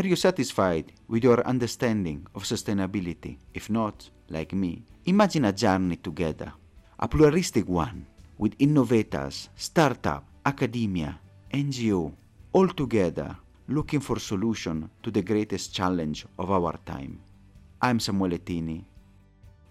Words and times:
Are 0.00 0.06
you 0.06 0.16
satisfied 0.16 0.92
with 1.08 1.22
your 1.24 1.46
understanding 1.46 2.26
of 2.34 2.44
sustainability? 2.44 3.36
If 3.52 3.68
not, 3.68 4.08
like 4.30 4.54
me, 4.54 4.82
imagine 5.04 5.44
a 5.44 5.52
journey 5.52 5.96
together, 5.96 6.54
a 6.98 7.06
pluralistic 7.06 7.68
one, 7.68 8.06
with 8.38 8.56
innovators, 8.58 9.50
startup, 9.56 10.24
academia, 10.46 11.20
NGO, 11.52 12.14
all 12.54 12.68
together 12.68 13.36
looking 13.68 14.00
for 14.00 14.18
solution 14.18 14.88
to 15.02 15.10
the 15.10 15.20
greatest 15.20 15.74
challenge 15.74 16.24
of 16.38 16.50
our 16.50 16.78
time. 16.86 17.20
I'm 17.82 17.98
Samuele 17.98 18.42
Tini, 18.42 18.82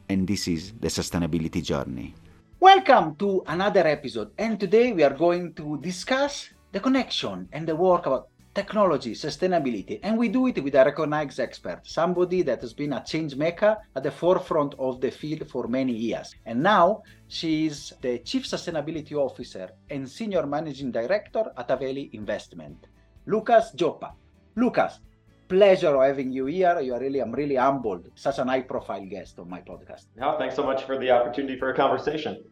and 0.10 0.28
this 0.28 0.48
is 0.48 0.74
the 0.80 0.90
Sustainability 0.90 1.64
Journey. 1.64 2.14
Welcome 2.60 3.16
to 3.16 3.42
another 3.48 3.88
episode, 3.88 4.30
and 4.38 4.60
today 4.60 4.94
we 4.94 5.02
are 5.02 5.18
going 5.18 5.56
to 5.56 5.80
discuss 5.82 6.52
the 6.72 6.80
connection 6.80 7.50
and 7.52 7.68
the 7.68 7.76
work 7.76 8.06
about 8.06 8.30
technology, 8.60 9.14
sustainability, 9.14 9.96
and 10.04 10.14
we 10.22 10.28
do 10.28 10.42
it 10.48 10.58
with 10.66 10.76
a 10.76 10.84
recognized 10.92 11.40
expert, 11.40 11.80
somebody 12.00 12.40
that 12.42 12.60
has 12.60 12.74
been 12.74 12.94
a 12.94 13.02
change 13.12 13.34
maker 13.46 13.74
at 13.96 14.04
the 14.04 14.12
forefront 14.12 14.72
of 14.88 15.00
the 15.00 15.12
field 15.20 15.44
for 15.54 15.64
many 15.80 15.94
years. 15.94 16.28
And 16.46 16.58
now 16.62 16.86
she 17.30 17.52
is 17.68 17.94
the 18.02 18.14
Chief 18.30 18.44
Sustainability 18.44 19.14
Officer 19.14 19.70
and 19.90 20.02
Senior 20.18 20.46
Managing 20.46 20.92
Director 20.92 21.44
at 21.58 21.70
Haveli 21.70 22.14
Investment, 22.14 22.80
Lucas 23.26 23.72
Joppa. 23.80 24.10
Lucas, 24.58 25.00
pleasure 25.48 25.96
of 25.96 26.04
having 26.10 26.30
you 26.38 26.46
here. 26.48 26.78
You 26.82 26.96
are 26.96 27.00
really, 27.00 27.22
I'm 27.22 27.32
really 27.32 27.56
humbled. 27.56 28.10
Such 28.16 28.40
an 28.40 28.50
high-profile 28.50 29.06
guest 29.06 29.40
on 29.40 29.50
my 29.50 29.62
podcast. 29.62 30.08
No, 30.18 30.38
thanks 30.38 30.56
so 30.56 30.64
much 30.64 30.84
for 30.84 30.98
the 31.00 31.10
opportunity 31.12 31.58
for 31.58 31.70
a 31.70 31.76
conversation. 31.76 32.44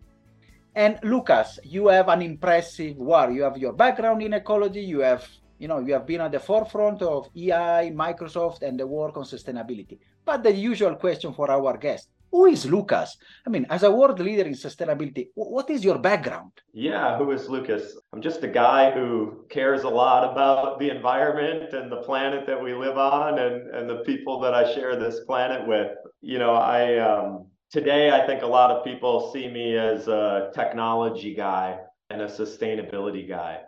And 0.73 0.99
Lucas, 1.03 1.59
you 1.63 1.87
have 1.89 2.07
an 2.07 2.21
impressive 2.21 2.95
war. 2.95 3.29
You 3.29 3.43
have 3.43 3.57
your 3.57 3.73
background 3.73 4.21
in 4.21 4.33
ecology. 4.33 4.81
You 4.81 5.01
have 5.01 5.27
you 5.59 5.67
know, 5.67 5.79
you 5.79 5.93
have 5.93 6.05
been 6.05 6.21
at 6.21 6.31
the 6.31 6.39
forefront 6.39 7.01
of 7.01 7.29
AI, 7.35 7.91
Microsoft, 7.93 8.61
and 8.61 8.79
the 8.79 8.85
work 8.85 9.17
on 9.17 9.23
sustainability. 9.23 9.99
But 10.25 10.43
the 10.43 10.53
usual 10.53 10.95
question 10.95 11.33
for 11.33 11.49
our 11.49 11.77
guest, 11.77 12.09
who 12.31 12.45
is 12.45 12.65
Lucas? 12.65 13.17
I 13.45 13.49
mean, 13.49 13.65
as 13.69 13.83
a 13.83 13.91
world 13.91 14.19
leader 14.19 14.43
in 14.43 14.53
sustainability, 14.53 15.29
what 15.33 15.69
is 15.69 15.83
your 15.83 15.97
background? 15.97 16.51
Yeah, 16.73 17.17
who 17.17 17.31
is 17.31 17.47
Lucas? 17.47 17.97
I'm 18.11 18.21
just 18.21 18.43
a 18.43 18.47
guy 18.47 18.91
who 18.91 19.45
cares 19.49 19.83
a 19.83 19.89
lot 19.89 20.29
about 20.29 20.79
the 20.79 20.89
environment 20.89 21.73
and 21.73 21.91
the 21.91 22.01
planet 22.03 22.45
that 22.45 22.61
we 22.61 22.73
live 22.73 22.97
on 22.97 23.39
and, 23.39 23.69
and 23.69 23.89
the 23.89 24.03
people 24.03 24.39
that 24.41 24.53
I 24.53 24.73
share 24.73 24.97
this 24.97 25.21
planet 25.21 25.65
with. 25.67 25.91
You 26.21 26.39
know, 26.39 26.53
I 26.53 26.97
um, 26.97 27.47
today 27.71 28.11
I 28.11 28.25
think 28.27 28.43
a 28.43 28.47
lot 28.47 28.71
of 28.71 28.83
people 28.83 29.31
see 29.31 29.47
me 29.47 29.77
as 29.77 30.07
a 30.07 30.51
technology 30.53 31.33
guy 31.33 31.79
and 32.09 32.21
a 32.21 32.27
sustainability 32.27 33.27
guy. 33.27 33.61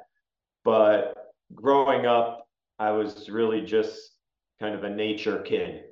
But 0.66 1.29
growing 1.54 2.06
up, 2.06 2.48
I 2.78 2.92
was 2.92 3.30
really 3.30 3.62
just 3.62 4.12
kind 4.60 4.76
of 4.76 4.84
a 4.84 4.90
nature 4.90 5.42
kid. 5.42 5.84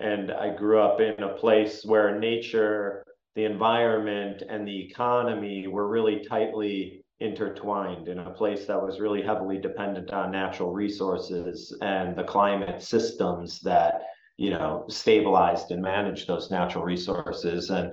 And 0.00 0.30
I 0.30 0.54
grew 0.54 0.80
up 0.80 1.00
in 1.00 1.22
a 1.22 1.34
place 1.34 1.84
where 1.84 2.18
nature, 2.18 3.04
the 3.34 3.44
environment, 3.44 4.42
and 4.48 4.66
the 4.66 4.86
economy 4.86 5.66
were 5.68 5.88
really 5.88 6.24
tightly 6.24 7.04
intertwined 7.20 8.08
in 8.08 8.18
a 8.18 8.30
place 8.30 8.66
that 8.66 8.80
was 8.80 9.00
really 9.00 9.22
heavily 9.22 9.58
dependent 9.58 10.12
on 10.12 10.30
natural 10.30 10.72
resources 10.72 11.74
and 11.80 12.14
the 12.14 12.24
climate 12.24 12.82
systems 12.82 13.58
that 13.60 14.02
you 14.36 14.50
know 14.50 14.84
stabilized 14.88 15.70
and 15.70 15.80
managed 15.80 16.28
those 16.28 16.50
natural 16.50 16.84
resources 16.84 17.70
and 17.70 17.90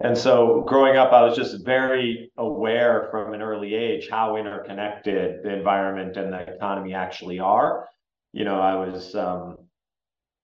and 0.00 0.16
so 0.16 0.64
growing 0.66 0.96
up, 0.96 1.12
I 1.12 1.22
was 1.22 1.36
just 1.36 1.64
very 1.64 2.32
aware 2.36 3.08
from 3.10 3.34
an 3.34 3.42
early 3.42 3.74
age 3.74 4.08
how 4.10 4.36
interconnected 4.36 5.42
the 5.44 5.52
environment 5.52 6.16
and 6.16 6.32
the 6.32 6.40
economy 6.40 6.94
actually 6.94 7.38
are. 7.38 7.88
You 8.32 8.44
know, 8.44 8.60
I 8.60 8.74
was 8.74 9.14
um, 9.14 9.58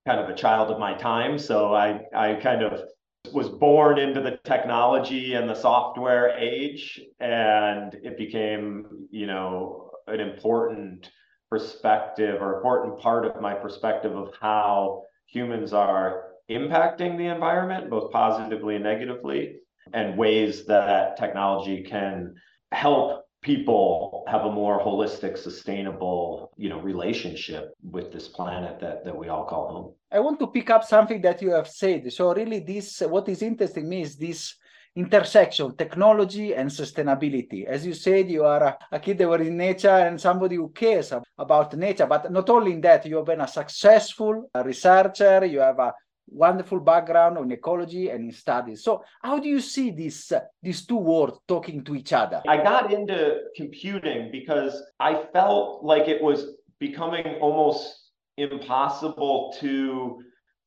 kind 0.07 0.21
of 0.21 0.29
a 0.29 0.35
child 0.35 0.71
of 0.71 0.79
my 0.79 0.95
time, 0.95 1.39
so 1.39 1.75
I 1.75 2.03
I 2.15 2.35
kind 2.35 2.63
of 2.63 2.83
was 3.33 3.49
born 3.49 3.99
into 3.99 4.21
the 4.21 4.39
technology 4.45 5.35
and 5.35 5.49
the 5.49 5.55
software 5.55 6.37
age, 6.39 7.01
and 7.21 7.95
it 7.95 8.17
became 8.17 9.09
you 9.11 9.27
know 9.27 9.91
an 10.07 10.21
important 10.21 11.11
perspective 11.51 12.41
or 12.41 12.57
important 12.57 13.01
part 13.01 13.25
of 13.27 13.41
my 13.41 13.55
perspective 13.55 14.15
of 14.15 14.33
how 14.41 15.03
humans 15.27 15.73
are 15.73 16.28
impacting 16.51 17.17
the 17.17 17.27
environment, 17.27 17.91
both 17.91 18.11
positively 18.11 18.77
and 18.77 18.85
negatively, 18.85 19.57
and 19.93 20.17
ways 20.17 20.67
that 20.67 21.17
technology 21.17 21.83
can 21.83 22.35
help 22.73 23.25
people 23.43 24.25
have 24.27 24.45
a 24.45 24.53
more 24.53 24.81
holistic 24.81 25.39
sustainable 25.39 26.51
you 26.57 26.69
know 26.69 26.81
relationship 26.81 27.73
with 27.83 28.13
this 28.13 28.27
planet 28.29 28.81
that 28.81 29.05
that 29.05 29.17
we 29.17 29.29
all 29.29 29.45
call 29.45 29.69
home. 29.69 29.95
I 30.11 30.21
want 30.21 30.39
to 30.41 30.49
pick 30.49 30.71
up 30.71 30.85
something 30.85 31.21
that 31.23 31.41
you 31.41 31.51
have 31.53 31.69
said. 31.69 32.13
So 32.13 32.35
really 32.35 32.61
this 32.61 33.01
what 33.01 33.29
is 33.29 33.43
interesting 33.43 33.89
me 33.89 34.03
is 34.03 34.17
this 34.17 34.57
intersection 34.97 35.77
technology 35.77 36.55
and 36.55 36.69
sustainability. 36.69 37.65
As 37.67 37.87
you 37.87 37.95
said 37.95 38.29
you 38.29 38.45
are 38.45 38.63
a, 38.65 38.79
a 38.91 38.99
kid 38.99 39.19
that 39.19 39.29
was 39.29 39.43
in 39.43 39.57
nature 39.57 39.89
and 39.89 40.21
somebody 40.21 40.57
who 40.57 40.71
cares 40.71 41.13
about 41.39 41.77
nature 41.77 42.07
but 42.07 42.33
not 42.33 42.51
only 42.51 42.73
in 42.73 42.81
that 42.81 43.07
you 43.07 43.17
have 43.17 43.27
been 43.27 43.41
a 43.41 43.49
successful 43.49 44.51
researcher 44.65 45.45
you 45.45 45.61
have 45.61 45.79
a 45.79 45.95
wonderful 46.31 46.81
background 46.81 47.39
on 47.39 47.51
ecology 47.51 48.11
and 48.11 48.25
in 48.25 48.33
studies. 48.33 48.85
So 48.85 49.03
how 49.23 49.39
do 49.39 49.49
you 49.49 49.61
see 49.61 49.91
these 49.91 50.31
uh, 50.33 50.41
these 50.63 50.87
two 50.87 50.97
worlds 50.97 51.39
talking 51.47 51.85
to 51.85 51.95
each 51.95 52.13
other? 52.13 52.43
I 52.47 52.59
got 52.59 52.93
into 52.93 53.41
computing 53.57 54.31
because 54.31 54.83
I 55.01 55.25
felt 55.33 55.85
like 55.85 56.09
it 56.09 56.23
was 56.23 56.57
becoming 56.79 57.27
almost 57.41 58.13
impossible 58.37 59.55
to 59.61 60.23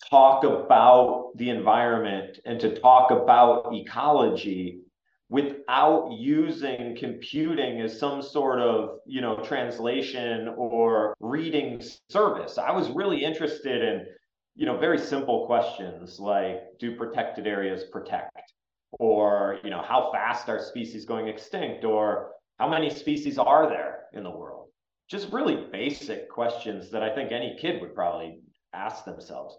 talk 0.09 0.43
about 0.43 1.31
the 1.35 1.49
environment 1.49 2.39
and 2.45 2.59
to 2.59 2.79
talk 2.79 3.11
about 3.11 3.73
ecology 3.73 4.81
without 5.29 6.11
using 6.11 6.95
computing 6.99 7.79
as 7.79 7.97
some 7.97 8.21
sort 8.21 8.59
of 8.59 8.97
you 9.05 9.21
know 9.21 9.37
translation 9.37 10.49
or 10.57 11.15
reading 11.21 11.81
service 12.09 12.57
i 12.57 12.71
was 12.71 12.89
really 12.89 13.23
interested 13.23 13.81
in 13.81 14.05
you 14.55 14.65
know, 14.65 14.77
very 14.77 14.99
simple 14.99 15.45
questions 15.45 16.19
like 16.19 16.61
do 16.79 16.95
protected 16.95 17.47
areas 17.47 17.83
protect? 17.91 18.53
Or, 18.93 19.59
you 19.63 19.69
know, 19.69 19.81
how 19.81 20.11
fast 20.11 20.49
are 20.49 20.59
species 20.59 21.05
going 21.05 21.27
extinct? 21.27 21.85
Or 21.85 22.31
how 22.59 22.67
many 22.67 22.89
species 22.89 23.37
are 23.37 23.69
there 23.69 24.03
in 24.13 24.23
the 24.23 24.29
world? 24.29 24.67
Just 25.09 25.31
really 25.31 25.67
basic 25.71 26.29
questions 26.29 26.91
that 26.91 27.03
I 27.03 27.13
think 27.13 27.31
any 27.31 27.57
kid 27.59 27.81
would 27.81 27.95
probably 27.95 28.41
ask 28.73 29.05
themselves. 29.05 29.57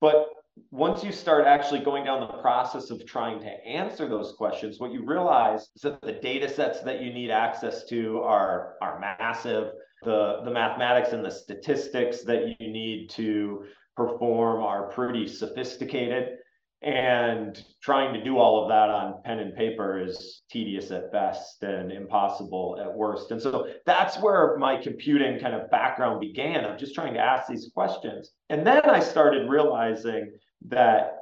But 0.00 0.28
once 0.70 1.04
you 1.04 1.12
start 1.12 1.46
actually 1.46 1.80
going 1.80 2.04
down 2.04 2.20
the 2.20 2.40
process 2.40 2.90
of 2.90 3.04
trying 3.06 3.40
to 3.40 3.66
answer 3.66 4.08
those 4.08 4.34
questions, 4.36 4.78
what 4.78 4.92
you 4.92 5.04
realize 5.04 5.68
is 5.76 5.82
that 5.82 6.00
the 6.02 6.12
data 6.12 6.48
sets 6.48 6.80
that 6.82 7.00
you 7.00 7.12
need 7.12 7.30
access 7.30 7.84
to 7.86 8.20
are, 8.20 8.74
are 8.80 8.98
massive. 8.98 9.72
The, 10.04 10.42
the 10.44 10.50
mathematics 10.50 11.12
and 11.12 11.24
the 11.24 11.30
statistics 11.30 12.22
that 12.22 12.56
you 12.60 12.72
need 12.72 13.10
to 13.10 13.64
perform 13.98 14.62
are 14.62 14.88
pretty 14.88 15.26
sophisticated. 15.26 16.38
And 16.80 17.60
trying 17.82 18.14
to 18.14 18.22
do 18.22 18.38
all 18.38 18.62
of 18.62 18.68
that 18.68 18.88
on 18.88 19.20
pen 19.24 19.40
and 19.40 19.52
paper 19.52 20.00
is 20.00 20.42
tedious 20.48 20.92
at 20.92 21.10
best 21.10 21.64
and 21.64 21.90
impossible 21.90 22.78
at 22.80 22.94
worst. 22.94 23.32
And 23.32 23.42
so 23.42 23.66
that's 23.84 24.16
where 24.20 24.56
my 24.58 24.76
computing 24.76 25.40
kind 25.40 25.56
of 25.56 25.68
background 25.70 26.20
began. 26.20 26.64
Of 26.64 26.78
just 26.78 26.94
trying 26.94 27.14
to 27.14 27.20
ask 27.20 27.48
these 27.48 27.68
questions. 27.74 28.30
And 28.48 28.64
then 28.64 28.88
i 28.88 29.00
started 29.00 29.50
realizing 29.50 30.32
that 30.68 31.17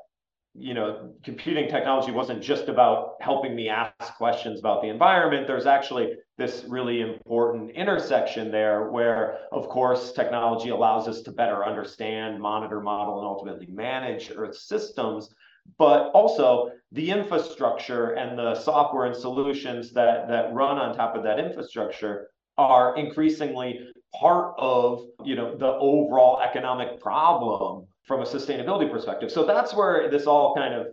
you 0.58 0.74
know, 0.74 1.12
computing 1.24 1.68
technology 1.68 2.12
wasn't 2.12 2.42
just 2.42 2.68
about 2.68 3.14
helping 3.20 3.54
me 3.54 3.68
ask 3.68 4.14
questions 4.16 4.58
about 4.60 4.82
the 4.82 4.88
environment. 4.88 5.46
There's 5.46 5.66
actually 5.66 6.14
this 6.38 6.64
really 6.68 7.00
important 7.00 7.70
intersection 7.70 8.50
there 8.50 8.90
where, 8.90 9.38
of 9.52 9.68
course, 9.68 10.12
technology 10.12 10.70
allows 10.70 11.08
us 11.08 11.22
to 11.22 11.32
better 11.32 11.64
understand, 11.64 12.40
monitor, 12.40 12.80
model, 12.80 13.18
and 13.18 13.26
ultimately 13.26 13.66
manage 13.66 14.30
Earth 14.34 14.56
systems. 14.56 15.34
But 15.78 16.10
also 16.12 16.70
the 16.92 17.10
infrastructure 17.10 18.12
and 18.12 18.38
the 18.38 18.54
software 18.54 19.06
and 19.06 19.16
solutions 19.16 19.92
that, 19.92 20.28
that 20.28 20.54
run 20.54 20.78
on 20.78 20.94
top 20.94 21.16
of 21.16 21.24
that 21.24 21.40
infrastructure 21.40 22.28
are 22.56 22.96
increasingly 22.96 23.80
part 24.14 24.54
of 24.58 25.04
you 25.24 25.34
know 25.34 25.56
the 25.56 25.66
overall 25.66 26.40
economic 26.40 27.00
problem 27.00 27.86
from 28.06 28.20
a 28.20 28.24
sustainability 28.24 28.90
perspective. 28.90 29.30
So 29.30 29.44
that's 29.44 29.74
where 29.74 30.10
this 30.10 30.26
all 30.26 30.54
kind 30.54 30.74
of 30.74 30.86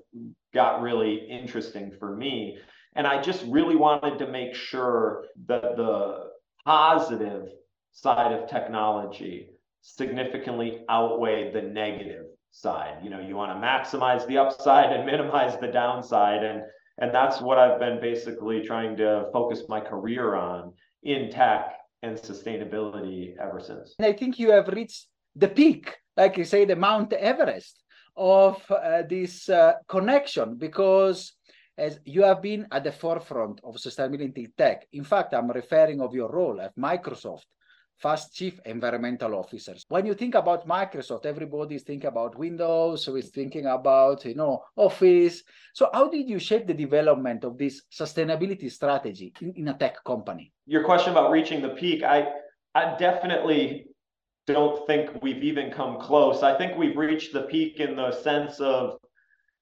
got 0.54 0.82
really 0.82 1.28
interesting 1.30 1.92
for 2.00 2.16
me. 2.16 2.58
And 2.96 3.08
I 3.08 3.22
just 3.22 3.44
really 3.48 3.76
wanted 3.76 4.20
to 4.20 4.28
make 4.28 4.54
sure 4.54 5.26
that 5.48 5.78
the 5.78 6.30
positive 6.66 7.50
side 7.92 8.32
of 8.32 8.50
technology 8.50 9.50
significantly 9.82 10.84
outweighed 10.90 11.54
the 11.54 11.62
negative 11.62 12.26
side. 12.52 12.98
You 13.04 13.10
know, 13.10 13.20
you 13.20 13.36
want 13.36 13.52
to 13.52 13.68
maximize 13.68 14.26
the 14.28 14.38
upside 14.38 14.92
and 14.92 15.06
minimize 15.06 15.60
the 15.60 15.68
downside. 15.68 16.44
And 16.44 16.64
and 17.00 17.14
that's 17.14 17.42
what 17.42 17.58
I've 17.58 17.80
been 17.80 18.00
basically 18.00 18.62
trying 18.62 18.96
to 18.98 19.26
focus 19.34 19.64
my 19.68 19.80
career 19.80 20.36
on 20.36 20.74
in 21.02 21.32
tech 21.32 21.74
and 22.04 22.16
sustainability 22.18 23.36
ever 23.42 23.60
since. 23.60 23.96
And 23.98 24.06
I 24.06 24.14
think 24.14 24.38
you 24.38 24.52
have 24.52 24.68
reached 24.68 25.08
the 25.36 25.48
peak, 25.48 25.96
like 26.16 26.38
you 26.38 26.46
say, 26.46 26.66
the 26.66 26.76
Mount 26.76 27.14
Everest 27.14 27.84
of 28.16 28.64
uh, 28.70 29.02
this 29.10 29.50
uh, 29.50 29.74
connection 29.88 30.56
because 30.58 31.34
as 31.78 32.00
you 32.06 32.24
have 32.24 32.42
been 32.42 32.68
at 32.72 32.84
the 32.84 32.92
forefront 32.92 33.60
of 33.64 33.76
sustainability 33.76 34.48
tech. 34.58 34.88
In 34.94 35.04
fact, 35.04 35.34
I'm 35.34 35.50
referring 35.50 36.02
of 36.02 36.14
your 36.14 36.32
role 36.32 36.62
at 36.62 36.76
Microsoft, 36.76 37.46
fast 37.98 38.34
chief 38.34 38.60
environmental 38.66 39.34
officers. 39.36 39.86
When 39.88 40.06
you 40.06 40.14
think 40.14 40.36
about 40.36 40.68
Microsoft, 40.68 41.26
everybody 41.26 41.76
is 41.76 41.84
thinking 41.84 42.08
about 42.08 42.38
Windows, 42.38 43.06
so 43.06 43.16
it's 43.16 43.30
thinking 43.30 43.66
about 43.66 44.24
you 44.26 44.36
know 44.36 44.64
Office. 44.76 45.44
So 45.74 45.90
how 45.92 46.10
did 46.10 46.30
you 46.30 46.40
shape 46.40 46.68
the 46.68 46.74
development 46.74 47.44
of 47.44 47.58
this 47.58 47.82
sustainability 47.92 48.72
strategy 48.72 49.34
in, 49.42 49.54
in 49.56 49.68
a 49.70 49.74
tech 49.74 50.04
company? 50.04 50.52
Your 50.68 50.84
question 50.84 51.12
about 51.12 51.32
reaching 51.32 51.62
the 51.62 51.70
peak, 51.70 52.04
I 52.04 52.28
I 52.76 52.96
definitely 52.98 53.88
don't 54.46 54.86
think 54.88 55.22
we've 55.22 55.44
even 55.44 55.72
come 55.72 56.00
close. 56.00 56.44
I 56.44 56.58
think 56.58 56.78
we've 56.78 56.98
reached 56.98 57.34
the 57.34 57.44
peak 57.44 57.80
in 57.80 57.96
the 57.96 58.12
sense 58.12 58.60
of, 58.60 58.98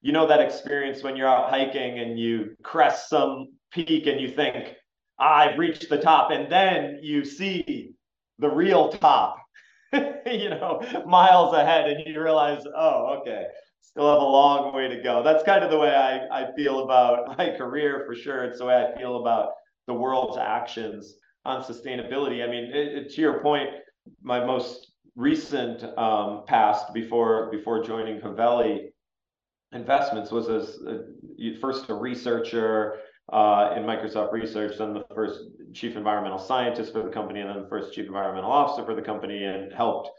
you 0.02 0.12
know, 0.12 0.28
that 0.28 0.42
experience 0.42 1.04
when 1.04 1.16
you're 1.16 1.28
out 1.28 1.50
hiking 1.50 2.00
and 2.00 2.20
you 2.20 2.56
crest 2.64 3.10
some 3.10 3.50
peak 3.72 4.08
and 4.08 4.20
you 4.20 4.32
think, 4.32 4.74
I've 5.20 5.60
reached 5.60 5.90
the 5.90 6.02
top. 6.02 6.32
And 6.32 6.52
then 6.52 7.00
you 7.04 7.24
see 7.24 7.94
the 8.40 8.50
real 8.50 8.90
top, 8.90 9.38
you 9.94 10.50
know, 10.50 10.82
miles 11.06 11.54
ahead 11.54 11.90
and 11.90 12.04
you 12.06 12.22
realize, 12.22 12.64
oh, 12.76 13.20
okay, 13.22 13.46
still 13.82 14.12
have 14.12 14.22
a 14.22 14.26
long 14.26 14.74
way 14.74 14.88
to 14.88 15.02
go. 15.04 15.22
That's 15.22 15.44
kind 15.44 15.64
of 15.64 15.70
the 15.70 15.78
way 15.78 15.96
I, 15.96 16.42
I 16.42 16.52
feel 16.56 16.84
about 16.84 17.38
my 17.38 17.52
career 17.52 18.04
for 18.08 18.16
sure. 18.16 18.44
It's 18.46 18.60
the 18.60 18.66
way 18.66 18.76
I 18.76 18.98
feel 18.98 19.22
about 19.22 19.52
the 19.86 19.94
world's 19.94 20.38
actions 20.38 21.16
on 21.46 21.64
sustainability. 21.64 22.44
I 22.44 22.50
mean, 22.50 22.66
it, 22.66 22.98
it, 22.98 23.14
to 23.14 23.22
your 23.22 23.42
point, 23.42 23.70
my 24.22 24.44
most 24.44 24.92
recent 25.16 25.84
um, 25.98 26.44
past 26.48 26.94
before 26.94 27.50
before 27.52 27.84
joining 27.84 28.20
Haveli 28.22 28.90
Investments 29.74 30.32
was 30.32 30.50
as 30.50 30.80
a, 30.86 31.56
first 31.62 31.90
a 31.90 31.94
researcher 31.94 32.98
uh, 33.32 33.74
in 33.78 33.84
Microsoft 33.84 34.34
Research, 34.34 34.78
then 34.78 34.94
the 34.94 35.06
first 35.16 35.44
chief 35.74 35.96
environmental 35.96 36.40
scientist 36.40 36.92
for 36.92 37.04
the 37.04 37.10
company, 37.10 37.40
and 37.40 37.50
then 37.50 37.62
the 37.62 37.70
first 37.70 37.94
chief 37.94 38.06
environmental 38.06 38.52
officer 38.52 38.86
for 38.86 38.96
the 38.96 39.02
company, 39.02 39.46
and 39.46 39.72
helped 39.74 40.10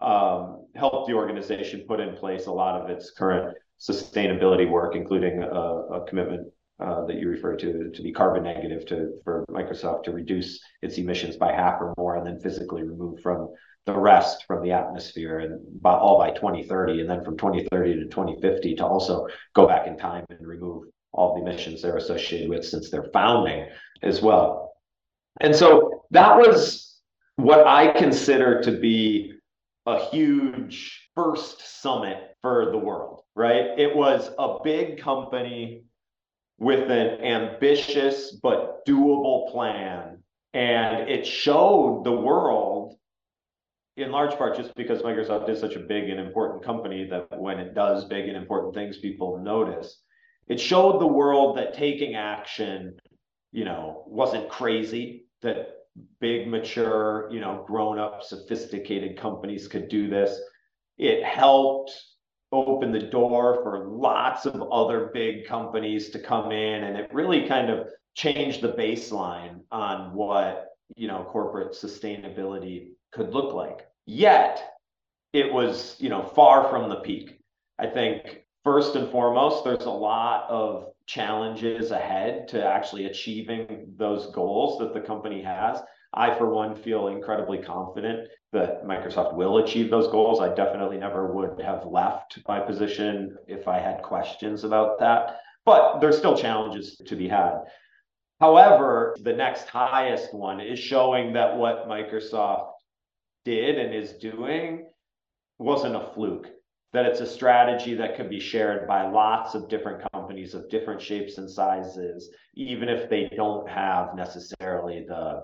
um, 0.00 0.66
helped 0.74 1.06
the 1.08 1.14
organization 1.14 1.84
put 1.86 2.00
in 2.00 2.16
place 2.16 2.46
a 2.46 2.52
lot 2.52 2.80
of 2.80 2.88
its 2.88 3.10
current 3.10 3.56
sustainability 3.78 4.68
work, 4.68 4.96
including 4.96 5.42
a, 5.42 5.46
a 5.46 6.06
commitment 6.08 6.48
uh, 6.80 7.04
that 7.06 7.16
you 7.16 7.28
refer 7.28 7.56
to 7.56 7.90
to 7.90 8.02
be 8.02 8.12
carbon 8.12 8.42
negative 8.42 8.86
to 8.86 9.12
for 9.24 9.44
Microsoft 9.50 10.04
to 10.04 10.12
reduce 10.12 10.60
its 10.82 10.98
emissions 10.98 11.36
by 11.36 11.52
half 11.52 11.80
or 11.80 11.94
more, 11.96 12.16
and 12.16 12.26
then 12.26 12.40
physically 12.40 12.82
remove 12.82 13.20
from 13.20 13.48
the 13.86 13.96
rest 13.96 14.44
from 14.46 14.62
the 14.62 14.72
atmosphere, 14.72 15.40
and 15.40 15.60
by, 15.82 15.92
all 15.92 16.18
by 16.18 16.30
2030, 16.30 17.00
and 17.00 17.10
then 17.10 17.24
from 17.24 17.36
2030 17.36 17.94
to 17.94 18.04
2050 18.04 18.76
to 18.76 18.86
also 18.86 19.26
go 19.54 19.66
back 19.66 19.86
in 19.86 19.96
time 19.96 20.24
and 20.30 20.46
remove 20.46 20.84
all 21.12 21.34
the 21.34 21.42
emissions 21.42 21.82
they're 21.82 21.96
associated 21.96 22.48
with 22.48 22.64
since 22.64 22.90
their 22.90 23.10
founding 23.12 23.66
as 24.02 24.22
well. 24.22 24.72
And 25.40 25.54
so 25.54 26.04
that 26.10 26.36
was 26.36 27.00
what 27.36 27.66
I 27.66 27.88
consider 27.88 28.62
to 28.62 28.72
be 28.72 29.32
a 29.86 30.04
huge 30.06 31.08
first 31.14 31.82
summit 31.82 32.36
for 32.40 32.70
the 32.70 32.78
world, 32.78 33.22
right? 33.34 33.78
It 33.78 33.94
was 33.94 34.30
a 34.38 34.58
big 34.62 35.00
company 35.00 35.84
with 36.62 36.88
an 36.92 37.20
ambitious 37.24 38.38
but 38.40 38.86
doable 38.86 39.50
plan. 39.50 40.22
And 40.54 41.10
it 41.10 41.26
showed 41.26 42.04
the 42.04 42.12
world, 42.12 42.94
in 43.96 44.12
large 44.12 44.38
part, 44.38 44.56
just 44.56 44.72
because 44.76 45.02
Microsoft 45.02 45.48
is 45.48 45.58
such 45.58 45.74
a 45.74 45.80
big 45.80 46.08
and 46.08 46.20
important 46.20 46.62
company 46.62 47.04
that 47.10 47.26
when 47.36 47.58
it 47.58 47.74
does 47.74 48.04
big 48.04 48.28
and 48.28 48.36
important 48.36 48.74
things, 48.74 48.98
people 48.98 49.38
notice. 49.38 50.02
It 50.46 50.60
showed 50.60 51.00
the 51.00 51.06
world 51.06 51.56
that 51.56 51.74
taking 51.74 52.14
action, 52.14 52.96
you 53.50 53.64
know, 53.64 54.04
wasn't 54.06 54.48
crazy, 54.48 55.24
that 55.40 55.70
big, 56.20 56.46
mature, 56.46 57.28
you 57.32 57.40
know, 57.40 57.64
grown 57.66 57.98
up, 57.98 58.22
sophisticated 58.22 59.18
companies 59.18 59.66
could 59.66 59.88
do 59.88 60.08
this. 60.08 60.40
It 60.96 61.24
helped 61.24 61.90
opened 62.52 62.94
the 62.94 63.00
door 63.00 63.60
for 63.62 63.88
lots 63.88 64.46
of 64.46 64.62
other 64.70 65.10
big 65.12 65.46
companies 65.46 66.10
to 66.10 66.18
come 66.18 66.52
in 66.52 66.84
and 66.84 66.96
it 66.96 67.12
really 67.12 67.48
kind 67.48 67.70
of 67.70 67.88
changed 68.14 68.60
the 68.60 68.72
baseline 68.72 69.60
on 69.70 70.12
what 70.14 70.68
you 70.96 71.08
know 71.08 71.26
corporate 71.30 71.72
sustainability 71.72 72.90
could 73.12 73.32
look 73.32 73.54
like. 73.54 73.86
Yet 74.06 74.74
it 75.32 75.52
was 75.52 75.96
you 75.98 76.08
know 76.08 76.22
far 76.22 76.68
from 76.68 76.88
the 76.88 76.96
peak. 76.96 77.40
I 77.78 77.86
think 77.86 78.44
first 78.64 78.96
and 78.96 79.10
foremost 79.10 79.64
there's 79.64 79.86
a 79.86 79.90
lot 79.90 80.48
of 80.48 80.92
challenges 81.06 81.90
ahead 81.90 82.48
to 82.48 82.64
actually 82.64 83.06
achieving 83.06 83.92
those 83.96 84.32
goals 84.32 84.78
that 84.78 84.94
the 84.94 85.00
company 85.00 85.42
has 85.42 85.80
I, 86.14 86.34
for 86.34 86.50
one, 86.50 86.74
feel 86.74 87.08
incredibly 87.08 87.58
confident 87.58 88.28
that 88.52 88.84
Microsoft 88.84 89.34
will 89.34 89.58
achieve 89.58 89.90
those 89.90 90.08
goals. 90.08 90.40
I 90.40 90.54
definitely 90.54 90.98
never 90.98 91.32
would 91.32 91.60
have 91.62 91.86
left 91.86 92.38
my 92.46 92.60
position 92.60 93.36
if 93.46 93.66
I 93.66 93.78
had 93.78 94.02
questions 94.02 94.64
about 94.64 94.98
that. 95.00 95.38
But 95.64 96.00
there's 96.00 96.18
still 96.18 96.36
challenges 96.36 96.96
to 97.06 97.16
be 97.16 97.28
had. 97.28 97.60
However, 98.40 99.16
the 99.22 99.32
next 99.32 99.68
highest 99.68 100.34
one 100.34 100.60
is 100.60 100.78
showing 100.78 101.32
that 101.32 101.56
what 101.56 101.88
Microsoft 101.88 102.72
did 103.44 103.78
and 103.78 103.94
is 103.94 104.14
doing 104.14 104.86
wasn't 105.58 105.96
a 105.96 106.10
fluke, 106.12 106.48
that 106.92 107.06
it's 107.06 107.20
a 107.20 107.26
strategy 107.26 107.94
that 107.94 108.16
can 108.16 108.28
be 108.28 108.40
shared 108.40 108.86
by 108.86 109.08
lots 109.08 109.54
of 109.54 109.68
different 109.68 110.02
companies 110.12 110.54
of 110.54 110.68
different 110.68 111.00
shapes 111.00 111.38
and 111.38 111.48
sizes, 111.48 112.30
even 112.54 112.88
if 112.88 113.08
they 113.08 113.30
don't 113.34 113.68
have 113.68 114.14
necessarily 114.14 115.04
the 115.06 115.42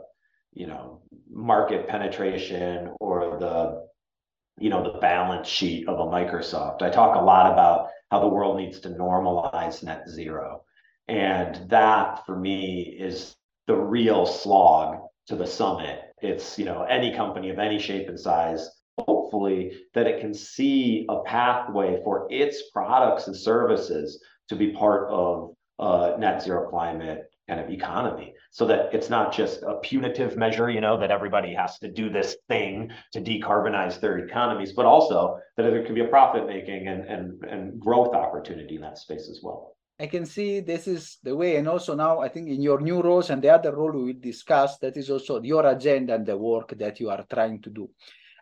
you 0.54 0.66
know 0.66 1.02
market 1.30 1.88
penetration 1.88 2.90
or 3.00 3.38
the 3.38 3.86
you 4.58 4.70
know 4.70 4.82
the 4.82 4.98
balance 4.98 5.48
sheet 5.48 5.88
of 5.88 5.98
a 5.98 6.10
Microsoft. 6.10 6.82
I 6.82 6.90
talk 6.90 7.16
a 7.16 7.24
lot 7.24 7.52
about 7.52 7.88
how 8.10 8.20
the 8.20 8.28
world 8.28 8.56
needs 8.56 8.80
to 8.80 8.90
normalize 8.90 9.82
net 9.82 10.08
zero. 10.08 10.62
And 11.08 11.68
that 11.70 12.24
for 12.26 12.36
me 12.36 12.96
is 12.98 13.34
the 13.66 13.76
real 13.76 14.26
slog 14.26 14.98
to 15.26 15.36
the 15.36 15.46
summit. 15.46 16.00
It's, 16.20 16.58
you 16.58 16.64
know, 16.64 16.82
any 16.84 17.14
company 17.14 17.50
of 17.50 17.58
any 17.58 17.78
shape 17.78 18.08
and 18.08 18.18
size, 18.18 18.68
hopefully 18.98 19.72
that 19.94 20.06
it 20.06 20.20
can 20.20 20.34
see 20.34 21.06
a 21.08 21.20
pathway 21.22 22.00
for 22.02 22.26
its 22.30 22.70
products 22.72 23.26
and 23.26 23.36
services 23.36 24.22
to 24.48 24.56
be 24.56 24.72
part 24.72 25.08
of 25.10 25.54
uh, 25.78 26.16
net 26.18 26.42
zero 26.42 26.68
climate 26.68 27.27
kind 27.48 27.60
of 27.60 27.70
economy 27.70 28.34
so 28.50 28.66
that 28.66 28.92
it's 28.92 29.08
not 29.08 29.32
just 29.32 29.62
a 29.62 29.76
punitive 29.82 30.36
measure, 30.36 30.68
you 30.70 30.80
know, 30.80 30.98
that 30.98 31.10
everybody 31.10 31.54
has 31.54 31.78
to 31.78 31.90
do 31.90 32.10
this 32.10 32.36
thing 32.48 32.90
to 33.12 33.20
decarbonize 33.20 34.00
their 34.00 34.18
economies, 34.18 34.72
but 34.72 34.86
also 34.86 35.38
that 35.56 35.62
there 35.62 35.84
can 35.84 35.94
be 35.94 36.02
a 36.02 36.08
profit 36.08 36.46
making 36.46 36.88
and, 36.88 37.04
and, 37.04 37.42
and 37.44 37.80
growth 37.80 38.14
opportunity 38.14 38.76
in 38.76 38.82
that 38.82 38.98
space 38.98 39.28
as 39.30 39.40
well. 39.42 39.74
I 40.00 40.06
can 40.06 40.26
see 40.26 40.60
this 40.60 40.86
is 40.86 41.18
the 41.24 41.34
way, 41.34 41.56
and 41.56 41.66
also 41.66 41.94
now 41.94 42.20
I 42.20 42.28
think 42.28 42.48
in 42.48 42.62
your 42.62 42.80
new 42.80 43.02
roles 43.02 43.30
and 43.30 43.42
the 43.42 43.52
other 43.52 43.74
role 43.74 43.90
we 43.90 44.12
will 44.12 44.20
discuss, 44.20 44.78
that 44.78 44.96
is 44.96 45.10
also 45.10 45.42
your 45.42 45.66
agenda 45.66 46.14
and 46.14 46.24
the 46.24 46.36
work 46.36 46.72
that 46.78 47.00
you 47.00 47.10
are 47.10 47.24
trying 47.28 47.60
to 47.62 47.70
do. 47.70 47.90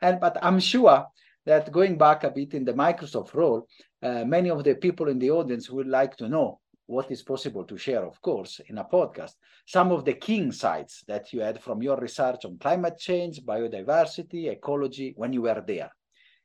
And 0.02 0.20
but 0.20 0.36
I'm 0.42 0.60
sure 0.60 1.06
that 1.46 1.72
going 1.72 1.96
back 1.96 2.24
a 2.24 2.30
bit 2.30 2.52
in 2.52 2.64
the 2.66 2.74
Microsoft 2.74 3.32
role, 3.32 3.66
uh, 4.02 4.24
many 4.24 4.50
of 4.50 4.64
the 4.64 4.74
people 4.74 5.08
in 5.08 5.18
the 5.18 5.30
audience 5.30 5.70
would 5.70 5.86
like 5.86 6.16
to 6.18 6.28
know 6.28 6.60
what 6.86 7.10
is 7.10 7.22
possible 7.22 7.64
to 7.64 7.76
share, 7.76 8.04
of 8.04 8.20
course, 8.22 8.60
in 8.68 8.78
a 8.78 8.84
podcast, 8.84 9.32
some 9.66 9.90
of 9.90 10.04
the 10.04 10.14
key 10.14 10.36
insights 10.36 11.02
that 11.08 11.32
you 11.32 11.40
had 11.40 11.60
from 11.62 11.82
your 11.82 11.98
research 11.98 12.44
on 12.44 12.58
climate 12.58 12.98
change, 12.98 13.42
biodiversity, 13.42 14.50
ecology 14.50 15.12
when 15.16 15.32
you 15.32 15.42
were 15.42 15.62
there, 15.66 15.90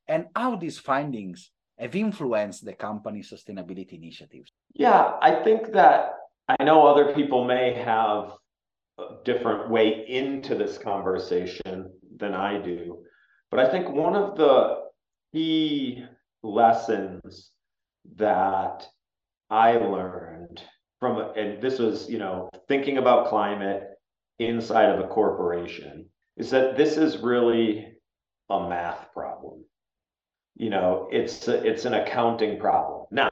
and 0.07 0.25
how 0.35 0.55
these 0.55 0.79
findings 0.79 1.51
have 1.77 1.95
influenced 1.95 2.65
the 2.65 2.73
company's 2.73 3.31
sustainability 3.31 3.93
initiatives. 3.93 4.51
Yeah, 4.73 5.13
I 5.21 5.43
think 5.43 5.71
that 5.73 6.13
I 6.47 6.63
know 6.63 6.85
other 6.85 7.13
people 7.13 7.45
may 7.45 7.73
have 7.73 8.33
a 8.99 9.23
different 9.23 9.69
way 9.69 10.05
into 10.07 10.55
this 10.55 10.77
conversation 10.77 11.91
than 12.17 12.33
I 12.33 12.59
do, 12.59 13.03
but 13.49 13.59
I 13.59 13.69
think 13.69 13.89
one 13.89 14.15
of 14.15 14.37
the 14.37 14.77
key 15.33 16.03
lessons 16.43 17.51
that 18.15 18.87
I 19.51 19.73
learned 19.73 20.63
from, 20.99 21.33
and 21.35 21.61
this 21.61 21.77
was, 21.77 22.09
you 22.09 22.17
know, 22.17 22.49
thinking 22.67 22.97
about 22.97 23.27
climate 23.27 23.83
inside 24.39 24.89
of 24.89 24.99
a 24.99 25.07
corporation, 25.07 26.05
is 26.37 26.49
that 26.51 26.77
this 26.77 26.95
is 26.97 27.17
really 27.17 27.93
a 28.49 28.67
math 28.69 29.11
problem. 29.13 29.65
You 30.55 30.69
know, 30.69 31.07
it's 31.11 31.47
it's 31.47 31.85
an 31.85 31.93
accounting 31.93 32.59
problem. 32.59 33.07
Now, 33.11 33.29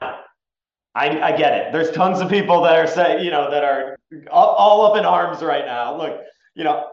I, 0.94 1.20
I 1.20 1.36
get 1.36 1.54
it. 1.54 1.72
There's 1.72 1.90
tons 1.92 2.20
of 2.20 2.28
people 2.28 2.62
that 2.62 2.76
are 2.76 2.86
saying, 2.86 3.24
you 3.24 3.30
know, 3.30 3.50
that 3.50 3.64
are 3.64 3.96
all, 4.30 4.54
all 4.54 4.86
up 4.86 4.98
in 4.98 5.04
arms 5.04 5.42
right 5.42 5.64
now. 5.64 5.96
Look, 5.96 6.20
you 6.54 6.64
know, 6.64 6.86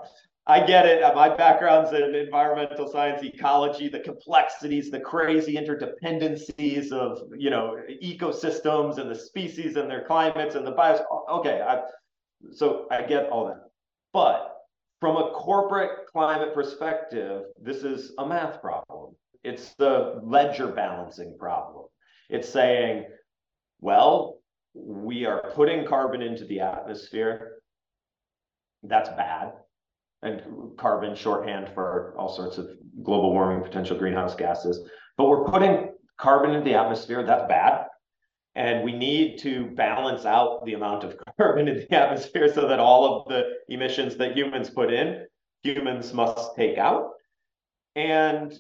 I 0.50 0.66
get 0.66 0.86
it. 0.86 1.04
Uh, 1.04 1.14
my 1.14 1.36
background's 1.36 1.92
in 1.92 2.16
environmental 2.16 2.88
science, 2.88 3.22
ecology, 3.22 3.90
the 3.90 4.00
complexities, 4.00 4.90
the 4.90 5.00
crazy 5.00 5.56
interdependencies 5.56 6.94
of 6.94 7.20
you 7.36 7.50
know 7.50 7.78
ecosystems 8.02 8.98
and 8.98 9.12
the 9.12 9.16
species 9.16 9.76
and 9.76 9.92
their 9.92 10.06
climates 10.06 10.56
and 10.56 10.66
the 10.66 10.72
bios. 10.72 11.02
Okay, 11.30 11.62
I, 11.62 11.82
so 12.54 12.88
I 12.90 13.02
get 13.02 13.30
all 13.30 13.48
that. 13.48 13.70
But 14.14 14.56
from 15.02 15.18
a 15.18 15.32
corporate 15.32 16.08
climate 16.08 16.54
perspective, 16.54 17.44
this 17.62 17.84
is 17.84 18.14
a 18.18 18.26
math 18.26 18.62
problem. 18.62 19.16
It's 19.44 19.76
the 19.76 20.22
ledger 20.24 20.68
balancing 20.68 21.38
problem. 21.38 21.88
It's 22.30 22.50
saying, 22.50 23.06
well, 23.82 24.40
we 24.74 25.26
are 25.26 25.52
putting 25.56 25.86
carbon 25.86 26.22
into 26.22 26.46
the 26.46 26.62
atmosphere. 26.62 27.60
That's 28.84 29.10
bad. 29.10 29.52
And 30.24 30.42
carbon 30.78 31.16
shorthand 31.16 31.70
for 31.74 32.16
all 32.18 32.30
sorts 32.30 32.58
of 32.58 32.68
global 33.04 33.32
warming 33.32 33.64
potential 33.64 33.98
greenhouse 33.98 34.36
gases. 34.36 34.80
But 35.16 35.26
we're 35.26 35.46
putting 35.46 35.90
carbon 36.18 36.52
into 36.52 36.66
the 36.66 36.76
atmosphere. 36.76 37.24
That's 37.24 37.48
bad. 37.48 37.86
And 38.56 38.84
we 38.84 38.92
need 38.92 39.38
to 39.40 39.68
balance 39.76 40.26
out 40.26 40.66
the 40.66 40.74
amount 40.74 41.04
of 41.04 41.16
carbon 41.38 41.68
in 41.68 41.78
the 41.78 41.94
atmosphere 41.94 42.52
so 42.52 42.68
that 42.68 42.80
all 42.80 43.22
of 43.22 43.28
the 43.28 43.44
emissions 43.70 44.16
that 44.18 44.36
humans 44.36 44.70
put 44.70 44.92
in, 44.92 45.26
humans 45.62 46.14
must 46.14 46.56
take 46.56 46.80
out. 46.80 47.12
And 47.96 48.58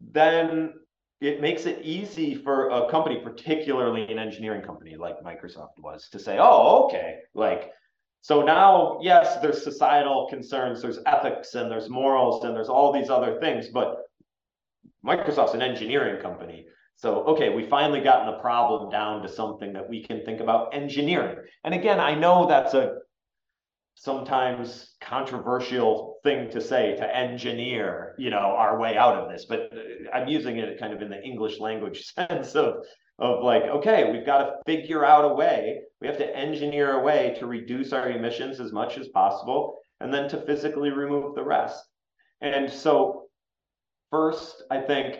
then 0.00 0.74
it 1.20 1.40
makes 1.40 1.66
it 1.66 1.80
easy 1.82 2.34
for 2.34 2.70
a 2.70 2.90
company, 2.90 3.20
particularly 3.22 4.10
an 4.10 4.18
engineering 4.18 4.62
company 4.62 4.96
like 4.96 5.22
Microsoft 5.22 5.78
was, 5.78 6.08
to 6.10 6.18
say, 6.18 6.38
oh, 6.40 6.86
okay, 6.86 7.18
like, 7.34 7.72
so 8.22 8.42
now, 8.42 8.98
yes, 9.00 9.38
there's 9.40 9.62
societal 9.62 10.26
concerns, 10.28 10.82
there's 10.82 10.98
ethics, 11.06 11.54
and 11.54 11.70
there's 11.70 11.88
morals, 11.88 12.44
and 12.44 12.54
there's 12.54 12.68
all 12.68 12.92
these 12.92 13.08
other 13.08 13.40
things, 13.40 13.68
but 13.68 13.96
Microsoft's 15.04 15.54
an 15.54 15.62
engineering 15.62 16.20
company. 16.20 16.66
So, 16.96 17.24
okay, 17.24 17.48
we 17.48 17.66
finally 17.66 18.02
gotten 18.02 18.26
the 18.26 18.38
problem 18.40 18.90
down 18.90 19.22
to 19.22 19.28
something 19.28 19.72
that 19.72 19.88
we 19.88 20.04
can 20.04 20.22
think 20.26 20.40
about 20.40 20.74
engineering. 20.74 21.38
And 21.64 21.72
again, 21.72 21.98
I 21.98 22.14
know 22.14 22.46
that's 22.46 22.74
a 22.74 22.98
sometimes 23.94 24.96
controversial 25.00 26.18
thing 26.22 26.50
to 26.50 26.60
say 26.60 26.96
to 26.96 27.16
engineer, 27.16 28.14
you 28.18 28.28
know, 28.28 28.36
our 28.36 28.78
way 28.78 28.98
out 28.98 29.14
of 29.14 29.30
this, 29.30 29.46
but 29.46 29.72
I'm 30.12 30.28
using 30.28 30.58
it 30.58 30.78
kind 30.78 30.92
of 30.92 31.00
in 31.00 31.08
the 31.08 31.22
English 31.22 31.58
language 31.58 32.04
sense 32.14 32.54
of 32.54 32.84
of 33.20 33.44
like, 33.44 33.64
okay, 33.64 34.10
we've 34.10 34.26
got 34.26 34.38
to 34.38 34.56
figure 34.66 35.04
out 35.04 35.30
a 35.30 35.34
way. 35.34 35.80
We 36.00 36.06
have 36.06 36.16
to 36.18 36.36
engineer 36.36 36.98
a 36.98 37.02
way 37.02 37.36
to 37.38 37.46
reduce 37.46 37.92
our 37.92 38.10
emissions 38.10 38.60
as 38.60 38.72
much 38.72 38.96
as 38.96 39.08
possible 39.08 39.78
and 40.00 40.12
then 40.12 40.28
to 40.30 40.38
physically 40.38 40.90
remove 40.90 41.34
the 41.34 41.44
rest. 41.44 41.84
And 42.40 42.70
so 42.70 43.26
first, 44.10 44.62
I 44.70 44.80
think 44.80 45.18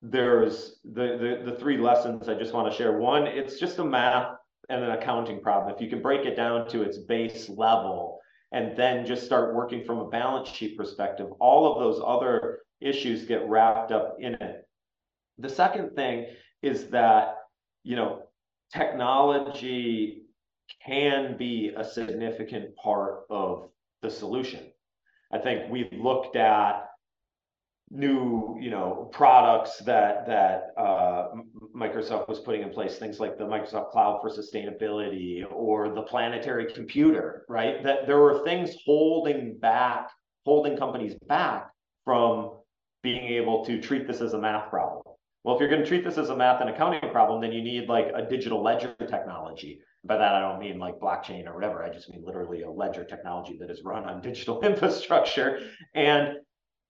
there's 0.00 0.76
the, 0.84 1.38
the, 1.44 1.50
the 1.52 1.58
three 1.58 1.76
lessons 1.76 2.28
I 2.28 2.34
just 2.34 2.54
want 2.54 2.70
to 2.70 2.76
share. 2.76 2.98
One, 2.98 3.26
it's 3.26 3.60
just 3.60 3.78
a 3.78 3.84
math 3.84 4.34
and 4.70 4.82
an 4.82 4.92
accounting 4.92 5.40
problem. 5.40 5.74
If 5.74 5.82
you 5.82 5.90
can 5.90 6.00
break 6.00 6.24
it 6.24 6.34
down 6.34 6.66
to 6.70 6.82
its 6.82 6.98
base 6.98 7.50
level 7.50 8.20
and 8.52 8.76
then 8.76 9.04
just 9.04 9.26
start 9.26 9.54
working 9.54 9.84
from 9.84 9.98
a 9.98 10.08
balance 10.08 10.48
sheet 10.48 10.78
perspective, 10.78 11.28
all 11.40 11.70
of 11.70 11.78
those 11.78 12.02
other 12.04 12.60
issues 12.80 13.26
get 13.26 13.46
wrapped 13.46 13.92
up 13.92 14.16
in 14.18 14.34
it. 14.34 14.66
The 15.38 15.48
second 15.48 15.94
thing 15.94 16.26
is 16.62 16.88
that, 16.88 17.36
you 17.84 17.96
know, 17.96 18.22
technology 18.72 20.22
can 20.84 21.36
be 21.36 21.72
a 21.76 21.84
significant 21.84 22.74
part 22.76 23.24
of 23.30 23.68
the 24.00 24.10
solution. 24.10 24.60
I 25.32 25.38
think 25.38 25.70
we've 25.70 25.92
looked 25.92 26.36
at 26.36 26.88
new 27.92 28.56
you 28.58 28.70
know 28.70 29.10
products 29.12 29.76
that 29.80 30.26
that 30.26 30.72
uh, 30.78 31.28
Microsoft 31.76 32.26
was 32.26 32.40
putting 32.40 32.62
in 32.62 32.70
place 32.70 32.96
things 32.96 33.20
like 33.20 33.36
the 33.36 33.44
Microsoft 33.44 33.90
Cloud 33.90 34.20
for 34.22 34.30
Sustainability 34.30 35.44
or 35.52 35.90
the 35.90 36.00
planetary 36.02 36.72
computer 36.72 37.44
right 37.50 37.84
that 37.84 38.06
there 38.06 38.18
were 38.18 38.42
things 38.44 38.74
holding 38.86 39.58
back 39.58 40.10
holding 40.46 40.76
companies 40.76 41.14
back 41.28 41.68
from 42.04 42.52
being 43.02 43.24
able 43.24 43.62
to 43.66 43.80
treat 43.80 44.06
this 44.06 44.22
as 44.22 44.32
a 44.32 44.38
math 44.38 44.70
problem 44.70 45.11
well 45.44 45.54
if 45.54 45.60
you're 45.60 45.68
going 45.68 45.82
to 45.82 45.86
treat 45.86 46.04
this 46.04 46.18
as 46.18 46.30
a 46.30 46.36
math 46.36 46.60
and 46.60 46.70
accounting 46.70 47.10
problem 47.10 47.40
then 47.40 47.52
you 47.52 47.62
need 47.62 47.88
like 47.88 48.10
a 48.14 48.22
digital 48.22 48.62
ledger 48.62 48.94
technology. 49.08 49.80
By 50.04 50.16
that 50.16 50.34
I 50.34 50.40
don't 50.40 50.58
mean 50.58 50.78
like 50.78 50.98
blockchain 50.98 51.46
or 51.46 51.54
whatever. 51.54 51.82
I 51.82 51.90
just 51.90 52.10
mean 52.10 52.24
literally 52.24 52.62
a 52.62 52.70
ledger 52.70 53.04
technology 53.04 53.56
that 53.60 53.70
is 53.70 53.82
run 53.84 54.04
on 54.04 54.20
digital 54.22 54.60
infrastructure. 54.62 55.60
And 55.94 56.38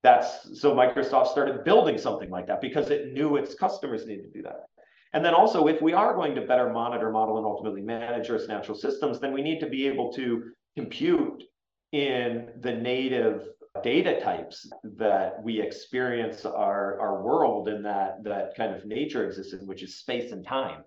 that's 0.02 0.60
so 0.60 0.74
Microsoft 0.74 1.28
started 1.28 1.64
building 1.64 1.96
something 1.98 2.30
like 2.30 2.46
that 2.48 2.60
because 2.60 2.90
it 2.90 3.12
knew 3.12 3.36
its 3.36 3.54
customers 3.54 4.06
needed 4.06 4.24
to 4.24 4.30
do 4.30 4.42
that. 4.42 4.66
And 5.12 5.24
then 5.24 5.34
also, 5.34 5.66
if 5.66 5.82
we 5.82 5.92
are 5.92 6.14
going 6.14 6.34
to 6.34 6.40
better 6.42 6.70
monitor, 6.70 7.10
model, 7.10 7.36
and 7.36 7.46
ultimately 7.46 7.82
manage 7.82 8.30
Earth's 8.30 8.48
natural 8.48 8.76
systems, 8.76 9.20
then 9.20 9.32
we 9.32 9.42
need 9.42 9.60
to 9.60 9.68
be 9.68 9.86
able 9.86 10.12
to 10.14 10.52
compute 10.74 11.44
in 11.92 12.48
the 12.60 12.72
native 12.72 13.48
data 13.82 14.20
types 14.20 14.70
that 14.84 15.42
we 15.42 15.60
experience 15.60 16.44
our, 16.44 17.00
our 17.00 17.22
world 17.22 17.68
and 17.68 17.84
that, 17.84 18.22
that 18.24 18.54
kind 18.56 18.74
of 18.74 18.84
nature 18.84 19.26
exists 19.26 19.54
in, 19.54 19.66
which 19.66 19.82
is 19.82 19.96
space 19.96 20.32
and 20.32 20.44
time. 20.44 20.82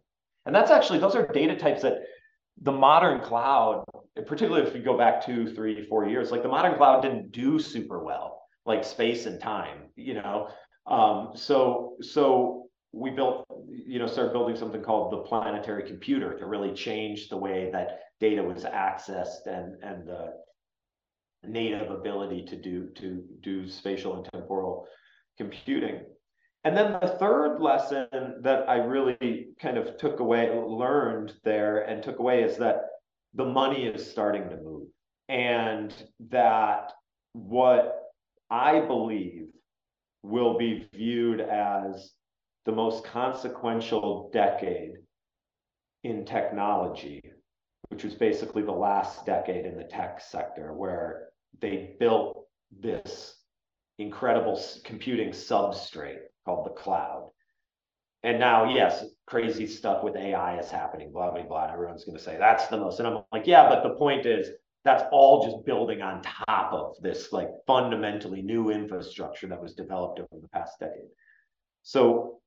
And 0.45 0.53
that's 0.53 0.71
actually, 0.71 0.99
those 0.99 1.15
are 1.15 1.27
data 1.27 1.55
types 1.55 1.81
that 1.81 2.03
the 2.61 2.71
modern 2.71 3.21
cloud, 3.21 3.83
particularly 4.27 4.67
if 4.67 4.75
you 4.75 4.81
go 4.81 4.97
back 4.97 5.25
two, 5.25 5.53
three, 5.53 5.85
four 5.87 6.07
years, 6.07 6.31
like 6.31 6.43
the 6.43 6.49
modern 6.49 6.75
cloud 6.75 7.01
didn't 7.01 7.31
do 7.31 7.59
super 7.59 8.03
well 8.03 8.35
like 8.65 8.83
space 8.83 9.25
and 9.25 9.39
time, 9.39 9.89
you 9.95 10.15
know. 10.15 10.49
Um, 10.87 11.31
so 11.35 11.95
so 12.01 12.67
we 12.91 13.09
built, 13.11 13.45
you 13.69 13.99
know, 13.99 14.07
started 14.07 14.33
building 14.33 14.55
something 14.55 14.81
called 14.81 15.11
the 15.11 15.17
planetary 15.17 15.87
computer 15.87 16.37
to 16.37 16.45
really 16.45 16.73
change 16.73 17.29
the 17.29 17.37
way 17.37 17.69
that 17.71 17.99
data 18.19 18.41
was 18.41 18.63
accessed 18.63 19.45
and 19.45 19.75
and 19.83 20.07
the 20.07 20.33
native 21.47 21.91
ability 21.91 22.45
to 22.45 22.55
do 22.55 22.89
to 22.95 23.23
do 23.41 23.67
spatial 23.67 24.15
and 24.15 24.27
temporal 24.31 24.87
computing. 25.37 26.01
And 26.63 26.75
then 26.75 26.93
the 26.93 27.15
third 27.19 27.59
lesson 27.59 28.07
that 28.41 28.67
I 28.67 28.77
really 28.77 29.47
kind 29.61 29.77
of 29.77 29.97
took 29.97 30.19
away, 30.19 30.49
learned 30.49 31.33
there 31.43 31.81
and 31.81 32.01
took 32.01 32.19
away 32.19 32.43
is 32.43 32.57
that 32.57 32.85
the 33.35 33.45
money 33.45 33.85
is 33.85 34.09
starting 34.09 34.49
to 34.49 34.57
move. 34.57 34.87
And 35.29 35.93
that 36.31 36.91
what 37.33 38.01
I 38.49 38.79
believe, 38.79 39.47
will 40.23 40.57
be 40.57 40.87
viewed 40.93 41.39
as 41.39 42.11
the 42.65 42.71
most 42.71 43.03
consequential 43.03 44.29
decade 44.33 44.93
in 46.03 46.25
technology, 46.25 47.21
which 47.89 48.03
was 48.03 48.15
basically 48.15 48.63
the 48.63 48.71
last 48.71 49.25
decade 49.25 49.65
in 49.65 49.77
the 49.77 49.83
tech 49.83 50.19
sector, 50.19 50.73
where 50.73 51.29
they 51.61 51.95
built 51.99 52.45
this 52.71 53.35
incredible 53.97 54.61
computing 54.83 55.29
substrate 55.29 56.19
called 56.45 56.65
the 56.65 56.71
cloud. 56.71 57.31
And 58.23 58.39
now, 58.39 58.73
yes, 58.73 59.05
crazy 59.27 59.67
stuff 59.67 60.03
with 60.03 60.15
AI 60.15 60.59
is 60.59 60.69
happening, 60.71 61.11
blah, 61.11 61.31
blah, 61.31 61.43
blah. 61.43 61.71
Everyone's 61.71 62.05
going 62.05 62.17
to 62.17 62.23
say 62.23 62.37
that's 62.37 62.67
the 62.67 62.77
most. 62.77 62.99
And 62.99 63.07
I'm 63.07 63.19
like, 63.31 63.45
yeah, 63.45 63.69
but 63.69 63.83
the 63.83 63.95
point 63.95 64.25
is, 64.25 64.49
that's 64.83 65.03
all 65.11 65.43
just 65.43 65.65
building 65.65 66.01
on 66.01 66.21
top 66.21 66.71
of 66.71 66.95
this 67.01 67.33
like 67.33 67.49
fundamentally 67.65 68.43
new 68.43 68.69
infrastructure 68.69 69.47
that 69.47 69.61
was 69.61 69.73
developed 69.73 70.19
over 70.19 70.41
the 70.41 70.47
past 70.49 70.79
decade. 70.79 71.09
So 71.81 72.39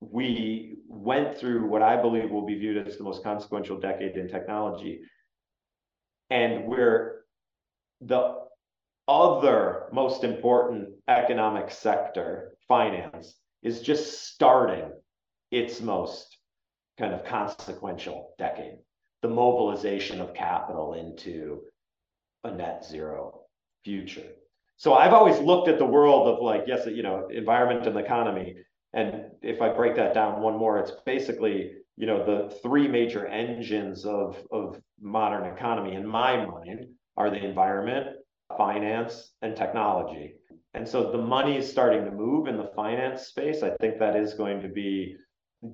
we 0.00 0.76
went 0.88 1.36
through 1.36 1.68
what 1.68 1.82
I 1.82 2.00
believe 2.00 2.30
will 2.30 2.46
be 2.46 2.58
viewed 2.58 2.86
as 2.86 2.96
the 2.96 3.04
most 3.04 3.22
consequential 3.22 3.78
decade 3.78 4.16
in 4.16 4.28
technology. 4.28 5.00
And 6.30 6.66
where 6.66 7.17
the 8.00 8.34
other 9.06 9.84
most 9.92 10.24
important 10.24 10.90
economic 11.08 11.70
sector, 11.70 12.52
finance, 12.66 13.36
is 13.62 13.80
just 13.80 14.32
starting 14.32 14.92
its 15.50 15.80
most 15.80 16.36
kind 16.98 17.14
of 17.14 17.24
consequential 17.24 18.34
decade 18.38 18.78
the 19.22 19.28
mobilization 19.28 20.20
of 20.20 20.34
capital 20.34 20.94
into 20.94 21.62
a 22.44 22.52
net 22.52 22.84
zero 22.84 23.40
future. 23.84 24.26
So 24.76 24.94
I've 24.94 25.12
always 25.12 25.38
looked 25.40 25.68
at 25.68 25.78
the 25.78 25.84
world 25.84 26.28
of 26.28 26.42
like, 26.42 26.64
yes, 26.66 26.86
you 26.86 27.02
know, 27.02 27.26
environment 27.28 27.86
and 27.86 27.96
economy. 27.98 28.56
And 28.92 29.24
if 29.42 29.60
I 29.60 29.70
break 29.70 29.96
that 29.96 30.14
down 30.14 30.40
one 30.40 30.56
more, 30.56 30.78
it's 30.78 30.92
basically, 31.04 31.72
you 31.96 32.06
know, 32.06 32.24
the 32.24 32.54
three 32.62 32.86
major 32.86 33.26
engines 33.26 34.04
of, 34.04 34.36
of 34.52 34.80
modern 35.00 35.52
economy 35.52 35.94
in 35.94 36.06
my 36.06 36.46
mind 36.46 36.86
are 37.18 37.30
the 37.30 37.44
environment, 37.44 38.06
finance, 38.56 39.32
and 39.42 39.56
technology. 39.56 40.36
And 40.74 40.86
so 40.86 41.10
the 41.10 41.18
money 41.18 41.56
is 41.56 41.68
starting 41.68 42.04
to 42.04 42.12
move 42.12 42.46
in 42.46 42.56
the 42.56 42.70
finance 42.76 43.22
space. 43.22 43.62
I 43.62 43.70
think 43.80 43.98
that 43.98 44.14
is 44.16 44.34
going 44.34 44.62
to 44.62 44.68
be 44.68 45.16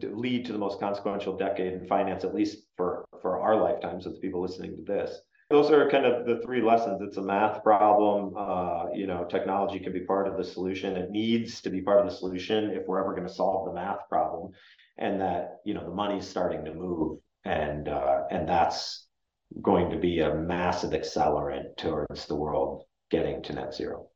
lead 0.01 0.47
to 0.47 0.53
the 0.53 0.59
most 0.59 0.81
consequential 0.81 1.37
decade 1.37 1.75
in 1.75 1.87
finance, 1.87 2.25
at 2.25 2.35
least 2.35 2.67
for, 2.79 3.05
for 3.21 3.39
our 3.41 3.57
lifetimes, 3.63 4.05
the 4.05 4.13
people 4.13 4.41
listening 4.41 4.75
to 4.75 4.83
this. 4.83 5.21
those 5.51 5.71
are 5.71 5.91
kind 5.91 6.07
of 6.07 6.25
the 6.25 6.41
three 6.43 6.63
lessons. 6.63 7.03
It's 7.03 7.19
a 7.19 7.23
math 7.23 7.63
problem. 7.63 8.35
Uh, 8.35 8.87
you 8.95 9.07
know, 9.07 9.25
technology 9.25 9.79
can 9.79 9.93
be 9.93 10.01
part 10.01 10.27
of 10.27 10.39
the 10.39 10.45
solution. 10.45 10.97
It 10.97 11.11
needs 11.11 11.61
to 11.61 11.71
be 11.71 11.83
part 11.83 12.01
of 12.01 12.07
the 12.07 12.17
solution 12.17 12.71
if 12.71 12.87
we're 12.87 13.01
ever 13.01 13.15
going 13.15 13.29
to 13.29 13.35
solve 13.35 13.67
the 13.67 13.75
math 13.75 14.09
problem, 14.09 14.53
and 14.97 15.21
that 15.21 15.59
you 15.67 15.75
know 15.75 15.85
the 15.85 15.95
money's 15.95 16.27
starting 16.27 16.65
to 16.65 16.73
move, 16.73 17.19
and 17.45 17.89
uh, 17.89 18.23
and 18.31 18.49
that's 18.49 19.07
going 19.63 19.91
to 19.91 19.97
be 19.97 20.21
a 20.21 20.35
massive 20.35 20.91
accelerant 20.91 21.77
towards 21.77 22.27
the 22.27 22.35
world 22.35 22.85
getting 23.11 23.43
to 23.43 23.53
net 23.53 23.75
zero. 23.75 24.09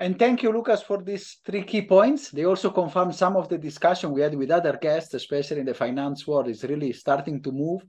And 0.00 0.18
thank 0.18 0.42
you, 0.42 0.52
Lucas, 0.52 0.82
for 0.82 1.02
these 1.02 1.38
three 1.46 1.62
key 1.62 1.82
points. 1.82 2.30
They 2.30 2.44
also 2.44 2.70
confirm 2.70 3.12
some 3.12 3.36
of 3.36 3.48
the 3.48 3.58
discussion 3.58 4.12
we 4.12 4.22
had 4.22 4.34
with 4.34 4.50
other 4.50 4.76
guests, 4.80 5.14
especially 5.14 5.60
in 5.60 5.66
the 5.66 5.74
finance 5.74 6.26
world, 6.26 6.48
is 6.48 6.64
really 6.64 6.92
starting 6.92 7.42
to 7.42 7.52
move. 7.52 7.82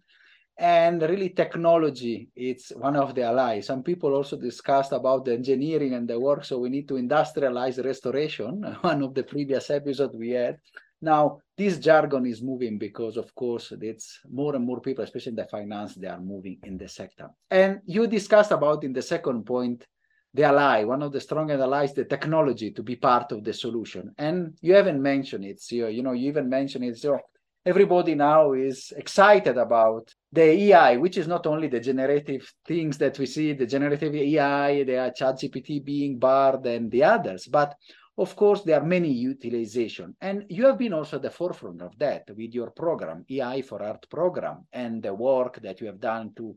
And 0.58 1.02
really, 1.02 1.30
technology, 1.30 2.30
it's 2.36 2.70
one 2.70 2.96
of 2.96 3.14
the 3.14 3.24
allies. 3.24 3.66
Some 3.66 3.84
people 3.84 4.14
also 4.14 4.38
discussed 4.38 4.94
about 4.94 5.26
the 5.26 5.34
engineering 5.34 5.96
and 5.96 6.08
the 6.08 6.18
work, 6.18 6.46
so 6.46 6.60
we 6.60 6.70
need 6.70 6.88
to 6.88 6.94
industrialize 6.94 7.84
restoration, 7.84 8.62
one 8.82 9.02
of 9.02 9.14
the 9.14 9.24
previous 9.24 9.70
episodes 9.70 10.16
we 10.16 10.30
had. 10.30 10.58
Now, 11.02 11.40
this 11.58 11.78
jargon 11.80 12.26
is 12.26 12.42
moving 12.42 12.78
because, 12.78 13.18
of 13.18 13.34
course, 13.36 13.72
it's 13.80 14.20
more 14.32 14.56
and 14.56 14.66
more 14.66 14.82
people, 14.82 15.04
especially 15.04 15.32
in 15.32 15.36
the 15.36 15.46
finance, 15.46 15.96
they 15.96 16.08
are 16.08 16.20
moving 16.20 16.60
in 16.64 16.78
the 16.78 16.88
sector. 16.88 17.30
And 17.50 17.82
you 17.86 18.08
discussed 18.08 18.52
about 18.52 18.84
in 18.84 18.94
the 18.94 19.02
second 19.02 19.46
point 19.46 19.86
the 20.34 20.44
ally, 20.44 20.84
one 20.84 21.02
of 21.02 21.14
the 21.14 21.22
strongest 21.22 21.62
allies, 21.62 21.94
the 21.94 22.04
technology 22.04 22.72
to 22.72 22.84
be 22.84 22.98
part 22.98 23.32
of 23.32 23.44
the 23.44 23.54
solution. 23.54 24.14
And 24.18 24.58
you 24.62 24.74
haven't 24.74 25.02
mentioned 25.02 25.46
it, 25.46 25.62
so, 25.62 25.88
you 25.88 26.04
know, 26.04 26.12
you 26.12 26.28
even 26.28 26.50
mentioned 26.50 26.84
it. 26.84 26.98
So 26.98 27.20
everybody 27.66 28.16
now 28.16 28.52
is 28.52 28.92
excited 28.98 29.58
about 29.58 30.14
the 30.34 30.42
AI, 30.42 30.98
which 30.98 31.18
is 31.18 31.28
not 31.28 31.48
only 31.48 31.70
the 31.70 31.80
generative 31.80 32.54
things 32.68 32.98
that 32.98 33.18
we 33.18 33.26
see, 33.26 33.54
the 33.54 33.66
generative 33.66 34.14
AI, 34.14 34.84
the 34.84 35.14
ChatGPT 35.18 35.84
Bing 35.84 36.20
Bard 36.20 36.66
and 36.66 36.92
the 36.92 37.04
others, 37.06 37.48
but 37.48 37.74
of 38.18 38.36
course, 38.36 38.62
there 38.62 38.80
are 38.80 38.86
many 38.86 39.12
utilization. 39.12 40.16
And 40.22 40.46
you 40.50 40.66
have 40.66 40.78
been 40.78 40.94
also 40.94 41.18
at 41.18 41.24
the 41.24 41.30
forefront 41.30 41.82
of 41.82 41.98
that 42.00 42.24
with 42.36 42.54
your 42.54 42.72
program, 42.72 43.26
AI 43.30 43.62
for 43.62 43.82
Earth 43.82 44.10
program, 44.10 44.66
and 44.72 45.04
the 45.04 45.14
work 45.14 45.62
that 45.62 45.82
you 45.82 45.88
have 45.88 46.00
done 46.00 46.32
to 46.38 46.56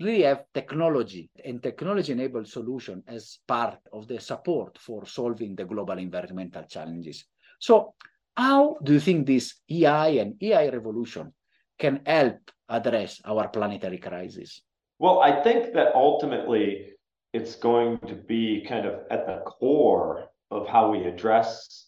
really 0.00 0.22
have 0.22 0.44
technology 0.52 1.30
and 1.44 1.62
technology-enabled 1.62 2.46
solution 2.46 3.02
as 3.08 3.38
part 3.48 3.78
of 3.92 4.06
the 4.06 4.20
support 4.20 4.78
for 4.78 5.06
solving 5.06 5.56
the 5.56 5.64
global 5.64 5.98
environmental 5.98 6.62
challenges. 6.64 7.24
So 7.58 7.94
how 8.36 8.76
do 8.82 8.92
you 8.92 9.00
think 9.00 9.26
this 9.26 9.54
AI 9.68 10.08
and 10.08 10.34
AI 10.40 10.68
revolution 10.68 11.32
can 11.78 12.00
help 12.06 12.38
address 12.68 13.20
our 13.24 13.48
planetary 13.48 13.98
crisis? 13.98 14.60
Well, 14.98 15.20
I 15.20 15.42
think 15.42 15.72
that 15.74 15.94
ultimately 15.94 16.92
it's 17.32 17.56
going 17.56 17.98
to 18.06 18.14
be 18.14 18.64
kind 18.68 18.86
of 18.86 19.00
at 19.10 19.26
the 19.26 19.40
core 19.44 20.27
of 20.50 20.66
how 20.66 20.90
we 20.90 21.04
address 21.04 21.86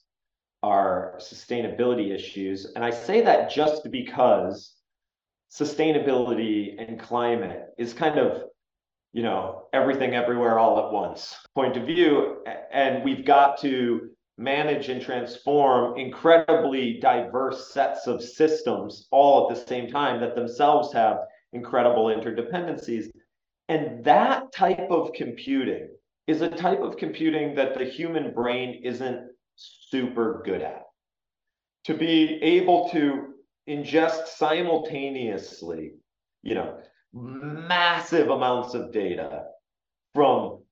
our 0.62 1.14
sustainability 1.18 2.14
issues. 2.14 2.72
And 2.74 2.84
I 2.84 2.90
say 2.90 3.22
that 3.22 3.50
just 3.50 3.90
because 3.90 4.74
sustainability 5.50 6.74
and 6.78 7.00
climate 7.00 7.70
is 7.76 7.92
kind 7.92 8.18
of 8.18 8.44
you 9.12 9.22
know 9.22 9.66
everything 9.72 10.14
everywhere 10.14 10.58
all 10.58 10.86
at 10.86 10.92
once 10.92 11.36
point 11.56 11.76
of 11.76 11.84
view 11.84 12.44
and 12.72 13.02
we've 13.04 13.24
got 13.24 13.60
to 13.60 14.10
manage 14.38 14.88
and 14.88 15.02
transform 15.02 15.98
incredibly 15.98 17.00
diverse 17.00 17.72
sets 17.72 18.06
of 18.06 18.22
systems 18.22 19.08
all 19.10 19.50
at 19.50 19.56
the 19.56 19.66
same 19.66 19.90
time 19.90 20.20
that 20.20 20.36
themselves 20.36 20.92
have 20.92 21.18
incredible 21.52 22.06
interdependencies 22.06 23.10
and 23.68 24.04
that 24.04 24.52
type 24.52 24.88
of 24.90 25.12
computing 25.14 25.88
is 26.30 26.40
a 26.40 26.48
type 26.48 26.80
of 26.80 26.96
computing 26.96 27.54
that 27.56 27.76
the 27.76 27.84
human 27.84 28.32
brain 28.32 28.80
isn't 28.84 29.28
super 29.56 30.42
good 30.44 30.62
at. 30.62 30.84
To 31.84 31.94
be 31.94 32.40
able 32.42 32.88
to 32.90 33.34
ingest 33.68 34.28
simultaneously, 34.28 35.92
you 36.42 36.54
know, 36.54 36.78
massive 37.12 38.30
amounts 38.30 38.74
of 38.74 38.92
data 38.92 39.44
from 40.14 40.62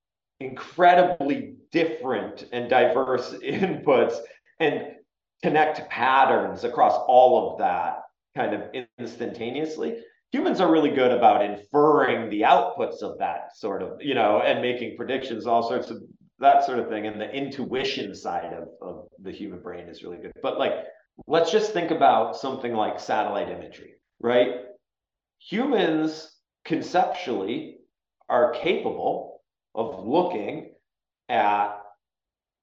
incredibly 0.41 1.57
different 1.73 2.45
and 2.53 2.71
diverse 2.71 3.35
inputs 3.43 4.17
and 4.61 4.93
connect 5.43 5.89
patterns 5.91 6.65
across 6.65 6.95
all 7.09 7.53
of 7.53 7.59
that 7.59 8.03
kind 8.37 8.55
of 8.55 8.63
instantaneously 8.99 9.99
humans 10.31 10.61
are 10.61 10.71
really 10.71 10.91
good 10.91 11.11
about 11.11 11.45
inferring 11.45 12.29
the 12.31 12.43
outputs 12.43 13.03
of 13.03 13.19
that 13.19 13.57
sort 13.57 13.83
of 13.83 14.01
you 14.01 14.15
know 14.15 14.41
and 14.41 14.61
making 14.61 14.97
predictions 14.97 15.47
all 15.47 15.69
sorts 15.69 15.91
of 15.91 16.03
that 16.39 16.65
sort 16.65 16.79
of 16.79 16.89
thing 16.89 17.07
and 17.07 17.21
the 17.21 17.29
intuition 17.33 18.15
side 18.15 18.53
of, 18.53 18.69
of 18.81 19.09
the 19.23 19.33
human 19.33 19.61
brain 19.61 19.89
is 19.89 20.05
really 20.05 20.19
good 20.19 20.33
but 20.43 20.59
like 20.59 20.73
let's 21.27 21.51
just 21.51 21.73
think 21.73 21.91
about 21.91 22.37
something 22.37 22.73
like 22.73 23.01
satellite 23.01 23.49
imagery, 23.51 23.95
right? 24.21 24.67
Humans 25.41 26.35
conceptually 26.65 27.79
are 28.29 28.53
capable 28.53 29.41
of 29.75 30.07
looking 30.07 30.73
at 31.29 31.81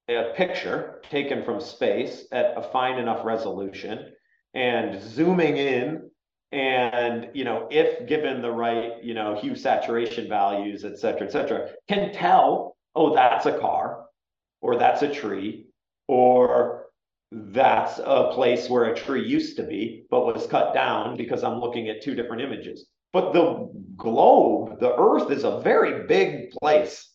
a 0.08 0.34
picture 0.36 1.02
taken 1.10 1.44
from 1.44 1.60
space 1.60 2.26
at 2.32 2.54
a 2.58 2.62
fine 2.62 3.00
enough 3.00 3.26
resolution 3.26 4.14
and 4.54 5.02
zooming 5.02 5.58
in 5.58 6.10
and 6.56 7.30
you 7.34 7.44
know 7.44 7.68
if 7.70 8.08
given 8.08 8.42
the 8.42 8.52
right 8.52 9.04
you 9.04 9.14
know 9.14 9.36
hue 9.40 9.56
saturation 9.56 10.28
values 10.30 10.86
et 10.86 10.98
cetera 10.98 11.28
et 11.28 11.32
cetera 11.32 11.70
can 11.88 12.14
tell 12.14 12.76
oh 12.96 13.14
that's 13.14 13.46
a 13.46 13.60
car 13.60 14.06
or 14.62 14.78
that's 14.78 15.02
a 15.02 15.14
tree 15.14 15.68
or 16.08 16.86
that's 17.32 18.00
a 18.00 18.32
place 18.34 18.70
where 18.70 18.86
a 18.86 18.96
tree 18.96 19.28
used 19.28 19.58
to 19.58 19.64
be, 19.64 20.06
but 20.10 20.26
was 20.26 20.48
cut 20.48 20.74
down 20.74 21.18
because 21.18 21.44
I'm 21.44 21.60
looking 21.60 21.90
at 21.90 22.02
two 22.02 22.16
different 22.16 22.42
images. 22.42 22.88
But 23.12 23.34
the 23.34 23.70
globe, 23.98 24.80
the 24.80 24.96
earth 24.96 25.32
is 25.32 25.44
a 25.44 25.60
very 25.60 26.06
big 26.08 26.52
place. 26.52 27.12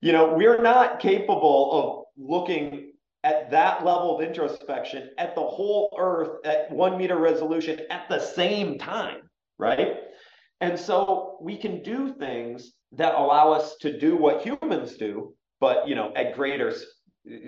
You 0.00 0.12
know, 0.12 0.34
we're 0.34 0.62
not 0.62 1.00
capable 1.00 1.72
of 1.72 2.24
looking 2.24 2.87
at 3.24 3.50
that 3.50 3.84
level 3.84 4.16
of 4.16 4.24
introspection 4.24 5.10
at 5.18 5.34
the 5.34 5.42
whole 5.42 5.94
earth 5.98 6.44
at 6.44 6.70
one 6.70 6.96
meter 6.96 7.18
resolution 7.18 7.80
at 7.90 8.08
the 8.08 8.18
same 8.18 8.78
time, 8.78 9.28
right? 9.58 9.96
And 10.60 10.78
so 10.78 11.38
we 11.40 11.56
can 11.56 11.82
do 11.82 12.14
things 12.14 12.72
that 12.92 13.14
allow 13.14 13.52
us 13.52 13.76
to 13.78 13.98
do 13.98 14.16
what 14.16 14.42
humans 14.42 14.96
do, 14.96 15.34
but 15.60 15.86
you 15.88 15.94
know, 15.94 16.12
at 16.14 16.34
greater 16.34 16.72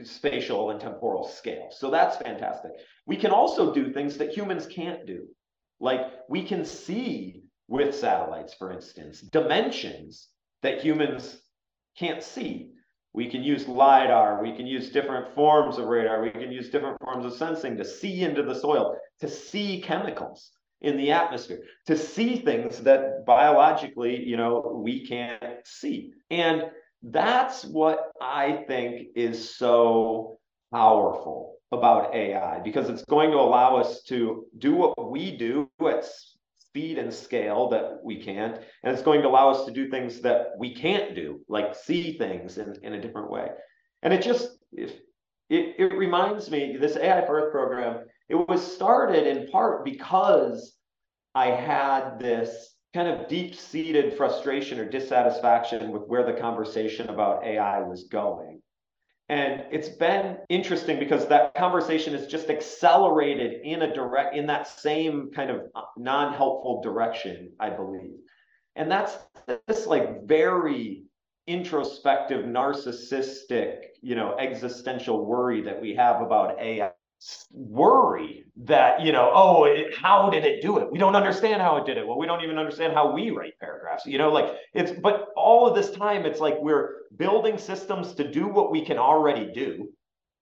spatial 0.02 0.70
and 0.70 0.80
temporal 0.80 1.26
scale. 1.26 1.68
So 1.70 1.90
that's 1.90 2.16
fantastic. 2.18 2.72
We 3.06 3.16
can 3.16 3.30
also 3.30 3.72
do 3.72 3.92
things 3.92 4.16
that 4.18 4.36
humans 4.36 4.66
can't 4.66 5.06
do. 5.06 5.26
Like 5.80 6.00
we 6.28 6.42
can 6.42 6.64
see 6.64 7.44
with 7.68 7.94
satellites, 7.94 8.54
for 8.54 8.72
instance, 8.72 9.20
dimensions 9.20 10.28
that 10.62 10.82
humans 10.82 11.40
can't 11.96 12.22
see. 12.22 12.72
We 13.12 13.28
can 13.28 13.42
use 13.42 13.66
LIDAR, 13.66 14.40
we 14.42 14.54
can 14.54 14.66
use 14.66 14.92
different 14.92 15.34
forms 15.34 15.78
of 15.78 15.86
radar, 15.86 16.22
we 16.22 16.30
can 16.30 16.52
use 16.52 16.70
different 16.70 16.98
forms 17.02 17.26
of 17.26 17.32
sensing 17.32 17.76
to 17.76 17.84
see 17.84 18.22
into 18.22 18.42
the 18.42 18.54
soil, 18.54 18.96
to 19.20 19.28
see 19.28 19.80
chemicals 19.80 20.52
in 20.80 20.96
the 20.96 21.10
atmosphere, 21.10 21.62
to 21.86 21.96
see 21.96 22.36
things 22.36 22.80
that 22.82 23.26
biologically, 23.26 24.22
you 24.24 24.36
know, 24.36 24.80
we 24.82 25.06
can't 25.06 25.66
see. 25.66 26.12
And 26.30 26.64
that's 27.02 27.64
what 27.64 28.12
I 28.20 28.64
think 28.68 29.08
is 29.16 29.56
so 29.56 30.38
powerful 30.72 31.56
about 31.72 32.14
AI 32.14 32.60
because 32.60 32.88
it's 32.88 33.04
going 33.04 33.30
to 33.30 33.36
allow 33.38 33.76
us 33.76 34.02
to 34.02 34.46
do 34.58 34.74
what 34.74 35.10
we 35.10 35.36
do 35.36 35.68
at 35.78 36.04
speed 36.70 36.98
and 36.98 37.12
scale 37.12 37.68
that 37.68 37.98
we 38.04 38.22
can't. 38.22 38.56
And 38.84 38.92
it's 38.92 39.02
going 39.02 39.22
to 39.22 39.28
allow 39.28 39.50
us 39.50 39.66
to 39.66 39.72
do 39.72 39.90
things 39.90 40.20
that 40.20 40.52
we 40.56 40.72
can't 40.72 41.16
do, 41.16 41.40
like 41.48 41.74
see 41.74 42.16
things 42.16 42.58
in, 42.58 42.76
in 42.82 42.94
a 42.94 43.00
different 43.00 43.30
way. 43.30 43.48
And 44.02 44.14
it 44.14 44.22
just, 44.22 44.50
it, 44.72 45.02
it 45.50 45.92
reminds 45.92 46.48
me, 46.48 46.76
this 46.80 46.96
AI 46.96 47.26
for 47.26 47.40
Earth 47.40 47.52
program, 47.52 48.04
it 48.28 48.36
was 48.36 48.62
started 48.62 49.26
in 49.26 49.48
part 49.48 49.84
because 49.84 50.76
I 51.34 51.48
had 51.48 52.20
this 52.20 52.76
kind 52.94 53.08
of 53.08 53.28
deep 53.28 53.56
seated 53.56 54.16
frustration 54.16 54.78
or 54.78 54.88
dissatisfaction 54.88 55.90
with 55.90 56.02
where 56.06 56.24
the 56.24 56.40
conversation 56.40 57.08
about 57.08 57.44
AI 57.44 57.80
was 57.80 58.04
going. 58.04 58.62
And 59.30 59.62
it's 59.70 59.88
been 59.88 60.38
interesting 60.48 60.98
because 60.98 61.28
that 61.28 61.54
conversation 61.54 62.14
is 62.14 62.26
just 62.26 62.50
accelerated 62.50 63.60
in 63.62 63.82
a 63.82 63.94
direct, 63.94 64.34
in 64.34 64.44
that 64.46 64.66
same 64.66 65.30
kind 65.32 65.52
of 65.52 65.60
uh, 65.76 65.82
non 65.96 66.34
helpful 66.34 66.82
direction, 66.82 67.52
I 67.60 67.70
believe. 67.70 68.16
And 68.74 68.90
that's 68.90 69.16
this 69.68 69.86
like 69.86 70.26
very 70.26 71.04
introspective, 71.46 72.44
narcissistic, 72.44 73.76
you 74.02 74.16
know, 74.16 74.36
existential 74.36 75.24
worry 75.24 75.62
that 75.62 75.80
we 75.80 75.94
have 75.94 76.22
about 76.22 76.60
AI 76.60 76.90
worry 77.52 78.44
that 78.56 79.00
you 79.02 79.12
know 79.12 79.30
oh 79.34 79.64
it, 79.64 79.96
how 79.96 80.30
did 80.30 80.44
it 80.44 80.62
do 80.62 80.78
it? 80.78 80.90
We 80.90 80.98
don't 80.98 81.16
understand 81.16 81.60
how 81.60 81.76
it 81.76 81.86
did 81.86 81.98
it. 81.98 82.06
Well 82.06 82.18
we 82.18 82.26
don't 82.26 82.42
even 82.42 82.58
understand 82.58 82.94
how 82.94 83.12
we 83.12 83.30
write 83.30 83.58
paragraphs 83.60 84.06
you 84.06 84.18
know 84.18 84.30
like 84.30 84.54
it's 84.74 84.92
but 84.92 85.28
all 85.36 85.66
of 85.66 85.74
this 85.74 85.90
time 85.90 86.24
it's 86.24 86.40
like 86.40 86.56
we're 86.60 87.02
building 87.16 87.58
systems 87.58 88.14
to 88.14 88.30
do 88.30 88.48
what 88.48 88.70
we 88.70 88.84
can 88.84 88.98
already 88.98 89.52
do. 89.52 89.88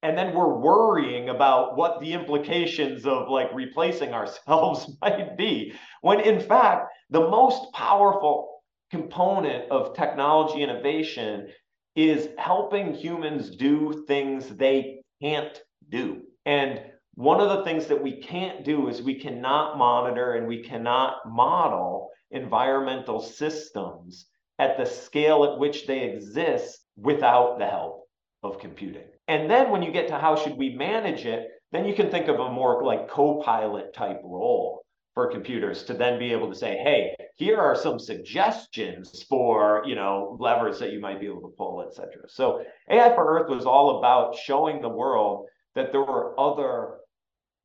And 0.04 0.16
then 0.16 0.32
we're 0.32 0.54
worrying 0.60 1.28
about 1.28 1.76
what 1.76 1.98
the 1.98 2.12
implications 2.12 3.04
of 3.04 3.28
like 3.28 3.52
replacing 3.52 4.12
ourselves 4.14 4.88
might 5.02 5.36
be 5.36 5.74
when 6.02 6.20
in 6.20 6.40
fact 6.40 6.92
the 7.10 7.28
most 7.28 7.72
powerful 7.72 8.62
component 8.90 9.68
of 9.70 9.96
technology 9.96 10.62
innovation 10.62 11.48
is 11.96 12.28
helping 12.38 12.94
humans 12.94 13.50
do 13.56 14.04
things 14.06 14.48
they 14.50 15.00
can't 15.20 15.60
do 15.88 16.22
and 16.48 16.80
one 17.14 17.40
of 17.40 17.50
the 17.50 17.62
things 17.62 17.88
that 17.88 18.02
we 18.02 18.22
can't 18.22 18.64
do 18.64 18.88
is 18.88 19.02
we 19.02 19.20
cannot 19.20 19.76
monitor 19.76 20.32
and 20.32 20.46
we 20.46 20.62
cannot 20.62 21.28
model 21.28 22.08
environmental 22.30 23.20
systems 23.20 24.24
at 24.58 24.78
the 24.78 24.86
scale 24.86 25.44
at 25.44 25.58
which 25.58 25.86
they 25.86 26.04
exist 26.04 26.86
without 26.96 27.58
the 27.58 27.66
help 27.66 28.08
of 28.42 28.58
computing. 28.58 29.04
And 29.26 29.50
then 29.50 29.70
when 29.70 29.82
you 29.82 29.92
get 29.92 30.08
to 30.08 30.18
how 30.18 30.36
should 30.36 30.56
we 30.56 30.74
manage 30.74 31.26
it, 31.26 31.48
then 31.70 31.84
you 31.84 31.94
can 31.94 32.10
think 32.10 32.28
of 32.28 32.40
a 32.40 32.50
more 32.50 32.82
like 32.82 33.10
co-pilot 33.10 33.92
type 33.92 34.22
role 34.24 34.86
for 35.12 35.30
computers 35.30 35.82
to 35.82 35.92
then 35.92 36.18
be 36.18 36.32
able 36.32 36.48
to 36.48 36.58
say, 36.58 36.78
hey, 36.78 37.14
here 37.34 37.58
are 37.58 37.76
some 37.76 37.98
suggestions 37.98 39.22
for, 39.28 39.82
you 39.84 39.96
know, 39.96 40.38
levers 40.40 40.78
that 40.78 40.92
you 40.92 41.00
might 41.00 41.20
be 41.20 41.26
able 41.26 41.42
to 41.42 41.54
pull, 41.58 41.84
et 41.86 41.92
cetera. 41.92 42.26
So 42.28 42.64
AI 42.88 43.14
for 43.14 43.38
Earth 43.38 43.50
was 43.50 43.66
all 43.66 43.98
about 43.98 44.34
showing 44.34 44.80
the 44.80 44.88
world 44.88 45.46
that 45.78 45.92
there 45.92 46.02
were 46.02 46.34
other, 46.40 46.98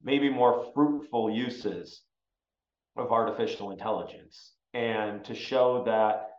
maybe 0.03 0.29
more 0.29 0.67
fruitful 0.75 1.31
uses 1.31 2.03
of 2.95 3.11
artificial 3.11 3.71
intelligence 3.71 4.53
and 4.75 5.25
to 5.25 5.33
show 5.33 5.83
that 5.83 6.29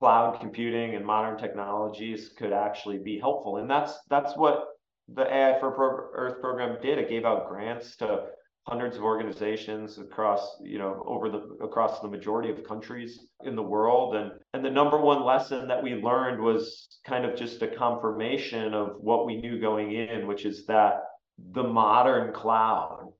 cloud 0.00 0.40
computing 0.40 0.96
and 0.96 1.06
modern 1.06 1.38
technologies 1.38 2.30
could 2.36 2.52
actually 2.52 2.98
be 2.98 3.16
helpful. 3.20 3.58
And 3.58 3.70
that's 3.70 3.92
that's 4.10 4.36
what 4.36 4.64
the 5.06 5.22
AI 5.22 5.60
for 5.60 5.70
Pro- 5.70 6.10
Earth 6.14 6.40
program 6.40 6.78
did. 6.82 6.98
It 6.98 7.08
gave 7.08 7.24
out 7.24 7.48
grants 7.48 7.94
to 7.98 8.26
hundreds 8.66 8.96
of 8.96 9.02
organizations 9.02 9.98
across 9.98 10.56
you 10.62 10.78
know 10.78 11.02
over 11.06 11.28
the 11.28 11.38
across 11.62 12.00
the 12.00 12.08
majority 12.08 12.50
of 12.50 12.64
countries 12.64 13.26
in 13.44 13.54
the 13.56 13.62
world. 13.62 14.16
And 14.16 14.32
and 14.54 14.64
the 14.64 14.70
number 14.70 14.98
one 14.98 15.24
lesson 15.24 15.68
that 15.68 15.82
we 15.82 15.94
learned 15.94 16.40
was 16.40 16.98
kind 17.06 17.24
of 17.24 17.36
just 17.36 17.62
a 17.62 17.68
confirmation 17.68 18.72
of 18.74 18.96
what 19.00 19.26
we 19.26 19.40
knew 19.40 19.60
going 19.60 19.92
in 19.92 20.26
which 20.26 20.46
is 20.46 20.66
that 20.66 21.02
the 21.52 21.62
modern 21.62 22.32
cloud 22.32 23.12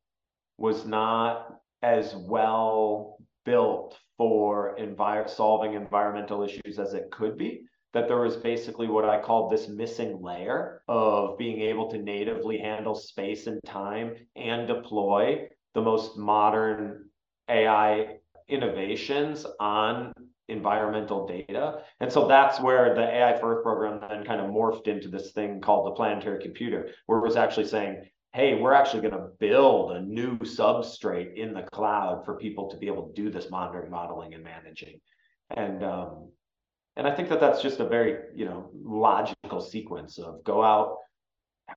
was 0.57 0.87
not 0.87 1.61
as 1.83 2.14
well 2.14 3.18
built 3.44 3.98
for 4.16 4.76
envir- 4.78 5.28
solving 5.28 5.74
environmental 5.74 6.42
issues 6.42 6.78
as 6.78 6.94
it 6.94 7.11
could 7.11 7.37
be 7.37 7.62
that 7.94 8.09
there 8.09 8.20
was 8.20 8.37
basically 8.37 8.88
what 8.88 9.04
I 9.04 9.20
called 9.20 9.50
this 9.50 9.68
missing 9.68 10.20
layer 10.20 10.83
of 10.88 11.38
being 11.38 11.61
able 11.61 11.88
to 11.92 11.98
natively 11.98 12.59
handle 12.59 12.94
space 12.94 13.46
and 13.46 13.61
time 13.64 14.16
and 14.37 14.66
deploy 14.66 15.48
the 15.74 15.80
most 15.80 16.18
modern 16.18 17.09
AI 17.48 18.16
innovations 18.48 19.46
on 19.61 20.12
environmental 20.48 21.26
data. 21.26 21.83
And 22.00 22.12
so 22.12 22.26
that's 22.26 22.61
where 22.61 22.94
the 22.94 23.02
AI 23.02 23.40
Earth 23.40 23.62
program 23.62 24.00
then 24.00 24.24
kind 24.24 24.40
of 24.40 24.50
morphed 24.50 24.88
into 24.88 25.09
this 25.09 25.30
thing 25.30 25.61
called 25.61 25.87
the 25.87 25.92
planetary 25.92 26.42
computer, 26.42 26.90
where 27.07 27.20
it 27.20 27.24
was 27.24 27.37
actually 27.37 27.68
saying, 27.68 28.04
hey, 28.33 28.57
we're 28.57 28.74
actually 28.74 29.09
going 29.09 29.14
to 29.14 29.28
build 29.38 29.92
a 29.92 30.00
new 30.00 30.37
substrate 30.38 31.37
in 31.37 31.54
the 31.54 31.62
cloud 31.62 32.24
for 32.24 32.37
people 32.37 32.68
to 32.68 32.76
be 32.76 32.88
able 32.88 33.07
to 33.07 33.22
do 33.22 33.30
this 33.30 33.48
monitoring, 33.50 33.90
modeling, 33.90 34.35
and 34.35 34.42
managing. 34.42 35.00
And 35.50 35.85
um, 35.85 36.30
and 36.96 37.07
I 37.07 37.14
think 37.14 37.28
that 37.28 37.40
that's 37.40 37.62
just 37.62 37.80
a 37.80 37.88
very 37.88 38.16
you 38.35 38.44
know 38.44 38.70
logical 38.74 39.61
sequence 39.61 40.18
of 40.18 40.42
go 40.44 40.62
out 40.62 40.96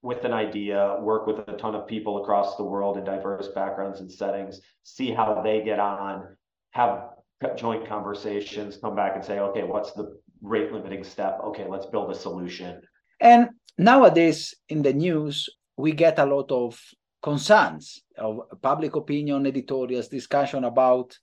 with 0.02 0.26
an 0.26 0.34
idea, 0.34 0.98
work 1.02 1.28
with 1.28 1.40
a 1.48 1.58
ton 1.58 1.76
of 1.76 1.88
people 1.88 2.22
across 2.22 2.58
the 2.58 2.64
world 2.64 2.98
in 2.98 3.04
diverse 3.04 3.48
backgrounds 3.50 4.00
and 4.02 4.12
settings, 4.12 4.60
see 4.84 5.12
how 5.12 5.42
they 5.42 5.62
get 5.62 5.80
on, 5.80 6.36
have 6.72 7.10
joint 7.56 7.88
conversations, 7.88 8.78
come 8.78 8.96
back 8.96 9.16
and 9.16 9.24
say, 9.24 9.40
okay, 9.40 9.64
what's 9.64 9.94
the 9.94 10.20
rate 10.42 10.72
limiting 10.72 11.04
step? 11.04 11.40
Okay, 11.44 11.66
let's 11.68 11.86
build 11.86 12.12
a 12.12 12.16
solution. 12.16 12.82
And 13.20 13.50
nowadays 13.78 14.54
in 14.70 14.82
the 14.82 14.94
news, 14.94 15.50
we 15.78 15.92
get 15.92 16.20
a 16.20 16.26
lot 16.26 16.52
of 16.52 16.80
concerns 17.22 18.04
of 18.18 18.42
public 18.62 18.96
opinion 18.96 19.46
editorials 19.46 20.08
discussion 20.08 20.64
about 20.64 21.18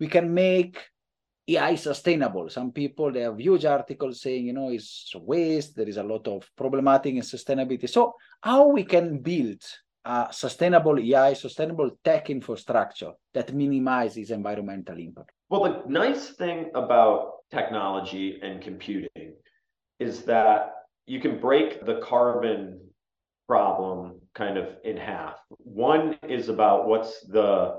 we 0.00 0.06
can 0.06 0.32
make 0.32 0.78
AI 1.48 1.76
sustainable. 1.76 2.48
Some 2.50 2.72
people 2.72 3.10
they 3.10 3.20
have 3.20 3.40
huge 3.40 3.64
articles 3.64 4.20
saying, 4.20 4.46
you 4.46 4.52
know, 4.52 4.68
it's 4.70 5.12
waste. 5.16 5.76
There 5.76 5.88
is 5.88 5.96
a 5.96 6.02
lot 6.02 6.28
of 6.28 6.48
problematic 6.56 7.14
in 7.14 7.22
sustainability. 7.22 7.88
So 7.88 8.14
how 8.42 8.68
we 8.68 8.84
can 8.84 9.18
build 9.18 9.62
a 10.04 10.28
sustainable 10.30 10.98
AI, 10.98 11.32
sustainable 11.32 11.90
tech 12.04 12.30
infrastructure 12.30 13.12
that 13.34 13.54
minimizes 13.54 14.30
environmental 14.30 14.98
impact? 14.98 15.30
Well, 15.48 15.64
the 15.64 15.82
nice 15.90 16.30
thing 16.30 16.70
about 16.74 17.32
technology 17.50 18.38
and 18.42 18.60
computing 18.60 19.34
is 19.98 20.22
that 20.24 20.74
you 21.06 21.20
can 21.20 21.40
break 21.40 21.84
the 21.84 22.00
carbon 22.00 22.80
problem 23.46 24.20
kind 24.34 24.58
of 24.58 24.66
in 24.84 24.96
half. 24.96 25.36
One 25.48 26.18
is 26.28 26.48
about 26.48 26.86
what's 26.86 27.20
the 27.26 27.78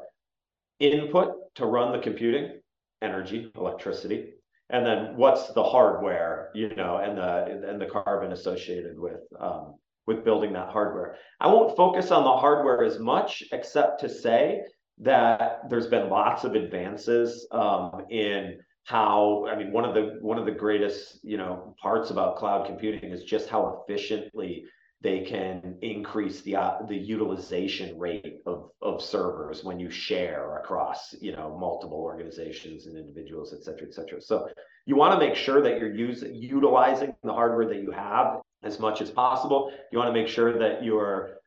input 0.80 1.34
to 1.56 1.66
run 1.66 1.92
the 1.92 2.00
computing, 2.00 2.59
energy, 3.02 3.52
electricity, 3.56 4.34
and 4.70 4.86
then 4.86 5.18
what's 5.18 5.52
the 5.54 5.64
hardware, 5.64 6.52
you 6.54 6.76
know, 6.76 6.98
and 6.98 7.18
the 7.18 7.70
and 7.70 7.82
the 7.82 7.88
carbon 7.88 8.32
associated 8.32 9.00
with 9.00 9.22
um, 9.40 9.76
with 10.06 10.24
building 10.24 10.54
that 10.54 10.70
hardware. 10.70 11.18
I 11.40 11.48
won't 11.48 11.76
focus 11.76 12.12
on 12.12 12.24
the 12.24 12.38
hardware 12.38 12.84
as 12.84 13.00
much, 13.00 13.44
except 13.52 14.00
to 14.02 14.10
say 14.10 14.62
that 15.00 15.62
there's 15.70 15.88
been 15.88 16.10
lots 16.10 16.44
of 16.44 16.56
advances 16.56 17.48
um, 17.52 18.06
in 18.10 18.60
how 18.84 19.46
I 19.48 19.56
mean 19.56 19.72
one 19.72 19.86
of 19.86 19.94
the 19.94 20.18
one 20.22 20.38
of 20.38 20.46
the 20.46 20.52
greatest 20.52 21.20
you 21.24 21.38
know 21.38 21.76
parts 21.82 22.10
about 22.10 22.38
cloud 22.38 22.66
computing 22.66 23.12
is 23.12 23.24
just 23.24 23.50
how 23.50 23.84
efficiently 23.88 24.66
they 25.02 25.22
can 25.22 25.78
increase 25.82 26.42
the 26.42 26.56
uh, 26.56 26.78
the 26.88 26.96
utilization 26.96 27.98
rate 27.98 28.42
of 28.46 28.70
of 28.82 29.02
servers 29.02 29.64
when 29.64 29.80
you 29.80 29.90
share 29.90 30.58
across 30.58 31.16
you 31.22 31.32
know 31.32 31.58
multiple 31.58 31.98
organizations 31.98 32.86
and 32.86 32.98
individuals 32.98 33.54
et 33.54 33.64
cetera 33.64 33.88
et 33.88 33.94
cetera. 33.94 34.22
So 34.22 34.50
you 34.86 34.96
want 34.96 35.20
to 35.20 35.26
make 35.26 35.36
sure 35.36 35.62
that 35.62 35.80
you're 35.80 35.94
using 35.94 36.36
utilizing 36.36 37.16
the 37.24 37.34
hardware 37.34 37.68
that 37.68 37.82
you 37.82 37.92
have 37.92 38.42
as 38.64 38.80
much 38.80 39.02
as 39.02 39.10
possible. 39.10 39.72
You 39.92 40.00
want 40.00 40.14
to 40.14 40.20
make 40.22 40.28
sure 40.28 40.60
that 40.60 40.84
you're 40.84 41.40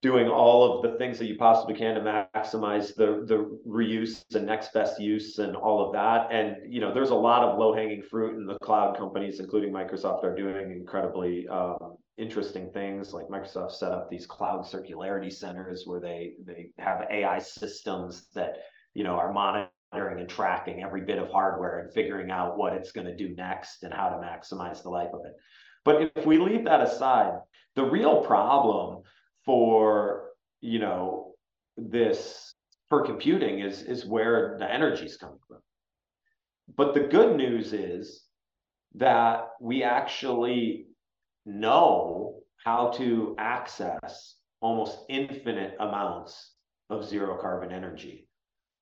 doing 0.00 0.26
all 0.26 0.74
of 0.74 0.82
the 0.82 0.98
things 0.98 1.16
that 1.16 1.26
you 1.26 1.36
possibly 1.36 1.76
can 1.76 1.94
to 1.94 2.00
maximize 2.00 2.96
the 2.96 3.24
the 3.28 3.58
reuse 3.64 4.24
and 4.34 4.44
next 4.44 4.72
best 4.72 5.00
use 5.00 5.38
and 5.38 5.54
all 5.54 5.86
of 5.86 5.92
that. 5.92 6.32
And 6.32 6.56
you 6.72 6.80
know 6.80 6.92
there's 6.92 7.10
a 7.10 7.14
lot 7.14 7.44
of 7.44 7.60
low 7.60 7.72
hanging 7.72 8.02
fruit 8.02 8.36
in 8.36 8.44
the 8.44 8.58
cloud 8.58 8.96
companies 8.96 9.38
including 9.38 9.72
microsoft 9.72 10.24
are 10.24 10.34
doing 10.34 10.72
incredibly 10.72 11.46
um, 11.46 11.96
interesting 12.18 12.70
things 12.70 13.12
like 13.12 13.28
Microsoft 13.28 13.72
set 13.72 13.92
up 13.92 14.10
these 14.10 14.26
cloud 14.26 14.64
circularity 14.64 15.32
centers 15.32 15.84
where 15.86 16.00
they 16.00 16.34
they 16.44 16.70
have 16.78 17.06
AI 17.10 17.38
systems 17.38 18.28
that 18.34 18.56
you 18.94 19.04
know 19.04 19.14
are 19.14 19.32
monitoring 19.32 20.20
and 20.20 20.28
tracking 20.28 20.82
every 20.82 21.02
bit 21.02 21.18
of 21.18 21.30
hardware 21.30 21.80
and 21.80 21.92
figuring 21.92 22.30
out 22.30 22.58
what 22.58 22.74
it's 22.74 22.92
going 22.92 23.06
to 23.06 23.16
do 23.16 23.34
next 23.34 23.82
and 23.82 23.92
how 23.92 24.08
to 24.08 24.16
maximize 24.16 24.82
the 24.82 24.90
life 24.90 25.10
of 25.12 25.20
it. 25.24 25.32
But 25.84 26.12
if 26.16 26.26
we 26.26 26.38
leave 26.38 26.64
that 26.64 26.82
aside, 26.82 27.32
the 27.76 27.84
real 27.84 28.22
problem 28.22 29.02
for 29.44 30.28
you 30.60 30.78
know 30.78 31.34
this 31.76 32.54
for 32.88 33.04
computing 33.04 33.60
is 33.60 33.82
is 33.82 34.04
where 34.04 34.56
the 34.58 34.70
energy 34.70 35.06
is 35.06 35.16
coming 35.16 35.38
from. 35.48 35.58
But 36.76 36.94
the 36.94 37.00
good 37.00 37.36
news 37.36 37.72
is 37.72 38.22
that 38.94 39.48
we 39.60 39.82
actually 39.82 40.86
know 41.44 42.36
how 42.64 42.90
to 42.90 43.34
access 43.38 44.36
almost 44.60 44.98
infinite 45.08 45.74
amounts 45.80 46.52
of 46.90 47.04
zero 47.04 47.36
carbon 47.40 47.72
energy 47.72 48.28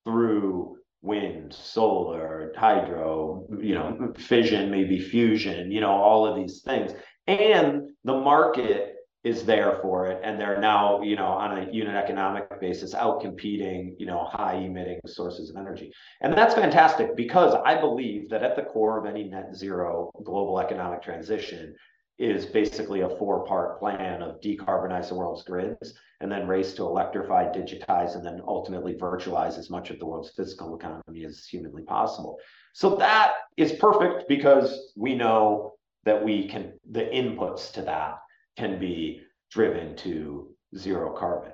through 0.05 0.77
wind, 1.03 1.53
solar, 1.55 2.53
hydro, 2.57 3.47
you 3.61 3.75
know, 3.75 4.13
fission, 4.17 4.71
maybe 4.71 5.01
fusion, 5.01 5.71
you 5.71 5.81
know, 5.81 5.91
all 5.91 6.27
of 6.27 6.37
these 6.37 6.61
things. 6.63 6.93
And 7.27 7.91
the 8.05 8.15
market 8.15 8.97
is 9.23 9.45
there 9.45 9.79
for 9.83 10.07
it. 10.07 10.21
And 10.25 10.41
they're 10.41 10.61
now, 10.61 11.03
you 11.03 11.17
know, 11.17 11.27
on 11.27 11.59
a 11.59 11.71
unit 11.71 11.95
economic 11.95 12.61
basis, 12.61 12.95
out 12.95 13.21
competing, 13.21 13.95
you 13.99 14.07
know, 14.07 14.25
high 14.25 14.55
emitting 14.55 15.01
sources 15.07 15.51
of 15.51 15.57
energy. 15.57 15.93
And 16.23 16.33
that's 16.33 16.55
fantastic 16.55 17.17
because 17.17 17.55
I 17.65 17.79
believe 17.79 18.31
that 18.31 18.43
at 18.43 18.57
the 18.57 18.63
core 18.63 18.99
of 18.99 19.07
any 19.07 19.25
net 19.25 19.55
zero 19.55 20.11
global 20.25 20.59
economic 20.59 21.03
transition 21.03 21.75
is 22.21 22.45
basically 22.45 23.01
a 23.01 23.17
four 23.17 23.47
part 23.47 23.79
plan 23.79 24.23
of 24.23 24.41
decarbonize 24.43 25.09
the 25.09 25.15
world's 25.15 25.43
grids 25.43 25.95
and 26.21 26.31
then 26.31 26.47
race 26.47 26.75
to 26.75 26.83
electrify, 26.83 27.47
digitize, 27.47 28.15
and 28.15 28.25
then 28.25 28.43
ultimately 28.47 28.93
virtualize 28.95 29.59
as 29.59 29.71
much 29.71 29.89
of 29.89 29.99
the 29.99 30.05
world's 30.05 30.31
physical 30.37 30.77
economy 30.77 31.25
as 31.25 31.47
humanly 31.47 31.83
possible. 31.83 32.39
So 32.75 32.95
that 32.97 33.33
is 33.57 33.73
perfect 33.73 34.29
because 34.29 34.93
we 34.97 35.15
know 35.15 35.73
that 36.05 36.23
we 36.23 36.47
can, 36.47 36.75
the 36.91 37.05
inputs 37.05 37.73
to 37.73 37.83
that 37.83 38.19
can 38.59 38.79
be 38.79 39.23
driven 39.51 39.97
to 39.97 40.55
zero 40.77 41.17
carbon. 41.17 41.53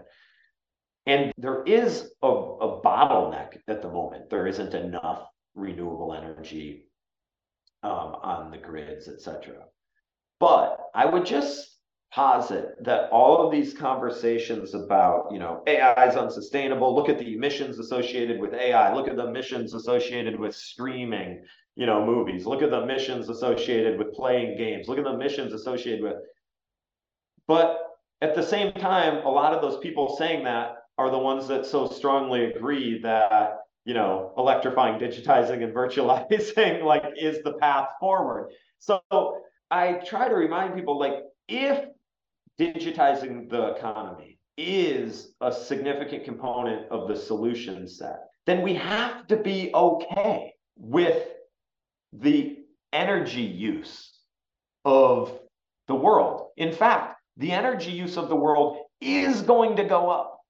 And 1.07 1.33
there 1.39 1.63
is 1.63 2.11
a, 2.23 2.27
a 2.27 2.83
bottleneck 2.83 3.59
at 3.69 3.83
the 3.83 3.89
moment. 3.89 4.31
There 4.31 4.49
isn't 4.49 4.75
enough 4.75 5.29
renewable 5.55 6.13
energy 6.13 6.89
um, 7.85 8.17
on 8.23 8.51
the 8.51 8.59
grids, 8.59 9.09
et 9.09 9.21
cetera. 9.21 9.63
But 10.39 10.79
I 10.95 11.07
would 11.07 11.25
just 11.25 11.77
posit 12.13 12.83
that 12.85 13.11
all 13.11 13.45
of 13.45 13.53
these 13.53 13.75
conversations 13.75 14.75
about, 14.75 15.29
you 15.33 15.39
know, 15.39 15.63
AI 15.67 16.09
is 16.09 16.17
unsustainable. 16.17 16.95
Look 16.95 17.09
at 17.09 17.19
the 17.19 17.35
emissions 17.35 17.79
associated 17.79 18.41
with 18.41 18.55
AI. 18.55 18.95
Look 18.95 19.09
at 19.09 19.17
the 19.17 19.27
emissions 19.27 19.75
associated 19.75 20.39
with 20.39 20.55
streaming, 20.55 21.43
you 21.75 21.87
know, 21.87 22.05
movies. 22.05 22.47
Look 22.47 22.63
at 22.63 22.71
the 22.71 22.83
emissions 22.83 23.29
associated 23.29 23.99
with 23.99 24.15
playing 24.15 24.57
games. 24.57 24.89
Look 24.89 24.99
at 24.99 25.05
the 25.05 25.15
emissions 25.15 25.53
associated 25.53 26.03
with. 26.03 26.17
But 27.47 27.79
at 28.23 28.35
the 28.35 28.43
same 28.43 28.73
time, 28.73 29.25
a 29.27 29.31
lot 29.31 29.53
of 29.53 29.61
those 29.61 29.79
people 29.79 30.17
saying 30.17 30.45
that 30.45 30.77
are 30.99 31.11
the 31.11 31.19
ones 31.19 31.47
that 31.49 31.67
so 31.67 31.87
strongly 31.87 32.47
agree 32.47 33.01
that 33.03 33.59
you 33.85 33.95
know 33.95 34.33
electrifying 34.37 34.99
digitizing 34.99 35.63
and 35.63 35.75
virtualizing 35.75 36.83
like 36.85 37.05
is 37.17 37.43
the 37.43 37.53
path 37.55 37.89
forward 38.01 38.51
so 38.79 39.01
i 39.71 39.95
try 40.07 40.29
to 40.29 40.35
remind 40.35 40.75
people 40.75 40.99
like 40.99 41.23
if 41.49 41.85
digitizing 42.59 43.49
the 43.51 43.75
economy 43.75 44.39
is 44.57 45.35
a 45.43 45.53
significant 45.53 46.25
component 46.25 46.91
of 46.91 47.09
the 47.09 47.17
solution 47.17 47.87
set 47.87 48.21
then 48.47 48.63
we 48.63 48.75
have 48.75 49.27
to 49.27 49.37
be 49.37 49.71
okay 49.75 50.55
with 50.77 51.29
the 52.13 52.59
energy 52.93 53.43
use 53.43 54.13
of 54.85 55.39
the 55.89 55.95
world. 55.95 56.49
In 56.57 56.73
fact 56.73 57.21
the 57.37 57.53
energy 57.53 57.91
use 57.91 58.17
of 58.17 58.29
the 58.29 58.37
world 58.37 58.79
is 59.01 59.43
going 59.43 59.77
to 59.77 59.85
go 59.85 60.09
up. 60.09 60.41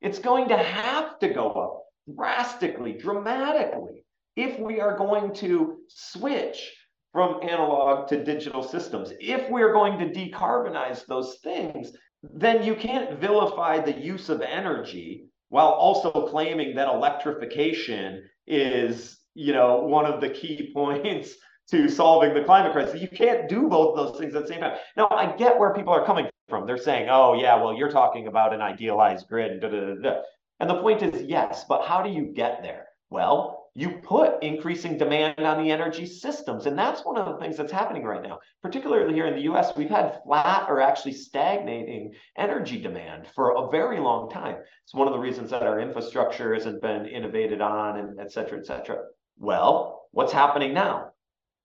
It's 0.00 0.18
going 0.18 0.48
to 0.48 0.56
have 0.56 1.20
to 1.20 1.28
go 1.28 1.52
up 1.52 1.84
drastically, 2.16 2.94
dramatically, 2.94 4.04
if 4.34 4.58
we 4.58 4.80
are 4.80 4.96
going 4.96 5.32
to 5.34 5.78
switch 5.88 6.72
from 7.12 7.40
analog 7.42 8.08
to 8.08 8.24
digital 8.24 8.62
systems. 8.62 9.12
If 9.20 9.50
we're 9.50 9.72
going 9.72 9.98
to 9.98 10.06
decarbonize 10.06 11.06
those 11.06 11.38
things, 11.42 11.92
then 12.22 12.62
you 12.62 12.74
can't 12.74 13.20
vilify 13.20 13.80
the 13.80 13.98
use 13.98 14.28
of 14.28 14.40
energy 14.40 15.26
while 15.48 15.68
also 15.68 16.10
claiming 16.10 16.74
that 16.74 16.88
electrification 16.88 18.22
is, 18.46 19.18
you 19.34 19.52
know, 19.52 19.80
one 19.82 20.06
of 20.06 20.20
the 20.20 20.30
key 20.30 20.70
points 20.74 21.34
to 21.70 21.88
solving 21.88 22.34
the 22.34 22.42
climate 22.44 22.72
crisis. 22.72 23.00
You 23.00 23.08
can't 23.08 23.48
do 23.48 23.68
both 23.68 23.96
those 23.96 24.18
things 24.18 24.34
at 24.34 24.42
the 24.42 24.48
same 24.48 24.60
time. 24.60 24.78
Now, 24.96 25.08
I 25.10 25.36
get 25.36 25.58
where 25.58 25.74
people 25.74 25.92
are 25.92 26.06
coming 26.06 26.28
from. 26.48 26.66
They're 26.66 26.78
saying, 26.78 27.08
oh, 27.10 27.34
yeah, 27.34 27.62
well, 27.62 27.74
you're 27.74 27.90
talking 27.90 28.26
about 28.26 28.54
an 28.54 28.60
idealized 28.60 29.28
grid. 29.28 29.60
Da, 29.60 29.68
da, 29.68 29.94
da, 30.02 30.20
and 30.60 30.70
the 30.70 30.80
point 30.80 31.02
is, 31.02 31.22
yes, 31.22 31.64
but 31.68 31.84
how 31.84 32.02
do 32.02 32.10
you 32.10 32.26
get 32.26 32.62
there? 32.62 32.86
Well, 33.10 33.61
you 33.74 33.90
put 34.02 34.42
increasing 34.42 34.98
demand 34.98 35.40
on 35.40 35.62
the 35.62 35.70
energy 35.70 36.04
systems. 36.04 36.66
And 36.66 36.78
that's 36.78 37.04
one 37.04 37.16
of 37.16 37.26
the 37.26 37.38
things 37.38 37.56
that's 37.56 37.72
happening 37.72 38.04
right 38.04 38.22
now. 38.22 38.38
Particularly 38.62 39.14
here 39.14 39.26
in 39.26 39.34
the 39.34 39.52
US, 39.52 39.74
we've 39.76 39.88
had 39.88 40.20
flat 40.24 40.68
or 40.68 40.80
actually 40.80 41.14
stagnating 41.14 42.12
energy 42.36 42.80
demand 42.80 43.26
for 43.34 43.52
a 43.52 43.70
very 43.70 43.98
long 43.98 44.30
time. 44.30 44.56
It's 44.84 44.94
one 44.94 45.08
of 45.08 45.14
the 45.14 45.20
reasons 45.20 45.50
that 45.50 45.62
our 45.62 45.80
infrastructure 45.80 46.52
hasn't 46.52 46.82
been 46.82 47.06
innovated 47.06 47.60
on 47.60 47.98
and 47.98 48.20
et 48.20 48.30
cetera, 48.30 48.58
et 48.58 48.66
cetera. 48.66 49.04
Well, 49.38 50.06
what's 50.10 50.32
happening 50.32 50.74
now? 50.74 51.12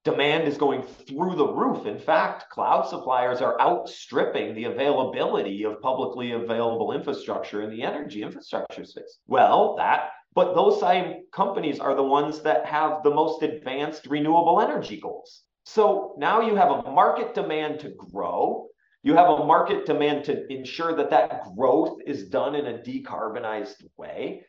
demand 0.08 0.48
is 0.48 0.58
going 0.58 0.82
through 0.84 1.36
the 1.36 1.48
roof. 1.48 1.86
In 1.86 2.00
fact, 2.00 2.50
cloud 2.50 2.88
suppliers 2.88 3.42
are 3.42 3.60
outstripping 3.60 4.56
the 4.56 4.64
availability 4.64 5.64
of 5.64 5.82
publicly 5.82 6.32
available 6.32 6.94
infrastructure 6.94 7.62
in 7.64 7.70
the 7.70 7.84
energy 7.84 8.24
infrastructure 8.24 8.86
space. 8.86 9.20
Well, 9.28 9.76
that, 9.76 10.12
but 10.34 10.54
those 10.54 10.80
same 10.80 11.24
companies 11.32 11.80
are 11.80 11.96
the 11.96 12.04
ones 12.04 12.42
that 12.42 12.66
have 12.66 13.04
the 13.04 13.14
most 13.14 13.44
advanced 13.44 14.06
renewable 14.08 14.62
energy 14.62 15.00
goals. 15.00 15.44
So 15.66 16.16
now 16.18 16.42
you 16.42 16.56
have 16.56 16.72
a 16.72 16.92
market 16.92 17.34
demand 17.34 17.80
to 17.82 17.90
grow. 17.90 18.68
You 19.04 19.16
have 19.16 19.30
a 19.30 19.46
market 19.46 19.86
demand 19.86 20.26
to 20.26 20.52
ensure 20.52 20.96
that 20.96 21.10
that 21.10 21.44
growth 21.56 22.00
is 22.06 22.30
done 22.30 22.56
in 22.56 22.68
a 22.68 22.78
decarbonized 22.78 23.84
way. 23.98 24.44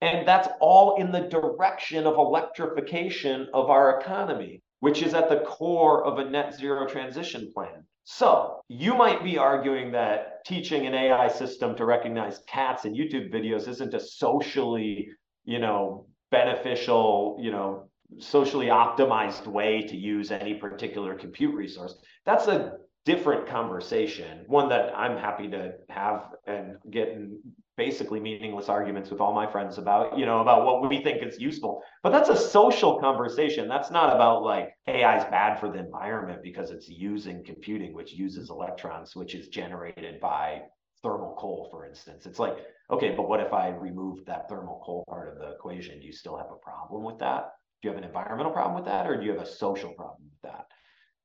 And 0.00 0.26
that's 0.26 0.48
all 0.60 0.96
in 0.96 1.10
the 1.10 1.22
direction 1.28 2.06
of 2.06 2.14
electrification 2.14 3.48
of 3.52 3.70
our 3.70 4.00
economy 4.00 4.62
which 4.80 5.02
is 5.02 5.14
at 5.14 5.28
the 5.28 5.40
core 5.40 6.04
of 6.04 6.18
a 6.18 6.30
net 6.30 6.54
zero 6.54 6.86
transition 6.86 7.52
plan. 7.52 7.84
So 8.10 8.62
you 8.68 8.94
might 8.94 9.22
be 9.22 9.36
arguing 9.36 9.92
that 9.92 10.42
teaching 10.46 10.86
an 10.86 10.94
AI 10.94 11.28
system 11.28 11.76
to 11.76 11.84
recognize 11.84 12.40
cats 12.46 12.86
in 12.86 12.94
YouTube 12.94 13.30
videos 13.30 13.68
isn't 13.68 13.92
a 13.92 14.00
socially, 14.00 15.10
you 15.44 15.58
know, 15.58 16.06
beneficial, 16.30 17.36
you 17.38 17.50
know, 17.50 17.90
socially 18.18 18.68
optimized 18.68 19.46
way 19.46 19.82
to 19.82 19.94
use 19.94 20.30
any 20.30 20.54
particular 20.54 21.16
compute 21.16 21.54
resource. 21.54 21.96
That's 22.24 22.48
a 22.48 22.78
different 23.04 23.46
conversation, 23.46 24.44
one 24.46 24.70
that 24.70 24.96
I'm 24.96 25.18
happy 25.18 25.48
to 25.50 25.74
have 25.90 26.30
and 26.46 26.78
get 26.90 27.08
in 27.08 27.38
basically 27.78 28.18
meaningless 28.20 28.68
arguments 28.68 29.08
with 29.08 29.20
all 29.20 29.32
my 29.32 29.46
friends 29.46 29.78
about, 29.78 30.18
you 30.18 30.26
know, 30.26 30.40
about 30.40 30.66
what 30.66 30.86
we 30.86 31.02
think 31.02 31.22
is 31.22 31.40
useful. 31.40 31.80
But 32.02 32.10
that's 32.10 32.28
a 32.28 32.36
social 32.36 32.98
conversation. 32.98 33.68
That's 33.68 33.90
not 33.90 34.14
about 34.14 34.42
like 34.42 34.74
AI 34.88 35.16
is 35.16 35.24
bad 35.24 35.58
for 35.58 35.70
the 35.70 35.78
environment 35.78 36.42
because 36.42 36.70
it's 36.70 36.88
using 36.88 37.44
computing, 37.44 37.94
which 37.94 38.12
uses 38.12 38.50
electrons, 38.50 39.14
which 39.14 39.34
is 39.34 39.48
generated 39.48 40.20
by 40.20 40.62
thermal 41.02 41.36
coal, 41.38 41.68
for 41.70 41.86
instance. 41.86 42.26
It's 42.26 42.40
like, 42.40 42.58
okay, 42.90 43.14
but 43.14 43.28
what 43.28 43.40
if 43.40 43.52
I 43.52 43.68
removed 43.68 44.26
that 44.26 44.48
thermal 44.48 44.82
coal 44.84 45.04
part 45.08 45.28
of 45.28 45.38
the 45.38 45.52
equation? 45.52 46.00
Do 46.00 46.06
you 46.06 46.12
still 46.12 46.36
have 46.36 46.50
a 46.50 46.56
problem 46.56 47.04
with 47.04 47.18
that? 47.20 47.52
Do 47.80 47.88
you 47.88 47.94
have 47.94 48.02
an 48.02 48.08
environmental 48.08 48.52
problem 48.52 48.74
with 48.74 48.86
that, 48.86 49.06
or 49.06 49.16
do 49.16 49.24
you 49.24 49.30
have 49.30 49.40
a 49.40 49.46
social 49.46 49.94
problem 49.94 50.24
with 50.24 50.50
that? 50.50 50.66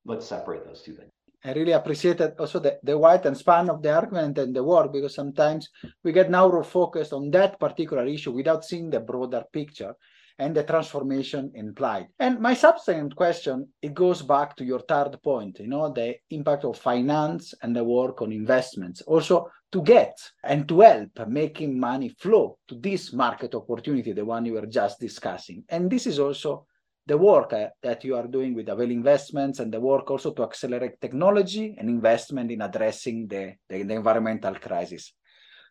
Let's 0.06 0.28
separate 0.28 0.66
those 0.66 0.84
two 0.84 0.94
things. 0.94 1.10
I 1.46 1.52
really 1.54 1.74
appreciated 1.74 2.36
also 2.40 2.60
the, 2.60 2.80
the 2.84 2.98
wide 2.98 3.26
and 3.26 3.38
span 3.38 3.70
of 3.70 3.82
the 3.82 3.94
argument 3.94 4.38
and 4.38 4.56
the 4.56 4.64
work 4.64 4.94
because 4.94 5.14
sometimes 5.14 5.70
we 6.04 6.14
get 6.14 6.32
narrow 6.32 6.64
focused 6.64 7.12
on 7.12 7.32
that 7.32 7.60
particular 7.60 8.06
issue 8.06 8.32
without 8.32 8.64
seeing 8.64 8.90
the 8.90 9.02
broader 9.02 9.44
picture 9.52 9.94
and 10.40 10.56
the 10.56 10.64
transformation 10.64 11.52
implied. 11.54 12.08
And 12.20 12.40
my 12.40 12.54
subsequent 12.54 13.16
question, 13.16 13.68
it 13.82 13.94
goes 13.94 14.22
back 14.22 14.56
to 14.56 14.66
your 14.66 14.80
third 14.80 15.22
point, 15.22 15.60
you 15.60 15.68
know, 15.68 15.92
the 15.92 16.16
impact 16.30 16.66
of 16.66 16.78
finance 16.78 17.54
and 17.62 17.76
the 17.76 17.84
work 17.84 18.22
on 18.22 18.32
investments. 18.32 19.02
Also 19.02 19.52
to 19.72 19.82
get 19.82 20.18
and 20.44 20.68
to 20.70 20.82
help 20.82 21.28
making 21.28 21.80
money 21.80 22.10
flow 22.10 22.58
to 22.68 22.76
this 22.76 23.12
market 23.12 23.54
opportunity, 23.54 24.14
the 24.14 24.26
one 24.26 24.46
you 24.46 24.54
were 24.54 24.66
just 24.66 25.00
discussing. 25.00 25.64
And 25.70 25.90
this 25.90 26.08
is 26.08 26.20
also 26.20 26.68
the 27.06 27.18
work 27.18 27.54
uh, 27.54 27.68
that 27.82 28.04
you 28.04 28.16
are 28.16 28.28
doing 28.28 28.54
with 28.54 28.68
Haveli 28.68 28.92
Investments 28.92 29.60
and 29.60 29.74
the 29.74 29.80
work 29.80 30.10
also 30.10 30.32
to 30.32 30.44
accelerate 30.44 31.02
technology 31.02 31.76
and 31.78 31.90
investment 31.90 32.52
in 32.52 32.62
addressing 32.62 33.28
the, 33.28 33.56
the, 33.70 33.84
the 33.84 33.94
environmental 33.94 34.56
crisis. 34.56 35.14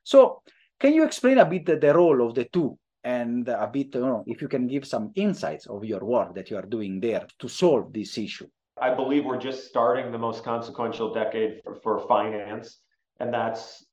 So 0.02 0.42
can 0.78 0.92
you 0.92 1.04
explain 1.04 1.38
a 1.38 1.44
bit 1.44 1.64
the, 1.66 1.76
the 1.76 1.94
role 1.94 2.26
of 2.26 2.34
the 2.34 2.44
two 2.44 2.78
and 3.04 3.48
a 3.48 3.66
bit, 3.66 3.94
you 3.94 4.00
know, 4.00 4.24
if 4.26 4.42
you 4.42 4.48
can 4.48 4.66
give 4.66 4.86
some 4.86 5.10
insights 5.14 5.66
of 5.66 5.84
your 5.84 6.04
work 6.04 6.34
that 6.34 6.50
you 6.50 6.56
are 6.56 6.66
doing 6.66 7.00
there 7.00 7.26
to 7.38 7.48
solve 7.48 7.92
this 7.92 8.18
issue? 8.18 8.48
I 8.80 8.94
believe 8.94 9.24
we're 9.24 9.38
just 9.38 9.68
starting 9.68 10.12
the 10.12 10.18
most 10.18 10.44
consequential 10.44 11.12
decade 11.12 11.60
for, 11.62 11.76
for 11.76 12.06
finance. 12.06 12.78
And 13.20 13.32
that's, 13.32 13.86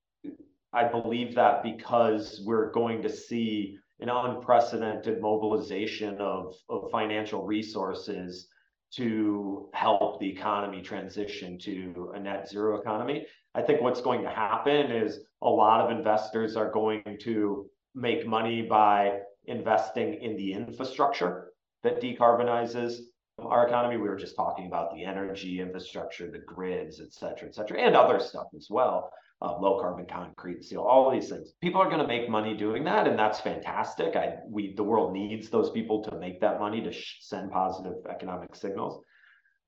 I 0.73 0.83
believe 0.85 1.35
that 1.35 1.63
because 1.63 2.41
we're 2.45 2.71
going 2.71 3.01
to 3.03 3.09
see 3.09 3.77
an 3.99 4.09
unprecedented 4.09 5.21
mobilization 5.21 6.17
of, 6.19 6.55
of 6.69 6.89
financial 6.91 7.45
resources 7.45 8.47
to 8.91 9.69
help 9.73 10.19
the 10.19 10.29
economy 10.29 10.81
transition 10.81 11.59
to 11.59 12.11
a 12.15 12.19
net 12.19 12.49
zero 12.49 12.79
economy. 12.79 13.25
I 13.53 13.61
think 13.61 13.81
what's 13.81 14.01
going 14.01 14.23
to 14.23 14.29
happen 14.29 14.91
is 14.91 15.19
a 15.41 15.49
lot 15.49 15.81
of 15.81 15.95
investors 15.95 16.55
are 16.55 16.71
going 16.71 17.03
to 17.21 17.69
make 17.93 18.25
money 18.25 18.61
by 18.61 19.19
investing 19.45 20.15
in 20.15 20.35
the 20.37 20.53
infrastructure 20.53 21.51
that 21.83 22.01
decarbonizes 22.01 22.99
our 23.39 23.67
economy. 23.67 23.97
We 23.97 24.09
were 24.09 24.15
just 24.15 24.35
talking 24.35 24.67
about 24.67 24.93
the 24.93 25.03
energy 25.03 25.59
infrastructure, 25.59 26.29
the 26.29 26.39
grids, 26.39 26.99
et 26.99 27.13
cetera, 27.13 27.47
et 27.47 27.55
cetera, 27.55 27.79
and 27.79 27.95
other 27.95 28.19
stuff 28.19 28.47
as 28.55 28.67
well 28.69 29.11
uh, 29.41 29.57
low 29.57 29.79
carbon 29.79 30.05
concrete, 30.05 30.63
steel, 30.63 30.81
all 30.81 31.09
these 31.09 31.29
things. 31.29 31.53
People 31.61 31.81
are 31.81 31.87
going 31.87 32.01
to 32.01 32.07
make 32.07 32.29
money 32.29 32.55
doing 32.55 32.83
that, 32.83 33.07
and 33.07 33.17
that's 33.17 33.39
fantastic. 33.39 34.15
I 34.15 34.37
we 34.47 34.73
the 34.75 34.83
world 34.83 35.13
needs 35.13 35.49
those 35.49 35.71
people 35.71 36.03
to 36.03 36.17
make 36.17 36.41
that 36.41 36.59
money 36.59 36.81
to 36.81 36.91
sh- 36.91 37.17
send 37.21 37.51
positive 37.51 38.05
economic 38.09 38.55
signals. 38.55 39.03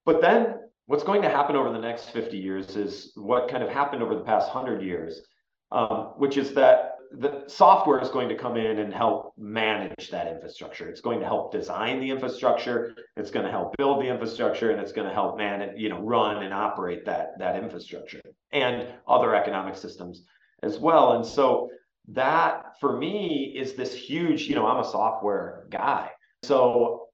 But 0.06 0.22
then 0.22 0.56
what's 0.88 1.04
going 1.04 1.22
to 1.22 1.30
happen 1.30 1.56
over 1.56 1.72
the 1.72 1.80
next 1.80 2.10
50 2.10 2.38
years 2.38 2.76
is 2.76 3.14
what 3.16 3.50
kind 3.50 3.64
of 3.64 3.70
happened 3.70 4.04
over 4.04 4.16
the 4.16 4.24
past 4.24 4.54
100 4.54 4.84
years, 4.84 5.22
um, 5.72 6.14
which 6.18 6.38
is 6.38 6.54
that 6.56 6.91
the 7.20 7.44
software 7.48 8.00
is 8.00 8.10
going 8.10 8.30
to 8.30 8.36
come 8.36 8.56
in 8.56 8.80
and 8.80 8.94
help 8.94 9.34
manage 9.38 10.10
that 10.12 10.28
infrastructure. 10.28 10.88
It's 10.88 11.02
going 11.02 11.20
to 11.20 11.26
help 11.26 11.52
design 11.52 12.00
the 12.00 12.10
infrastructure. 12.10 12.96
It's 13.18 13.32
going 13.32 13.46
to 13.46 13.52
help 13.52 13.76
build 13.78 14.02
the 14.02 14.08
infrastructure, 14.08 14.72
and 14.72 14.80
it's 14.80 14.94
going 14.94 15.08
to 15.08 15.14
help 15.14 15.38
manage, 15.38 15.78
you 15.78 15.90
know, 15.90 16.00
run 16.00 16.44
and 16.44 16.54
operate 16.54 17.06
that 17.06 17.38
that 17.40 17.56
infrastructure 17.56 18.22
and 18.52 18.88
other 19.08 19.36
economic 19.36 19.76
systems 19.76 20.24
as 20.64 20.80
well. 20.80 21.14
And 21.14 21.26
so 21.26 21.70
that 22.10 22.80
for 22.80 22.98
me 22.98 23.54
is 23.58 23.74
this 23.74 23.94
huge. 23.94 24.44
You 24.44 24.56
know, 24.56 24.66
I'm 24.66 24.80
a 24.80 24.90
software 24.90 25.66
guy, 25.70 26.12
so 26.44 27.08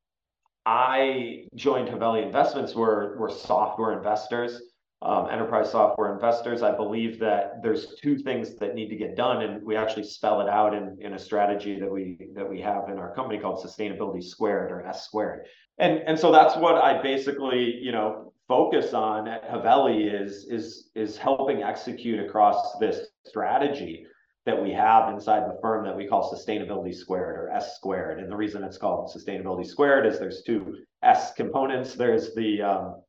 I 0.65 1.47
joined 1.55 1.89
Haveli 1.89 2.23
Investments. 2.23 2.75
We're 2.75 3.17
we're 3.17 3.31
software 3.31 3.97
investors 3.97 4.61
um, 5.01 5.29
enterprise 5.29 5.71
software 5.71 6.13
investors. 6.13 6.63
I 6.63 6.75
believe 6.75 7.19
that 7.19 7.61
there's 7.61 7.95
two 8.01 8.17
things 8.17 8.55
that 8.55 8.73
need 8.73 8.89
to 8.89 8.95
get 8.95 9.15
done, 9.15 9.43
and 9.43 9.63
we 9.63 9.75
actually 9.75 10.03
spell 10.03 10.41
it 10.41 10.49
out 10.49 10.73
in, 10.73 10.97
in 10.99 11.13
a 11.13 11.19
strategy 11.19 11.79
that 11.79 11.91
we 11.91 12.17
that 12.33 12.49
we 12.49 12.59
have 12.61 12.89
in 12.89 12.97
our 12.97 13.13
company 13.13 13.39
called 13.39 13.63
Sustainability 13.63 14.23
Squared 14.23 14.71
or 14.71 14.85
S 14.85 15.05
Squared. 15.05 15.45
And 15.77 15.99
and 16.07 16.17
so 16.17 16.31
that's 16.31 16.55
what 16.57 16.75
I 16.75 17.01
basically 17.01 17.75
you 17.75 17.91
know 17.91 18.33
focus 18.47 18.93
on 18.93 19.27
at 19.27 19.47
Haveli 19.47 20.11
is 20.21 20.47
is 20.49 20.89
is 20.95 21.17
helping 21.17 21.61
execute 21.61 22.19
across 22.19 22.77
this 22.79 23.07
strategy 23.25 24.07
that 24.47 24.59
we 24.59 24.71
have 24.71 25.13
inside 25.13 25.41
the 25.41 25.59
firm 25.61 25.85
that 25.85 25.95
we 25.95 26.07
call 26.07 26.33
Sustainability 26.33 26.95
Squared 26.95 27.35
or 27.37 27.49
S 27.51 27.75
Squared. 27.75 28.19
And 28.19 28.31
the 28.31 28.35
reason 28.35 28.63
it's 28.63 28.77
called 28.79 29.11
Sustainability 29.13 29.67
Squared 29.67 30.07
is 30.07 30.17
there's 30.17 30.41
two 30.41 30.77
S 31.03 31.33
components. 31.33 31.93
There's 31.93 32.33
the 32.33 32.61
um, 32.63 33.01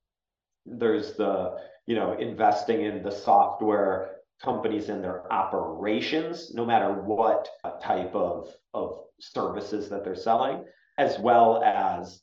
there's 0.71 1.15
the 1.15 1.57
you 1.89 1.95
know, 1.95 2.13
investing 2.19 2.83
in 2.83 3.03
the 3.03 3.11
software 3.11 4.17
companies 4.45 4.91
and 4.91 5.03
their 5.03 5.33
operations, 5.33 6.53
no 6.55 6.65
matter 6.65 6.93
what 6.93 7.49
type 7.83 8.15
of, 8.15 8.55
of 8.75 9.05
services 9.19 9.89
that 9.89 10.05
they're 10.05 10.15
selling, 10.15 10.65
as 10.99 11.19
well 11.19 11.63
as 11.65 12.21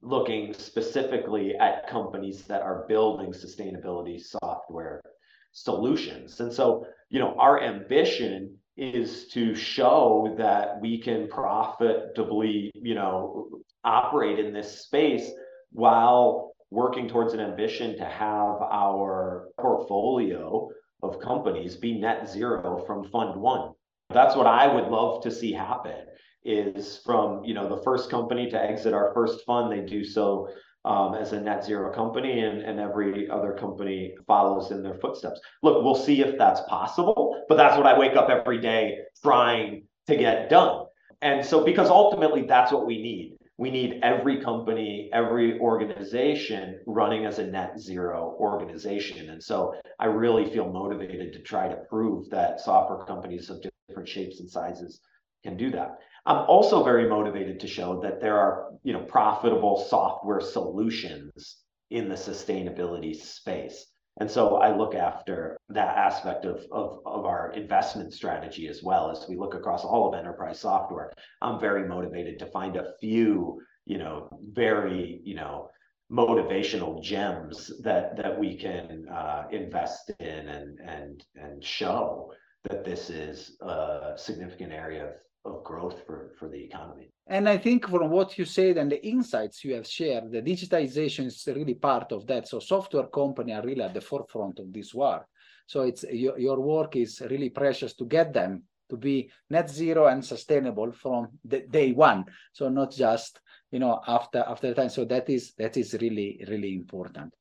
looking 0.00 0.54
specifically 0.54 1.56
at 1.56 1.88
companies 1.88 2.42
that 2.44 2.62
are 2.62 2.86
building 2.86 3.32
sustainability 3.32 4.20
software 4.20 5.02
solutions. 5.50 6.38
And 6.38 6.52
so, 6.52 6.86
you 7.10 7.18
know, 7.18 7.34
our 7.36 7.60
ambition 7.60 8.56
is 8.76 9.26
to 9.32 9.56
show 9.56 10.36
that 10.38 10.80
we 10.80 11.00
can 11.00 11.26
profitably, 11.26 12.70
you 12.76 12.94
know, 12.94 13.48
operate 13.82 14.38
in 14.38 14.52
this 14.52 14.82
space 14.82 15.28
while 15.72 16.47
working 16.70 17.08
towards 17.08 17.32
an 17.34 17.40
ambition 17.40 17.96
to 17.96 18.04
have 18.04 18.56
our 18.60 19.48
portfolio 19.60 20.68
of 21.02 21.20
companies 21.20 21.76
be 21.76 21.98
net 21.98 22.28
zero 22.28 22.82
from 22.86 23.08
fund 23.10 23.40
one. 23.40 23.72
That's 24.10 24.36
what 24.36 24.46
I 24.46 24.72
would 24.72 24.88
love 24.88 25.22
to 25.22 25.30
see 25.30 25.52
happen 25.52 26.06
is 26.44 27.00
from, 27.04 27.44
you 27.44 27.54
know, 27.54 27.68
the 27.68 27.82
first 27.82 28.10
company 28.10 28.50
to 28.50 28.60
exit 28.60 28.94
our 28.94 29.12
first 29.12 29.44
fund, 29.44 29.70
they 29.70 29.84
do 29.84 30.04
so 30.04 30.48
um, 30.84 31.14
as 31.14 31.32
a 31.32 31.40
net 31.40 31.64
zero 31.64 31.92
company 31.92 32.40
and, 32.40 32.62
and 32.62 32.78
every 32.78 33.28
other 33.28 33.52
company 33.52 34.14
follows 34.26 34.70
in 34.70 34.82
their 34.82 34.94
footsteps. 34.94 35.40
Look, 35.62 35.82
we'll 35.84 35.94
see 35.94 36.20
if 36.22 36.38
that's 36.38 36.60
possible, 36.68 37.44
but 37.48 37.56
that's 37.56 37.76
what 37.76 37.86
I 37.86 37.98
wake 37.98 38.16
up 38.16 38.30
every 38.30 38.60
day 38.60 38.98
trying 39.22 39.84
to 40.06 40.16
get 40.16 40.48
done. 40.48 40.86
And 41.20 41.44
so, 41.44 41.64
because 41.64 41.90
ultimately 41.90 42.42
that's 42.42 42.72
what 42.72 42.86
we 42.86 43.02
need 43.02 43.37
we 43.58 43.70
need 43.72 44.00
every 44.04 44.40
company, 44.40 45.10
every 45.12 45.58
organization 45.58 46.78
running 46.86 47.26
as 47.26 47.40
a 47.40 47.46
net 47.46 47.78
zero 47.78 48.36
organization. 48.38 49.30
And 49.30 49.42
so 49.42 49.74
I 49.98 50.06
really 50.06 50.48
feel 50.50 50.72
motivated 50.72 51.32
to 51.32 51.40
try 51.40 51.68
to 51.68 51.76
prove 51.90 52.30
that 52.30 52.60
software 52.60 53.04
companies 53.04 53.50
of 53.50 53.60
different 53.88 54.08
shapes 54.08 54.38
and 54.38 54.48
sizes 54.48 55.00
can 55.42 55.56
do 55.56 55.72
that. 55.72 55.98
I'm 56.24 56.44
also 56.46 56.84
very 56.84 57.08
motivated 57.08 57.58
to 57.60 57.66
show 57.66 58.00
that 58.02 58.20
there 58.20 58.38
are, 58.38 58.70
you 58.84 58.92
know, 58.92 59.02
profitable 59.02 59.84
software 59.88 60.40
solutions 60.40 61.56
in 61.90 62.08
the 62.08 62.14
sustainability 62.14 63.16
space. 63.16 63.86
And 64.20 64.30
so 64.30 64.56
I 64.56 64.76
look 64.76 64.94
after 64.94 65.58
that 65.68 65.96
aspect 65.96 66.44
of, 66.44 66.64
of, 66.72 67.00
of 67.06 67.24
our 67.24 67.52
investment 67.52 68.12
strategy 68.12 68.66
as 68.66 68.82
well 68.82 69.10
as 69.10 69.28
we 69.28 69.36
look 69.36 69.54
across 69.54 69.84
all 69.84 70.08
of 70.08 70.18
enterprise 70.18 70.58
software. 70.58 71.12
I'm 71.40 71.60
very 71.60 71.86
motivated 71.86 72.38
to 72.40 72.46
find 72.46 72.76
a 72.76 72.92
few, 73.00 73.60
you 73.86 73.98
know, 73.98 74.28
very, 74.52 75.20
you 75.22 75.36
know, 75.36 75.70
motivational 76.10 77.02
gems 77.02 77.70
that 77.82 78.16
that 78.16 78.38
we 78.38 78.56
can 78.56 79.06
uh, 79.08 79.44
invest 79.52 80.10
in 80.20 80.48
and 80.48 80.80
and 80.80 81.24
and 81.36 81.62
show 81.62 82.32
that 82.64 82.84
this 82.84 83.10
is 83.10 83.56
a 83.60 84.14
significant 84.16 84.72
area 84.72 85.12
of 85.56 85.64
growth 85.64 86.02
for, 86.06 86.32
for 86.38 86.48
the 86.48 86.62
economy. 86.62 87.10
And 87.26 87.48
I 87.48 87.58
think 87.58 87.88
from 87.88 88.10
what 88.10 88.38
you 88.38 88.44
said 88.44 88.78
and 88.78 88.90
the 88.90 89.06
insights 89.06 89.64
you 89.64 89.74
have 89.74 89.86
shared, 89.86 90.30
the 90.30 90.42
digitization 90.42 91.26
is 91.26 91.46
really 91.46 91.74
part 91.74 92.12
of 92.12 92.26
that. 92.26 92.48
So 92.48 92.58
software 92.58 93.08
company 93.08 93.52
are 93.52 93.62
really 93.62 93.82
at 93.82 93.94
the 93.94 94.00
forefront 94.00 94.58
of 94.58 94.72
this 94.72 94.94
war. 94.94 95.26
So 95.66 95.82
it's 95.82 96.04
your, 96.10 96.38
your 96.38 96.60
work 96.60 96.96
is 96.96 97.20
really 97.28 97.50
precious 97.50 97.94
to 97.94 98.06
get 98.06 98.32
them 98.32 98.62
to 98.88 98.96
be 98.96 99.30
net 99.50 99.68
zero 99.70 100.06
and 100.06 100.24
sustainable 100.24 100.92
from 100.92 101.28
the 101.44 101.60
day 101.60 101.92
one. 101.92 102.24
So 102.52 102.68
not 102.68 102.92
just 102.92 103.40
you 103.70 103.78
know 103.78 104.00
after 104.06 104.44
after 104.46 104.68
the 104.68 104.74
time. 104.74 104.88
So 104.88 105.04
that 105.04 105.28
is 105.28 105.52
that 105.58 105.76
is 105.76 105.94
really 106.00 106.42
really 106.48 106.74
important. 106.74 107.34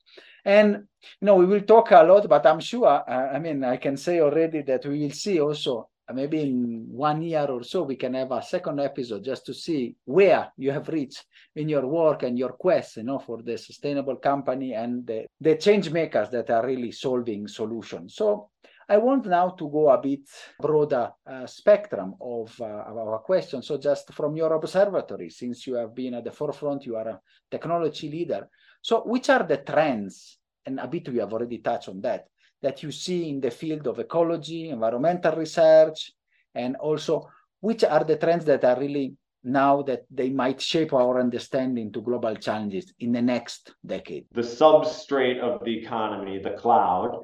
And 0.43 0.87
you 1.21 1.25
know 1.25 1.35
we 1.35 1.45
will 1.45 1.61
talk 1.61 1.91
a 1.91 2.03
lot, 2.03 2.27
but 2.27 2.45
I'm 2.45 2.59
sure 2.59 3.09
I 3.09 3.39
mean 3.39 3.63
I 3.63 3.77
can 3.77 3.95
say 3.95 4.19
already 4.19 4.61
that 4.63 4.85
we 4.85 4.99
will 4.99 5.11
see 5.11 5.39
also 5.39 5.89
maybe 6.13 6.41
in 6.41 6.87
one 6.89 7.21
year 7.21 7.45
or 7.45 7.63
so 7.63 7.83
we 7.83 7.95
can 7.95 8.13
have 8.13 8.31
a 8.31 8.41
second 8.41 8.79
episode 8.79 9.23
just 9.23 9.45
to 9.45 9.53
see 9.53 9.95
where 10.05 10.51
you 10.57 10.71
have 10.71 10.87
reached 10.89 11.25
in 11.55 11.67
your 11.67 11.85
work 11.85 12.23
and 12.23 12.37
your 12.37 12.53
quest 12.53 12.97
you 12.97 13.03
know 13.03 13.19
for 13.19 13.41
the 13.41 13.57
sustainable 13.57 14.15
company 14.15 14.73
and 14.73 15.05
the, 15.05 15.25
the 15.41 15.55
change 15.55 15.89
makers 15.89 16.29
that 16.29 16.49
are 16.49 16.65
really 16.65 16.91
solving 16.91 17.47
solutions. 17.47 18.15
So 18.15 18.49
i 18.89 18.95
want 18.97 19.25
now 19.25 19.49
to 19.49 19.69
go 19.69 19.89
a 19.89 20.01
bit 20.01 20.21
broader 20.61 21.11
uh, 21.29 21.45
spectrum 21.45 22.15
of, 22.21 22.55
uh, 22.61 22.85
of 22.87 22.97
our 22.97 23.19
question 23.19 23.61
so 23.61 23.77
just 23.77 24.13
from 24.13 24.37
your 24.37 24.53
observatory 24.53 25.29
since 25.29 25.67
you 25.67 25.73
have 25.73 25.93
been 25.93 26.13
at 26.13 26.23
the 26.23 26.31
forefront 26.31 26.85
you 26.85 26.95
are 26.95 27.09
a 27.09 27.19
technology 27.49 28.09
leader. 28.09 28.49
So 28.81 29.01
which 29.01 29.29
are 29.29 29.43
the 29.43 29.57
trends? 29.57 30.37
And 30.65 30.79
a 30.79 30.87
bit 30.87 31.09
we 31.09 31.19
have 31.19 31.31
already 31.31 31.59
touched 31.59 31.89
on 31.89 32.01
that 32.01 32.27
that 32.61 32.83
you 32.83 32.91
see 32.91 33.29
in 33.29 33.39
the 33.39 33.51
field 33.51 33.87
of 33.87 33.99
ecology, 33.99 34.69
environmental 34.69 35.35
research, 35.35 36.11
and 36.55 36.75
also 36.77 37.29
which 37.59 37.83
are 37.83 38.03
the 38.03 38.17
trends 38.17 38.45
that 38.45 38.63
are 38.63 38.79
really 38.79 39.15
now 39.43 39.81
that 39.83 40.03
they 40.11 40.29
might 40.29 40.59
shape 40.59 40.93
our 40.93 41.19
understanding 41.19 41.91
to 41.91 42.01
global 42.01 42.35
challenges 42.35 42.93
in 42.99 43.11
the 43.11 43.21
next 43.21 43.73
decade? 43.85 44.25
The 44.31 44.41
substrate 44.41 45.39
of 45.39 45.63
the 45.63 45.77
economy, 45.77 46.39
the 46.39 46.51
cloud, 46.51 47.21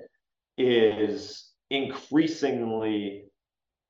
is 0.57 1.51
increasingly 1.69 3.25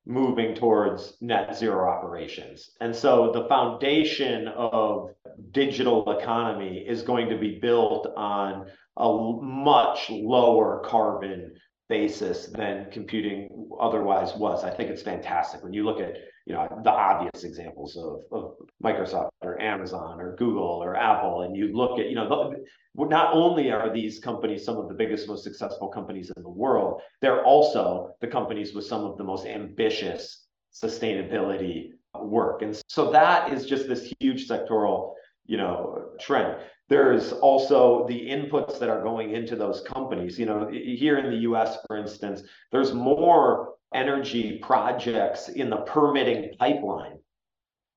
moving 0.05 0.53
towards 0.55 1.17
net 1.21 1.55
zero 1.55 1.89
operations. 1.89 2.71
And 2.81 2.95
so 2.95 3.31
the 3.31 3.47
foundation 3.47 4.47
of 4.49 5.09
digital 5.51 6.19
economy 6.19 6.85
is 6.87 7.03
going 7.03 7.29
to 7.29 7.37
be 7.37 7.59
built 7.59 8.07
on 8.17 8.67
a 8.97 9.37
much 9.41 10.09
lower 10.09 10.81
carbon 10.85 11.53
basis 11.89 12.47
than 12.47 12.91
computing 12.91 13.69
otherwise 13.79 14.35
was. 14.35 14.63
I 14.63 14.71
think 14.71 14.89
it's 14.89 15.01
fantastic 15.01 15.63
when 15.63 15.73
you 15.73 15.83
look 15.83 15.99
at 15.99 16.17
you 16.45 16.53
know 16.53 16.67
the 16.83 16.89
obvious 16.89 17.43
examples 17.43 17.95
of, 17.95 18.21
of 18.31 18.55
Microsoft 18.83 19.29
or 19.41 19.61
Amazon 19.61 20.19
or 20.19 20.35
Google 20.35 20.83
or 20.83 20.95
Apple, 20.95 21.43
and 21.43 21.55
you 21.55 21.75
look 21.75 21.99
at 21.99 22.09
you 22.09 22.15
know 22.15 22.27
the, 22.27 23.05
not 23.05 23.33
only 23.33 23.71
are 23.71 23.93
these 23.93 24.19
companies 24.19 24.65
some 24.65 24.77
of 24.77 24.89
the 24.89 24.93
biggest, 24.93 25.27
most 25.27 25.43
successful 25.43 25.87
companies 25.87 26.31
in 26.35 26.43
the 26.43 26.49
world, 26.49 27.01
they're 27.21 27.43
also 27.43 28.11
the 28.19 28.27
companies 28.27 28.73
with 28.73 28.85
some 28.85 29.05
of 29.05 29.17
the 29.17 29.23
most 29.23 29.45
ambitious 29.45 30.45
sustainability 30.73 31.91
work, 32.19 32.61
and 32.61 32.81
so 32.89 33.09
that 33.11 33.53
is 33.53 33.65
just 33.65 33.87
this 33.87 34.11
huge 34.19 34.47
sectoral 34.47 35.13
you 35.45 35.57
know 35.57 36.09
trend. 36.19 36.57
There's 36.89 37.31
also 37.31 38.05
the 38.07 38.19
inputs 38.19 38.77
that 38.79 38.89
are 38.89 39.01
going 39.01 39.31
into 39.31 39.55
those 39.55 39.81
companies. 39.81 40.37
You 40.37 40.45
know 40.45 40.69
here 40.69 41.17
in 41.19 41.31
the 41.31 41.37
US 41.49 41.77
for 41.87 41.97
instance 41.97 42.43
there's 42.71 42.93
more 42.93 43.72
energy 43.93 44.59
projects 44.61 45.49
in 45.49 45.69
the 45.69 45.77
permitting 45.77 46.51
pipeline 46.57 47.17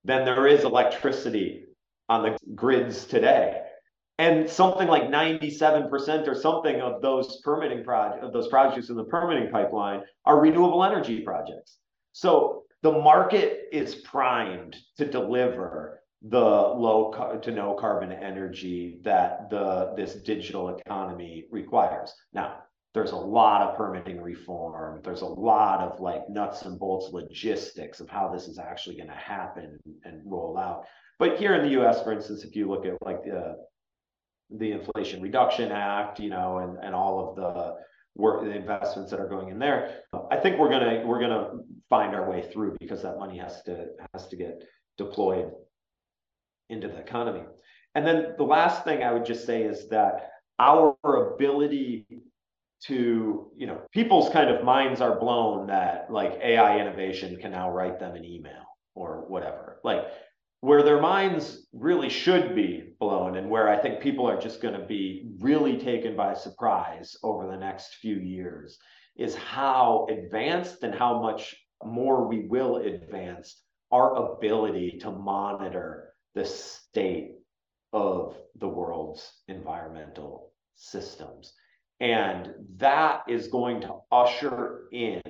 than 0.05 0.25
there 0.25 0.47
is 0.47 0.65
electricity 0.65 1.65
on 2.09 2.23
the 2.23 2.39
grids 2.55 3.05
today 3.05 3.63
and 4.19 4.49
something 4.49 4.89
like 4.89 5.05
97% 5.05 6.27
or 6.27 6.35
something 6.35 6.81
of 6.81 7.03
those 7.03 7.41
permitting 7.43 7.85
projects 7.85 8.25
of 8.25 8.33
those 8.33 8.49
projects 8.49 8.89
in 8.89 8.97
the 8.97 9.05
permitting 9.05 9.51
pipeline 9.51 10.03
are 10.25 10.41
renewable 10.41 10.85
energy 10.85 11.21
projects 11.21 11.79
so 12.13 12.63
the 12.83 12.93
market 12.93 13.65
is 13.73 13.97
primed 13.97 14.77
to 14.97 15.05
deliver 15.05 16.03
the 16.23 16.39
low 16.39 17.39
to 17.43 17.51
no 17.51 17.75
carbon 17.75 18.13
energy 18.13 19.01
that 19.03 19.51
the 19.51 19.93
this 19.97 20.15
digital 20.15 20.77
economy 20.77 21.47
requires. 21.51 22.13
Now, 22.33 22.63
there's 22.97 23.13
a 23.13 23.17
lot 23.17 23.61
of 23.61 23.77
permitting 23.77 24.23
reform. 24.23 25.03
There's 25.05 25.21
a 25.21 25.27
lot 25.27 25.81
of 25.81 26.01
like 26.01 26.31
nuts 26.31 26.63
and 26.63 26.79
bolts 26.79 27.13
logistics 27.13 28.01
of 28.01 28.09
how 28.09 28.33
this 28.33 28.49
is 28.49 28.59
actually 28.59 28.97
going 28.97 29.11
to 29.11 29.15
happen 29.15 29.79
and 30.05 30.23
roll 30.25 30.57
out. 30.57 30.87
But 31.19 31.39
here 31.39 31.55
in 31.55 31.63
the 31.63 31.73
U.S., 31.73 32.03
for 32.03 32.13
instance, 32.13 32.43
if 32.43 32.57
you 32.57 32.71
look 32.71 32.87
at 32.87 32.95
like 33.03 33.23
the 33.23 33.57
the 34.49 34.73
Inflation 34.73 35.21
Reduction 35.21 35.73
Act, 35.73 36.21
you 36.21 36.31
know, 36.31 36.59
and 36.59 36.79
and 36.83 36.95
all 36.95 37.29
of 37.29 37.37
the 37.37 37.75
work, 38.15 38.43
the 38.43 38.51
investments 38.51 39.11
that 39.11 39.21
are 39.21 39.29
going 39.29 39.51
in 39.51 39.59
there, 39.59 40.01
I 40.31 40.39
think 40.39 40.59
we're 40.59 40.71
gonna 40.71 41.03
we're 41.05 41.21
gonna 41.21 41.51
find 41.91 42.15
our 42.15 42.31
way 42.31 42.49
through 42.51 42.79
because 42.81 43.03
that 43.03 43.19
money 43.19 43.37
has 43.37 43.63
to 43.65 43.89
has 44.15 44.27
to 44.29 44.37
get 44.37 44.63
deployed 44.97 45.51
into 46.71 46.89
the 46.89 46.97
economy. 46.97 47.45
And 47.95 48.07
then 48.07 48.37
the 48.39 48.45
last 48.45 48.85
thing 48.85 49.03
I 49.03 49.13
would 49.13 49.27
just 49.27 49.45
say 49.45 49.65
is 49.65 49.87
that 49.91 50.31
our 50.59 50.97
ability 51.05 52.07
to, 52.87 53.51
you 53.57 53.67
know, 53.67 53.81
people's 53.93 54.31
kind 54.31 54.51
of 54.51 54.65
minds 54.65 55.01
are 55.01 55.19
blown 55.19 55.67
that 55.69 56.11
like 56.11 56.39
AI 56.43 56.79
innovation 56.79 57.37
can 57.37 57.51
now 57.51 57.71
write 57.71 57.99
them 57.99 58.15
an 58.15 58.25
email 58.25 58.65
or 58.95 59.25
whatever. 59.29 59.81
Like 59.85 60.07
where 60.61 60.83
their 60.83 61.01
minds 61.01 61.67
really 61.73 62.09
should 62.09 62.55
be 62.55 62.95
blown 62.99 63.37
and 63.37 63.51
where 63.51 63.69
I 63.69 63.79
think 63.79 64.01
people 64.01 64.29
are 64.29 64.41
just 64.41 64.61
going 64.61 64.79
to 64.79 64.87
be 64.87 65.31
really 65.39 65.79
taken 65.79 66.17
by 66.17 66.35
surprise 66.35 67.17
over 67.23 67.47
the 67.47 67.57
next 67.57 67.97
few 67.97 68.17
years 68.17 68.79
is 69.17 69.35
how 69.35 70.07
advanced 70.11 70.83
and 70.83 70.95
how 70.95 71.21
much 71.21 71.57
more 71.85 72.27
we 72.27 72.47
will 72.49 72.77
advance 72.77 73.63
our 73.91 74.35
ability 74.35 74.99
to 75.01 75.11
monitor 75.11 76.13
the 76.35 76.45
state 76.45 77.33
of 77.93 78.37
the 78.57 78.69
world's 78.69 79.31
environmental 79.49 80.53
systems. 80.75 81.53
And 82.01 82.53
that 82.77 83.23
is 83.29 83.49
going 83.49 83.81
to 83.83 83.97
usher 84.13 84.89
in 84.93 85.23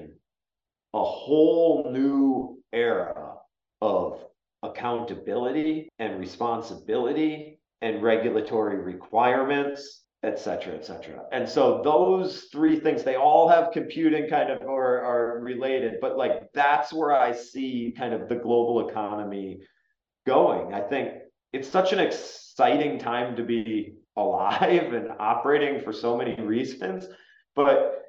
a 0.94 1.04
whole 1.04 1.90
new 1.92 2.62
era 2.72 3.34
of 3.80 4.24
accountability 4.62 5.88
and 5.98 6.18
responsibility 6.18 7.60
and 7.82 8.02
regulatory 8.02 8.78
requirements 8.78 10.06
et 10.22 10.38
cetera, 10.38 10.74
et 10.74 10.84
cetera. 10.84 11.22
And 11.30 11.48
so 11.48 11.82
those 11.84 12.48
three 12.50 12.80
things, 12.80 13.04
they 13.04 13.14
all 13.14 13.48
have 13.48 13.70
computing 13.72 14.28
kind 14.28 14.50
of 14.50 14.62
or 14.62 15.00
are 15.00 15.38
related, 15.40 16.00
but 16.00 16.16
like 16.16 16.52
that's 16.52 16.92
where 16.92 17.12
I 17.12 17.32
see 17.32 17.94
kind 17.96 18.12
of 18.12 18.28
the 18.28 18.34
global 18.34 18.88
economy 18.88 19.60
going. 20.26 20.74
I 20.74 20.80
think 20.80 21.12
it's 21.52 21.68
such 21.68 21.92
an 21.92 22.00
exciting 22.00 22.98
time 22.98 23.36
to 23.36 23.44
be 23.44 23.94
alive 24.16 24.92
and 24.92 25.10
operating 25.18 25.80
for 25.80 25.92
so 25.92 26.16
many 26.16 26.34
reasons. 26.40 27.06
But 27.54 28.02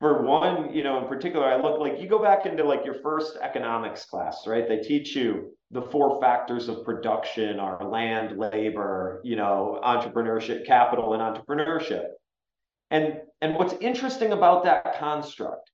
for 0.00 0.22
one, 0.22 0.72
you 0.72 0.84
know, 0.84 0.98
in 1.02 1.08
particular, 1.08 1.46
I 1.46 1.60
look 1.60 1.80
like 1.80 2.00
you 2.00 2.08
go 2.08 2.22
back 2.22 2.46
into 2.46 2.62
like 2.64 2.84
your 2.84 3.00
first 3.02 3.36
economics 3.40 4.04
class, 4.04 4.46
right? 4.46 4.68
They 4.68 4.78
teach 4.78 5.16
you 5.16 5.56
the 5.70 5.82
four 5.82 6.20
factors 6.20 6.68
of 6.68 6.84
production 6.84 7.58
are 7.58 7.84
land, 7.84 8.38
labor, 8.38 9.20
you 9.24 9.36
know, 9.36 9.80
entrepreneurship, 9.84 10.66
capital, 10.66 11.14
and 11.14 11.22
entrepreneurship. 11.22 12.04
And 12.90 13.20
and 13.40 13.54
what's 13.54 13.74
interesting 13.80 14.32
about 14.32 14.64
that 14.64 14.98
construct 14.98 15.70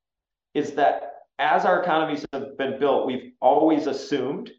is 0.55 0.73
that 0.73 1.13
as 1.39 1.65
our 1.65 1.83
economies 1.83 2.25
have 2.33 2.57
been 2.57 2.79
built, 2.79 3.07
we've 3.07 3.33
always 3.41 3.87
assumed 3.87 4.51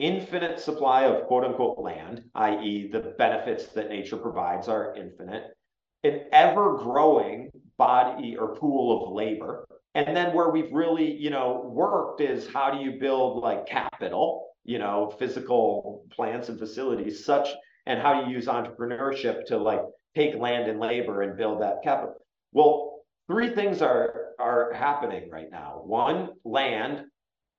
infinite 0.00 0.58
supply 0.58 1.04
of 1.04 1.26
quote 1.26 1.44
unquote 1.44 1.78
land, 1.78 2.22
i.e., 2.34 2.88
the 2.90 3.14
benefits 3.18 3.66
that 3.68 3.90
nature 3.90 4.16
provides 4.16 4.66
are 4.66 4.94
infinite, 4.96 5.54
an 6.02 6.22
ever 6.32 6.78
growing 6.78 7.50
body 7.76 8.36
or 8.36 8.56
pool 8.56 9.06
of 9.06 9.12
labor. 9.12 9.66
And 9.94 10.16
then 10.16 10.34
where 10.34 10.50
we've 10.50 10.72
really, 10.72 11.12
you 11.12 11.30
know, 11.30 11.70
worked 11.72 12.20
is 12.20 12.48
how 12.48 12.70
do 12.70 12.78
you 12.78 12.98
build 12.98 13.42
like 13.42 13.66
capital, 13.66 14.48
you 14.64 14.78
know, 14.78 15.14
physical 15.18 16.04
plants 16.10 16.48
and 16.48 16.58
facilities, 16.58 17.24
such 17.24 17.48
and 17.86 18.00
how 18.00 18.20
do 18.20 18.30
you 18.30 18.36
use 18.36 18.46
entrepreneurship 18.46 19.44
to 19.46 19.58
like 19.58 19.80
take 20.14 20.34
land 20.34 20.68
and 20.68 20.80
labor 20.80 21.22
and 21.22 21.36
build 21.36 21.60
that 21.60 21.82
capital. 21.82 22.14
Well, 22.52 23.00
three 23.26 23.54
things 23.54 23.82
are 23.82 24.30
are 24.38 24.72
happening 24.72 25.28
right 25.30 25.50
now. 25.50 25.82
One, 25.84 26.30
land 26.44 27.04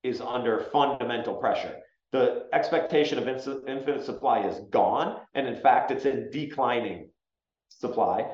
is 0.04 0.20
under 0.20 0.62
fundamental 0.72 1.36
pressure 1.36 1.76
the 2.12 2.48
expectation 2.54 3.18
of 3.18 3.28
infinite 3.28 4.04
supply 4.04 4.46
is 4.46 4.60
gone. 4.70 5.22
And 5.34 5.48
in 5.48 5.56
fact, 5.56 5.92
it's 5.92 6.06
in 6.06 6.30
declining 6.32 7.10
supply. 7.70 8.26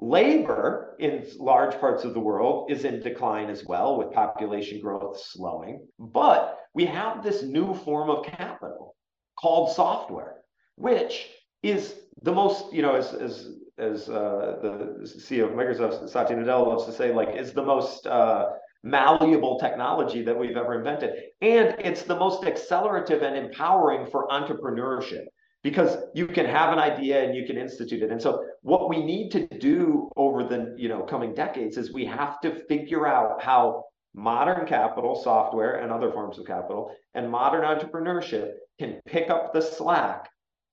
Labor 0.00 0.96
in 0.98 1.26
large 1.38 1.78
parts 1.78 2.04
of 2.04 2.14
the 2.14 2.20
world 2.20 2.70
is 2.70 2.84
in 2.84 3.00
decline 3.00 3.50
as 3.50 3.64
well, 3.64 3.98
with 3.98 4.12
population 4.12 4.80
growth 4.80 5.20
slowing. 5.20 5.86
But 5.98 6.58
we 6.74 6.86
have 6.86 7.22
this 7.22 7.42
new 7.42 7.74
form 7.74 8.08
of 8.08 8.24
capital 8.24 8.96
called 9.38 9.72
software, 9.72 10.36
which 10.76 11.28
is 11.62 11.94
the 12.22 12.32
most, 12.32 12.72
you 12.72 12.82
know, 12.82 12.94
as 12.94 13.12
as 13.12 13.50
as 13.78 14.08
uh, 14.08 14.58
the 14.62 14.68
CEO 15.04 15.44
of 15.44 15.52
Microsoft, 15.52 16.08
Satya 16.08 16.36
Nadella 16.36 16.66
loves 16.66 16.84
to 16.84 16.92
say, 16.92 17.14
like, 17.14 17.34
is 17.34 17.52
the 17.52 17.62
most 17.62 18.06
uh, 18.06 18.50
malleable 18.82 19.58
technology 19.58 20.22
that 20.22 20.38
we've 20.38 20.56
ever 20.56 20.78
invented. 20.78 21.12
And 21.40 21.74
it's 21.78 22.02
the 22.02 22.16
most 22.16 22.44
accelerative 22.44 23.22
and 23.22 23.36
empowering 23.36 24.06
for 24.06 24.28
entrepreneurship 24.28 25.24
because 25.62 25.98
you 26.14 26.26
can 26.26 26.46
have 26.46 26.72
an 26.72 26.78
idea 26.78 27.22
and 27.22 27.34
you 27.34 27.46
can 27.46 27.58
institute 27.58 28.02
it. 28.02 28.10
And 28.10 28.20
so 28.20 28.44
what 28.62 28.88
we 28.88 29.02
need 29.02 29.30
to 29.32 29.46
do 29.58 30.10
over 30.16 30.42
the 30.42 30.74
you 30.78 30.88
know 30.88 31.02
coming 31.02 31.34
decades 31.34 31.76
is 31.76 31.92
we 31.92 32.06
have 32.06 32.40
to 32.40 32.64
figure 32.66 33.06
out 33.06 33.42
how 33.42 33.84
modern 34.14 34.66
capital, 34.66 35.14
software 35.14 35.76
and 35.76 35.92
other 35.92 36.10
forms 36.10 36.38
of 36.38 36.46
capital 36.46 36.94
and 37.14 37.30
modern 37.30 37.62
entrepreneurship 37.62 38.52
can 38.78 39.00
pick 39.06 39.30
up 39.30 39.52
the 39.52 39.60
slack 39.60 40.28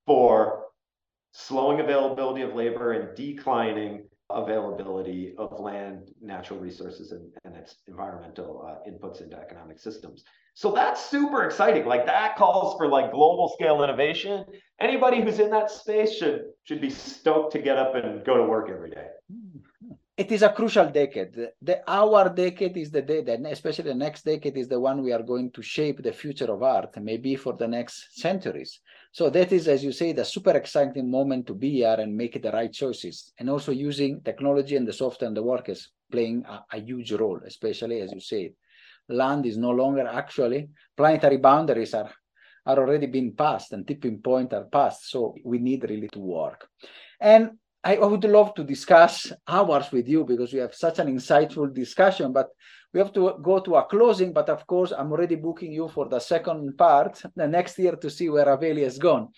for 0.05 0.63
slowing 1.33 1.79
availability 1.79 2.41
of 2.41 2.55
labor 2.55 2.93
and 2.93 3.15
declining 3.15 4.07
availability 4.29 5.33
of 5.37 5.59
land, 5.59 6.09
natural 6.21 6.59
resources, 6.59 7.11
and, 7.11 7.31
and 7.45 7.55
its 7.55 7.75
environmental 7.87 8.65
uh, 8.67 8.89
inputs 8.89 9.21
into 9.21 9.37
economic 9.37 9.79
systems. 9.79 10.23
So 10.53 10.71
that's 10.71 11.05
super 11.05 11.43
exciting. 11.43 11.85
Like 11.85 12.05
that 12.07 12.35
calls 12.35 12.75
for 12.77 12.87
like 12.87 13.11
global 13.11 13.49
scale 13.49 13.83
innovation. 13.83 14.43
Anybody 14.79 15.21
who's 15.21 15.39
in 15.39 15.51
that 15.51 15.69
space 15.69 16.15
should 16.17 16.45
should 16.63 16.81
be 16.81 16.89
stoked 16.89 17.51
to 17.53 17.59
get 17.59 17.77
up 17.77 17.95
and 17.95 18.25
go 18.25 18.37
to 18.37 18.43
work 18.43 18.69
every 18.69 18.89
day. 18.89 19.07
It 20.17 20.31
is 20.31 20.41
a 20.41 20.49
crucial 20.49 20.89
decade. 20.89 21.33
The 21.61 21.83
our 21.87 22.27
decade 22.29 22.75
is 22.75 22.89
the 22.89 23.03
day 23.03 23.21
that, 23.21 23.39
especially 23.45 23.85
the 23.85 24.03
next 24.05 24.25
decade, 24.25 24.57
is 24.57 24.67
the 24.67 24.79
one 24.79 25.03
we 25.03 25.13
are 25.13 25.21
going 25.21 25.51
to 25.51 25.61
shape 25.61 26.01
the 26.01 26.11
future 26.11 26.51
of 26.51 26.63
art, 26.63 26.97
maybe 26.99 27.35
for 27.35 27.53
the 27.53 27.67
next 27.67 28.19
centuries. 28.19 28.79
So 29.11 29.29
that 29.29 29.51
is, 29.51 29.67
as 29.67 29.83
you 29.83 29.91
say, 29.91 30.13
the 30.13 30.25
super 30.25 30.51
exciting 30.51 31.09
moment 31.09 31.47
to 31.47 31.53
be 31.53 31.71
here 31.71 31.95
and 31.97 32.15
make 32.15 32.41
the 32.41 32.51
right 32.51 32.71
choices. 32.71 33.33
And 33.39 33.49
also 33.49 33.71
using 33.71 34.21
technology 34.21 34.75
and 34.75 34.87
the 34.87 34.93
software 34.93 35.27
and 35.27 35.35
the 35.35 35.43
workers 35.43 35.89
playing 36.11 36.45
a, 36.45 36.63
a 36.73 36.79
huge 36.79 37.11
role, 37.13 37.39
especially 37.45 38.01
as 38.01 38.11
you 38.11 38.19
said. 38.19 38.51
land 39.09 39.45
is 39.45 39.57
no 39.57 39.71
longer 39.71 40.05
actually, 40.07 40.69
planetary 40.95 41.37
boundaries 41.37 41.93
are, 41.93 42.11
are 42.65 42.77
already 42.77 43.07
being 43.07 43.33
passed 43.33 43.71
and 43.71 43.87
tipping 43.87 44.19
point 44.19 44.53
are 44.53 44.65
passed. 44.65 45.09
So 45.09 45.35
we 45.43 45.59
need 45.59 45.89
really 45.89 46.09
to 46.09 46.19
work. 46.19 46.67
And 47.19 47.51
I 47.83 47.97
would 47.97 48.23
love 48.25 48.53
to 48.55 48.63
discuss 48.63 49.31
hours 49.47 49.91
with 49.91 50.09
you 50.09 50.25
because 50.25 50.51
we 50.51 50.59
have 50.59 50.75
such 50.75 50.99
an 50.99 51.07
insightful 51.07 51.73
discussion, 51.73 52.33
but 52.33 52.49
we 52.93 52.99
have 52.99 53.13
to 53.13 53.37
go 53.41 53.59
to 53.59 53.75
a 53.75 53.85
closing. 53.85 54.33
But 54.33 54.49
of 54.49 54.65
course, 54.67 54.91
I'm 54.91 55.11
already 55.11 55.35
booking 55.35 55.71
you 55.71 55.87
for 55.87 56.07
the 56.07 56.19
second 56.19 56.77
part, 56.77 57.21
the 57.35 57.47
next 57.47 57.77
year 57.79 57.95
to 57.95 58.09
see 58.09 58.29
where 58.29 58.45
Haveli 58.45 58.83
has 58.83 58.97
gone. 58.97 59.29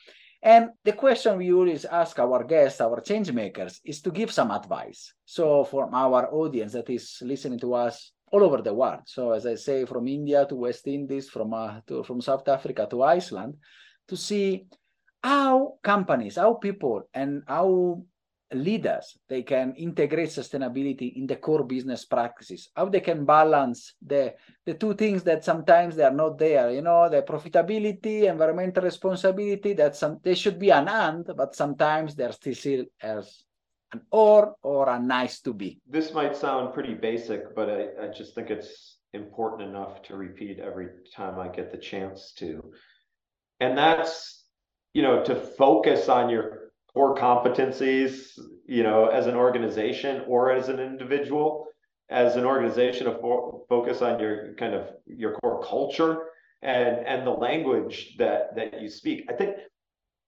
And 0.42 0.70
the 0.86 0.94
question 0.94 1.38
we 1.38 1.52
always 1.52 1.84
ask 1.84 2.18
our 2.18 2.44
guests, 2.46 2.80
our 2.80 3.02
change 3.02 3.32
makers, 3.32 3.82
is 3.84 4.02
to 4.02 4.12
give 4.12 4.32
some 4.32 4.52
advice. 4.52 5.14
So 5.26 5.66
from 5.66 5.94
our 5.94 6.34
audience 6.34 6.74
that 6.74 6.90
is 6.90 7.18
listening 7.22 7.60
to 7.60 7.74
us 7.74 8.14
all 8.32 8.44
over 8.44 8.62
the 8.62 8.74
world. 8.74 9.02
So 9.06 9.32
as 9.32 9.46
I 9.46 9.56
say, 9.56 9.86
from 9.86 10.08
India 10.08 10.46
to 10.46 10.56
West 10.56 10.88
Indies, 10.88 11.30
from 11.30 11.54
uh, 11.54 11.82
to, 11.88 12.04
from 12.04 12.22
South 12.22 12.48
Africa 12.48 12.88
to 12.90 13.04
Iceland, 13.04 13.56
to 14.08 14.16
see 14.16 14.68
how 15.22 15.74
companies, 15.84 16.38
how 16.38 16.54
people, 16.54 17.04
and 17.14 17.44
how 17.48 18.04
leaders 18.54 19.18
they 19.28 19.44
can 19.44 19.74
integrate 19.76 20.30
sustainability 20.30 21.16
in 21.18 21.28
the 21.28 21.36
core 21.36 21.64
business 21.64 22.06
practices 22.06 22.70
how 22.76 22.86
they 22.86 23.00
can 23.00 23.24
balance 23.24 23.94
the 24.06 24.34
the 24.66 24.74
two 24.74 24.94
things 24.96 25.24
that 25.24 25.44
sometimes 25.44 25.96
they 25.96 26.04
are 26.04 26.12
not 26.12 26.38
there 26.38 26.72
you 26.72 26.82
know 26.82 27.08
the 27.10 27.22
profitability 27.22 28.24
environmental 28.24 28.84
responsibility 28.84 29.74
that 29.74 29.96
some 29.96 30.20
they 30.24 30.34
should 30.34 30.58
be 30.58 30.72
an 30.72 30.88
and 30.88 31.30
but 31.38 31.56
sometimes 31.56 32.16
they're 32.16 32.32
still 32.32 32.86
as 33.02 33.44
an 33.92 34.02
or 34.12 34.56
or 34.62 34.90
a 34.90 35.00
nice 35.00 35.42
to 35.42 35.54
be. 35.54 35.80
This 35.88 36.14
might 36.14 36.36
sound 36.36 36.74
pretty 36.74 36.94
basic 36.94 37.56
but 37.56 37.70
i, 37.70 38.06
I 38.06 38.08
just 38.08 38.34
think 38.34 38.50
it's 38.50 38.98
important 39.14 39.70
enough 39.70 40.02
to 40.04 40.16
repeat 40.16 40.60
every 40.60 40.90
time 41.16 41.40
i 41.40 41.48
get 41.48 41.72
the 41.72 41.78
chance 41.78 42.34
to. 42.38 42.72
And 43.60 43.78
that's, 43.78 44.46
you 44.94 45.02
know, 45.02 45.24
to 45.26 45.36
focus 45.36 46.08
on 46.08 46.30
your 46.30 46.59
core 46.94 47.16
competencies, 47.16 48.38
you 48.66 48.84
know, 48.84 49.08
as 49.08 49.28
an 49.28 49.36
organization 49.36 50.24
or 50.28 50.52
as 50.52 50.70
an 50.70 50.80
individual, 50.80 51.68
as 52.10 52.36
an 52.36 52.46
organization, 52.46 53.06
to 53.06 53.18
fo- 53.20 53.66
focus 53.70 54.02
on 54.02 54.20
your 54.20 54.54
kind 54.56 54.74
of 54.74 54.90
your 55.06 55.34
core 55.34 55.64
culture 55.64 56.30
and 56.62 57.06
and 57.06 57.26
the 57.26 57.32
language 57.32 58.16
that 58.18 58.56
that 58.56 58.82
you 58.82 58.90
speak. 58.90 59.26
I 59.30 59.34
think 59.34 59.56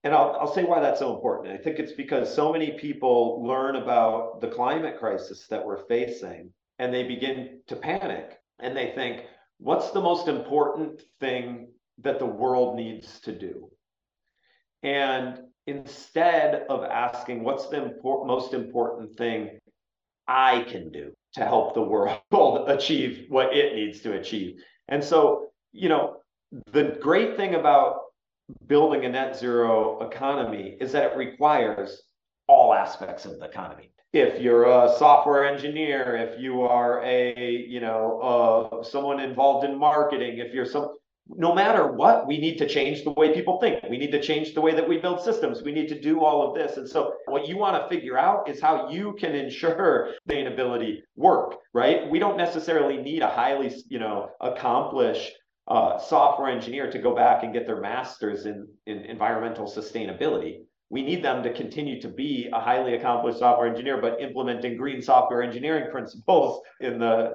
and 0.04 0.14
I'll, 0.14 0.36
I'll 0.40 0.52
say 0.52 0.64
why 0.64 0.80
that's 0.80 0.98
so 0.98 1.14
important. 1.14 1.54
I 1.54 1.62
think 1.62 1.78
it's 1.78 1.92
because 1.92 2.34
so 2.34 2.52
many 2.52 2.72
people 2.72 3.44
learn 3.46 3.76
about 3.76 4.40
the 4.40 4.48
climate 4.48 4.98
crisis 4.98 5.46
that 5.48 5.64
we're 5.64 5.86
facing 5.86 6.50
and 6.78 6.92
they 6.92 7.04
begin 7.04 7.60
to 7.68 7.76
panic 7.76 8.38
and 8.58 8.76
they 8.76 8.92
think, 8.96 9.22
what's 9.58 9.90
the 9.92 10.00
most 10.00 10.26
important 10.26 11.02
thing 11.20 11.68
that 11.98 12.18
the 12.18 12.26
world 12.26 12.76
needs 12.76 13.20
to 13.20 13.32
do? 13.32 13.70
And 14.82 15.38
instead 15.66 16.66
of 16.68 16.84
asking, 16.84 17.44
what's 17.44 17.68
the 17.68 17.94
most 18.02 18.54
important 18.54 19.16
thing 19.16 19.58
I 20.26 20.62
can 20.62 20.90
do 20.90 21.12
to 21.34 21.44
help 21.44 21.74
the 21.74 21.82
world 21.82 22.20
achieve 22.68 23.26
what 23.28 23.56
it 23.56 23.74
needs 23.74 24.00
to 24.00 24.14
achieve? 24.14 24.60
And 24.88 25.02
so, 25.02 25.46
you 25.72 25.88
know, 25.88 26.16
the 26.72 26.98
great 27.00 27.36
thing 27.36 27.54
about 27.54 28.00
building 28.66 29.04
a 29.04 29.08
net 29.08 29.38
zero 29.38 30.00
economy 30.00 30.76
is 30.80 30.92
that 30.92 31.12
it 31.12 31.16
requires 31.16 32.02
all 32.48 32.74
aspects 32.74 33.24
of 33.24 33.38
the 33.38 33.46
economy. 33.46 33.90
If 34.12 34.42
you're 34.42 34.64
a 34.64 34.94
software 34.98 35.46
engineer, 35.46 36.16
if 36.16 36.38
you 36.38 36.62
are 36.62 37.02
a, 37.02 37.64
you 37.66 37.80
know, 37.80 38.20
uh, 38.20 38.82
someone 38.82 39.20
involved 39.20 39.64
in 39.64 39.78
marketing, 39.78 40.38
if 40.38 40.52
you're 40.52 40.66
some, 40.66 40.96
no 41.28 41.54
matter 41.54 41.86
what, 41.86 42.26
we 42.26 42.38
need 42.38 42.58
to 42.58 42.68
change 42.68 43.04
the 43.04 43.10
way 43.10 43.32
people 43.32 43.60
think. 43.60 43.82
We 43.88 43.98
need 43.98 44.12
to 44.12 44.20
change 44.20 44.54
the 44.54 44.60
way 44.60 44.74
that 44.74 44.88
we 44.88 44.98
build 44.98 45.20
systems. 45.20 45.62
We 45.62 45.72
need 45.72 45.88
to 45.88 46.00
do 46.00 46.24
all 46.24 46.48
of 46.48 46.54
this. 46.54 46.76
And 46.76 46.88
so 46.88 47.14
what 47.26 47.46
you 47.46 47.56
want 47.56 47.80
to 47.80 47.94
figure 47.94 48.18
out 48.18 48.48
is 48.48 48.60
how 48.60 48.90
you 48.90 49.14
can 49.18 49.34
ensure 49.34 50.14
sustainability 50.28 50.98
work, 51.16 51.56
right? 51.72 52.10
We 52.10 52.18
don't 52.18 52.36
necessarily 52.36 52.98
need 52.98 53.22
a 53.22 53.28
highly, 53.28 53.72
you 53.88 53.98
know, 53.98 54.30
accomplished 54.40 55.32
uh, 55.68 55.98
software 55.98 56.50
engineer 56.50 56.90
to 56.90 56.98
go 56.98 57.14
back 57.14 57.44
and 57.44 57.52
get 57.52 57.66
their 57.66 57.80
master's 57.80 58.46
in, 58.46 58.66
in 58.86 58.98
environmental 58.98 59.66
sustainability. 59.66 60.62
We 60.90 61.02
need 61.02 61.24
them 61.24 61.42
to 61.44 61.52
continue 61.54 62.00
to 62.02 62.08
be 62.08 62.48
a 62.52 62.60
highly 62.60 62.94
accomplished 62.94 63.38
software 63.38 63.68
engineer, 63.68 64.00
but 64.00 64.20
implementing 64.20 64.76
green 64.76 65.00
software 65.00 65.42
engineering 65.42 65.90
principles 65.90 66.60
in 66.80 66.98
the 66.98 67.34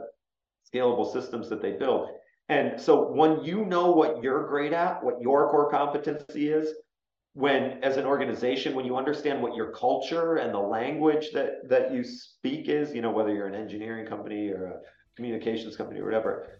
scalable 0.72 1.12
systems 1.12 1.50
that 1.50 1.62
they 1.62 1.72
build. 1.72 2.10
And 2.50 2.80
so 2.80 3.12
when 3.12 3.44
you 3.44 3.66
know 3.66 3.92
what 3.92 4.24
you're 4.24 4.48
great 4.48 4.74
at, 4.74 5.04
what 5.04 5.22
your 5.22 5.50
core 5.50 5.70
competency 5.70 6.50
is, 6.50 6.74
when 7.34 7.84
as 7.84 7.98
an 7.98 8.06
organization, 8.06 8.74
when 8.74 8.86
you 8.86 8.96
understand 8.96 9.44
what 9.44 9.54
your 9.54 9.72
culture 9.72 10.38
and 10.38 10.54
the 10.54 10.60
language 10.60 11.32
that 11.34 11.70
that 11.70 11.92
you 11.94 12.04
speak 12.04 12.68
is, 12.68 12.94
you 12.96 13.02
know, 13.02 13.12
whether 13.12 13.34
you're 13.34 13.48
an 13.48 13.54
engineering 13.54 14.08
company 14.08 14.50
or 14.50 14.66
a 14.66 14.80
communications 15.16 15.76
company 15.76 16.00
or 16.00 16.06
whatever, 16.06 16.58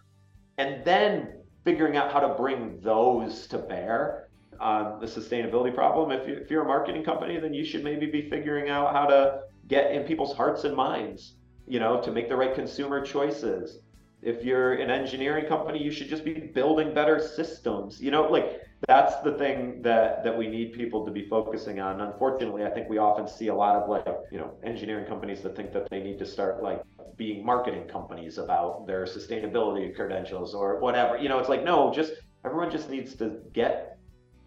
and 0.58 0.86
then 0.86 1.42
figuring 1.66 1.98
out 1.98 2.12
how 2.12 2.20
to 2.20 2.36
bring 2.36 2.80
those 2.82 3.48
to 3.48 3.58
bear 3.58 4.30
on 4.60 5.00
the 5.00 5.06
sustainability 5.06 5.74
problem. 5.74 6.12
If, 6.12 6.28
you, 6.28 6.36
if 6.36 6.50
you're 6.50 6.64
a 6.64 6.68
marketing 6.68 7.04
company, 7.04 7.40
then 7.40 7.54
you 7.54 7.66
should 7.66 7.84
maybe 7.84 8.06
be 8.06 8.30
figuring 8.30 8.70
out 8.70 8.94
how 8.94 9.06
to 9.06 9.40
get 9.68 9.92
in 9.92 10.04
people's 10.04 10.36
hearts 10.36 10.64
and 10.64 10.76
minds, 10.76 11.38
you 11.68 11.80
know, 11.80 12.02
to 12.02 12.12
make 12.12 12.30
the 12.30 12.36
right 12.36 12.54
consumer 12.54 13.02
choices. 13.02 13.80
If 14.22 14.44
you're 14.44 14.74
an 14.74 14.90
engineering 14.90 15.46
company, 15.46 15.82
you 15.82 15.92
should 15.92 16.10
just 16.10 16.26
be 16.26 16.34
building 16.34 16.94
better 16.94 17.20
systems. 17.20 18.02
You 18.02 18.12
know, 18.12 18.24
like 18.24 18.62
that's 18.88 19.18
the 19.22 19.34
thing 19.34 19.82
that 19.84 20.24
that 20.24 20.36
we 20.36 20.48
need 20.48 20.74
people 20.74 21.06
to 21.06 21.12
be 21.12 21.28
focusing 21.28 21.80
on. 21.80 22.02
Unfortunately, 22.02 22.66
I 22.66 22.70
think 22.70 22.90
we 22.90 22.98
often 22.98 23.28
see 23.28 23.48
a 23.48 23.56
lot 23.56 23.76
of 23.76 23.90
like, 23.90 24.08
you 24.32 24.40
know, 24.40 24.56
engineering 24.64 25.06
companies 25.06 25.42
that 25.42 25.56
think 25.56 25.72
that 25.74 25.90
they 25.90 26.02
need 26.02 26.18
to 26.20 26.26
start 26.26 26.64
like 26.64 26.82
being 27.16 27.46
marketing 27.46 27.88
companies 27.88 28.38
about 28.38 28.88
their 28.88 29.06
sustainability 29.06 29.96
credentials 29.96 30.54
or 30.54 30.80
whatever. 30.80 31.18
You 31.18 31.30
know, 31.30 31.40
it's 31.40 31.50
like, 31.50 31.64
no, 31.64 31.94
just 31.94 32.14
everyone 32.46 32.72
just 32.72 32.90
needs 32.90 33.16
to 33.16 33.40
get 33.54 33.98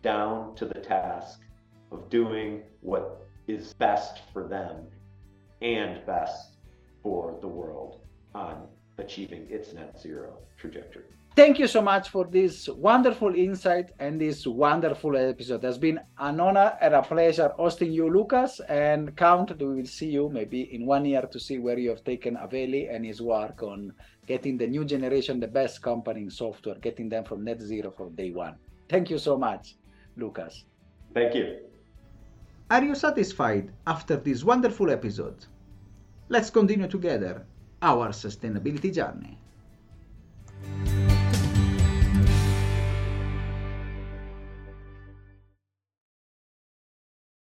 down 0.03 0.55
to 0.57 0.65
the 0.65 0.81
task 0.81 1.41
of 1.93 2.09
doing 2.11 2.63
what 2.81 3.27
is 3.47 3.75
best 3.75 4.23
for 4.33 4.47
them 4.47 4.87
and 5.63 6.05
best 6.07 6.57
for 7.03 7.37
the 7.41 7.49
world 7.49 8.01
on 8.35 8.67
achieving 9.01 9.47
its 9.51 9.73
net 9.73 10.01
zero 10.01 10.39
trajectory. 10.57 11.05
Thank 11.37 11.61
you 11.61 11.69
so 11.69 11.81
much 11.81 12.09
for 12.09 12.25
this 12.27 12.69
wonderful 12.69 13.35
insight 13.35 13.93
and 14.01 14.21
this 14.21 14.47
wonderful 14.47 15.17
episode. 15.17 15.63
It 15.63 15.67
has 15.67 15.79
been 15.79 16.01
an 16.19 16.41
honor 16.41 16.77
and 16.81 16.93
a 16.93 17.03
pleasure 17.03 17.53
hosting 17.57 17.93
you, 17.93 18.11
Lucas. 18.11 18.61
And 18.69 19.17
count, 19.17 19.49
that 19.49 19.61
we 19.61 19.77
will 19.77 19.87
see 19.87 20.11
you 20.11 20.29
maybe 20.29 20.75
in 20.75 20.87
one 20.87 21.05
year 21.05 21.23
to 21.23 21.39
see 21.39 21.59
where 21.59 21.79
you 21.79 21.91
have 21.91 22.03
taken 22.03 22.37
Haveli 22.37 22.93
and 22.93 23.07
his 23.07 23.23
work 23.23 23.63
on 23.63 23.93
getting 24.27 24.59
the 24.59 24.67
new 24.67 24.85
generation, 24.85 25.39
the 25.39 25.47
best 25.47 25.81
company 25.83 26.23
in 26.23 26.31
software, 26.31 26.75
getting 26.75 27.09
them 27.09 27.25
from 27.25 27.45
net 27.45 27.61
zero 27.63 27.93
from 27.93 28.15
day 28.17 28.33
one. 28.33 28.57
Thank 28.89 29.09
you 29.09 29.19
so 29.19 29.39
much, 29.39 29.77
Lucas. 30.17 30.65
Thank 31.15 31.37
you. 31.37 31.59
Are 32.71 32.85
you 32.85 32.95
satisfied 32.95 33.73
after 33.87 34.17
this 34.17 34.43
wonderful 34.43 34.91
episode? 34.91 35.47
Let's 36.29 36.51
continue 36.51 36.89
together 36.89 37.47
our 37.83 38.09
sustainability 38.11 38.93
journey. 38.93 39.39